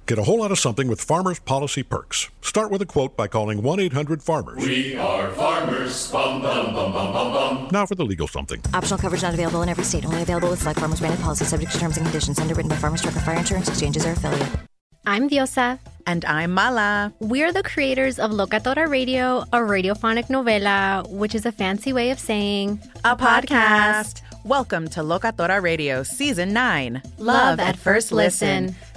Get 0.07 0.19
a 0.19 0.23
whole 0.23 0.37
lot 0.41 0.51
of 0.51 0.59
something 0.59 0.87
with 0.87 1.01
Farmers 1.01 1.39
Policy 1.39 1.81
Perks. 1.81 2.29
Start 2.41 2.69
with 2.69 2.79
a 2.79 2.85
quote 2.85 3.17
by 3.17 3.27
calling 3.27 3.63
1 3.63 3.79
800 3.79 4.21
Farmers. 4.21 4.63
We 4.63 4.95
are 4.97 5.31
farmers. 5.31 6.11
Bum, 6.11 6.43
bum, 6.43 6.75
bum, 6.75 6.93
bum, 6.93 7.11
bum, 7.11 7.33
bum. 7.33 7.69
Now 7.71 7.87
for 7.87 7.95
the 7.95 8.05
legal 8.05 8.27
something. 8.27 8.61
Optional 8.75 8.99
coverage 8.99 9.23
not 9.23 9.33
available 9.33 9.63
in 9.63 9.69
every 9.69 9.83
state. 9.83 10.05
Only 10.05 10.21
available 10.21 10.51
with 10.51 10.59
select 10.59 10.79
farmers 10.79 10.99
branded 10.99 11.19
policy 11.21 11.45
subject 11.45 11.71
to 11.71 11.79
terms 11.79 11.97
and 11.97 12.05
conditions. 12.05 12.37
Underwritten 12.37 12.69
by 12.69 12.75
Farmers 12.75 13.01
Truck 13.01 13.15
or 13.15 13.21
Fire 13.21 13.37
Insurance 13.37 13.67
Exchanges 13.67 14.05
or 14.05 14.11
affiliate. 14.11 14.47
I'm 15.07 15.27
Diosa. 15.27 15.79
And 16.05 16.23
I'm 16.25 16.51
Mala. 16.51 17.11
We're 17.19 17.51
the 17.51 17.63
creators 17.63 18.19
of 18.19 18.29
Locatora 18.29 18.87
Radio, 18.87 19.39
a 19.51 19.57
radiophonic 19.57 20.27
novela, 20.27 21.09
which 21.09 21.33
is 21.33 21.47
a 21.47 21.51
fancy 21.51 21.93
way 21.93 22.11
of 22.11 22.19
saying 22.19 22.79
a 23.03 23.15
podcast. 23.15 24.21
Welcome 24.43 24.87
to 24.89 24.99
Locatora 24.99 25.63
Radio 25.63 26.03
Season 26.03 26.53
9 26.53 27.01
Love, 27.17 27.17
Love 27.17 27.59
at, 27.59 27.75
First 27.75 28.11
listen. 28.11 28.65
listen. 28.67 28.75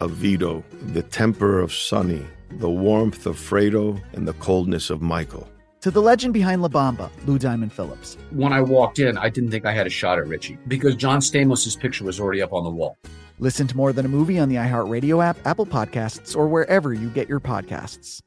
of 0.00 0.12
Vito, 0.12 0.64
the 0.92 1.02
temper 1.02 1.60
of 1.60 1.72
Sonny, 1.72 2.24
the 2.52 2.70
warmth 2.70 3.26
of 3.26 3.36
Fredo, 3.36 4.00
and 4.12 4.26
the 4.26 4.32
coldness 4.34 4.90
of 4.90 5.00
Michael. 5.00 5.48
To 5.82 5.90
the 5.90 6.02
legend 6.02 6.34
behind 6.34 6.60
La 6.60 6.68
Bamba, 6.68 7.10
Lou 7.26 7.38
Diamond 7.38 7.72
Phillips. 7.72 8.18
When 8.32 8.52
I 8.52 8.60
walked 8.60 8.98
in, 8.98 9.16
I 9.16 9.30
didn't 9.30 9.50
think 9.50 9.64
I 9.64 9.72
had 9.72 9.86
a 9.86 9.90
shot 9.90 10.18
at 10.18 10.26
Richie 10.26 10.58
because 10.68 10.94
John 10.94 11.20
Stamos' 11.20 11.78
picture 11.78 12.04
was 12.04 12.20
already 12.20 12.42
up 12.42 12.52
on 12.52 12.64
the 12.64 12.70
wall. 12.70 12.98
Listen 13.38 13.66
to 13.66 13.76
More 13.76 13.92
Than 13.94 14.04
a 14.04 14.08
Movie 14.08 14.38
on 14.38 14.50
the 14.50 14.56
iHeartRadio 14.56 15.24
app, 15.24 15.38
Apple 15.46 15.64
Podcasts, 15.64 16.36
or 16.36 16.48
wherever 16.48 16.92
you 16.92 17.08
get 17.08 17.28
your 17.28 17.40
podcasts. 17.40 18.20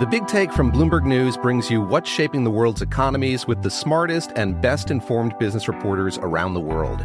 The 0.00 0.08
Big 0.10 0.26
Take 0.26 0.50
from 0.50 0.72
Bloomberg 0.72 1.04
News 1.04 1.36
brings 1.36 1.70
you 1.70 1.82
what's 1.82 2.08
shaping 2.08 2.42
the 2.42 2.50
world's 2.50 2.80
economies 2.80 3.46
with 3.46 3.62
the 3.62 3.70
smartest 3.70 4.32
and 4.34 4.60
best 4.60 4.90
informed 4.90 5.38
business 5.38 5.68
reporters 5.68 6.18
around 6.18 6.54
the 6.54 6.60
world. 6.60 7.04